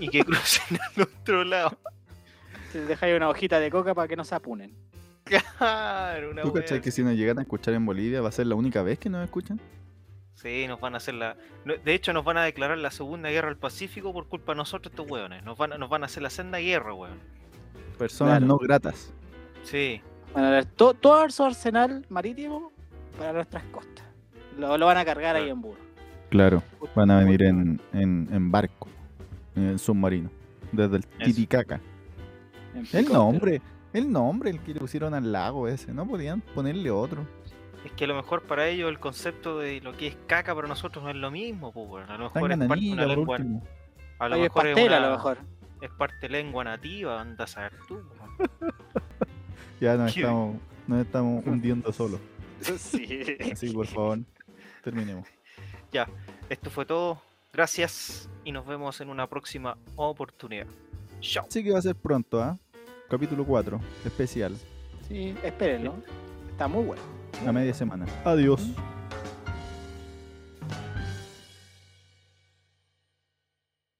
y 0.00 0.08
que 0.08 0.20
crucen 0.24 0.78
al 0.96 1.02
otro 1.02 1.44
lado. 1.44 1.78
Les 2.74 2.86
dejáis 2.88 3.16
una 3.16 3.28
hojita 3.28 3.60
de 3.60 3.70
coca 3.70 3.94
para 3.94 4.08
que 4.08 4.16
no 4.16 4.24
se 4.24 4.34
apunen. 4.34 4.74
Claro, 5.24 6.30
una 6.30 6.42
¿Tú 6.42 6.52
cachai 6.52 6.80
que 6.80 6.90
si 6.90 7.02
nos 7.02 7.14
llegan 7.14 7.38
a 7.38 7.42
escuchar 7.42 7.74
en 7.74 7.84
Bolivia 7.84 8.20
va 8.22 8.28
a 8.30 8.32
ser 8.32 8.46
la 8.46 8.54
única 8.54 8.82
vez 8.82 8.98
que 8.98 9.10
nos 9.10 9.22
escuchan? 9.24 9.60
Sí, 10.34 10.66
nos 10.68 10.80
van 10.80 10.94
a 10.94 10.98
hacer 10.98 11.14
la. 11.14 11.36
De 11.84 11.94
hecho, 11.94 12.12
nos 12.12 12.24
van 12.24 12.36
a 12.38 12.44
declarar 12.44 12.78
la 12.78 12.90
Segunda 12.90 13.28
Guerra 13.28 13.48
del 13.48 13.56
Pacífico 13.58 14.12
por 14.12 14.26
culpa 14.28 14.52
de 14.52 14.56
nosotros, 14.56 14.92
estos 14.92 15.10
weones. 15.10 15.42
Nos 15.44 15.58
van, 15.58 15.72
a- 15.72 15.78
nos 15.78 15.90
van 15.90 16.02
a 16.02 16.06
hacer 16.06 16.22
la 16.22 16.30
senda 16.30 16.58
guerra, 16.58 16.94
weón. 16.94 17.18
Personas 17.98 18.38
Claro. 18.38 18.46
no 18.46 18.58
gratas. 18.58 19.12
Sí, 19.64 20.00
Van 20.34 20.44
a 20.44 20.50
ver 20.50 20.64
to- 20.66 20.94
todo 20.94 21.28
su 21.30 21.42
arsenal 21.42 22.06
marítimo 22.08 22.70
para 23.18 23.32
nuestras 23.32 23.64
costas. 23.64 24.04
Lo, 24.56 24.78
lo 24.78 24.86
van 24.86 24.98
a 24.98 25.04
cargar 25.04 25.36
ahí 25.36 25.48
en 25.48 25.60
burro. 25.60 25.80
Claro. 26.30 26.62
Van 26.94 27.10
a 27.10 27.18
venir 27.18 27.42
en, 27.42 27.80
en, 27.92 28.28
en 28.30 28.50
barco. 28.50 28.88
En 29.56 29.78
submarino. 29.78 30.30
Desde 30.70 30.96
el 30.96 31.06
Titicaca. 31.06 31.80
El 32.92 33.08
nombre. 33.12 33.60
El 33.92 34.10
nombre, 34.12 34.50
el 34.50 34.60
que 34.60 34.74
le 34.74 34.80
pusieron 34.80 35.14
al 35.14 35.32
lago 35.32 35.66
ese. 35.68 35.92
No 35.94 36.06
podían 36.06 36.40
ponerle 36.42 36.90
otro. 36.90 37.26
es 37.84 37.92
que 37.92 38.04
a 38.04 38.06
lo 38.08 38.14
mejor 38.16 38.42
para 38.42 38.68
ellos 38.68 38.88
el 38.90 38.98
concepto 38.98 39.58
de 39.58 39.80
lo 39.80 39.96
que 39.96 40.08
es 40.08 40.16
caca 40.26 40.54
para 40.54 40.68
nosotros 40.68 41.02
no 41.04 41.10
es 41.10 41.16
lo 41.16 41.30
mismo, 41.30 41.72
pues. 41.72 42.08
A 42.08 42.18
lo 42.18 42.24
mejor 42.24 42.52
es 42.52 42.58
parte 42.68 42.84
de 42.84 42.92
una 42.92 43.06
lengua. 43.06 43.36
último. 43.38 43.62
A 44.18 44.28
lo 44.28 44.36
mejor 44.38 44.66
es, 44.66 44.72
pastel, 44.74 44.92
a 44.92 44.98
una- 44.98 45.06
lo 45.08 45.12
mejor. 45.16 45.38
es 45.80 45.90
parte 45.90 46.16
de 46.20 46.28
lengua 46.28 46.64
nativa, 46.64 47.20
anda 47.20 47.44
a 47.44 47.46
saber 47.46 47.72
tú. 47.88 48.00
Ya 49.80 49.96
nos 49.96 50.12
¿Qué? 50.12 50.20
estamos, 50.22 50.56
nos 50.86 51.06
estamos 51.06 51.46
hundiendo 51.46 51.92
solos. 51.92 52.20
Sí. 52.60 53.22
Así 53.52 53.68
que 53.68 53.72
por 53.72 53.86
favor, 53.86 54.18
terminemos. 54.82 55.26
Ya, 55.92 56.08
esto 56.48 56.68
fue 56.70 56.84
todo. 56.84 57.22
Gracias 57.52 58.28
y 58.44 58.52
nos 58.52 58.66
vemos 58.66 59.00
en 59.00 59.08
una 59.08 59.26
próxima 59.28 59.78
oportunidad. 59.96 60.66
Chao. 61.20 61.46
Así 61.48 61.62
que 61.64 61.70
va 61.72 61.78
a 61.78 61.82
ser 61.82 61.94
pronto, 61.96 62.42
¿ah? 62.42 62.58
Capítulo 63.08 63.46
4, 63.46 63.80
especial. 64.04 64.54
Sí, 65.08 65.34
espérenlo. 65.42 65.94
Está 66.50 66.68
muy 66.68 66.84
bueno. 66.84 67.02
A 67.46 67.52
media 67.52 67.72
semana. 67.72 68.04
Adiós. 68.22 68.60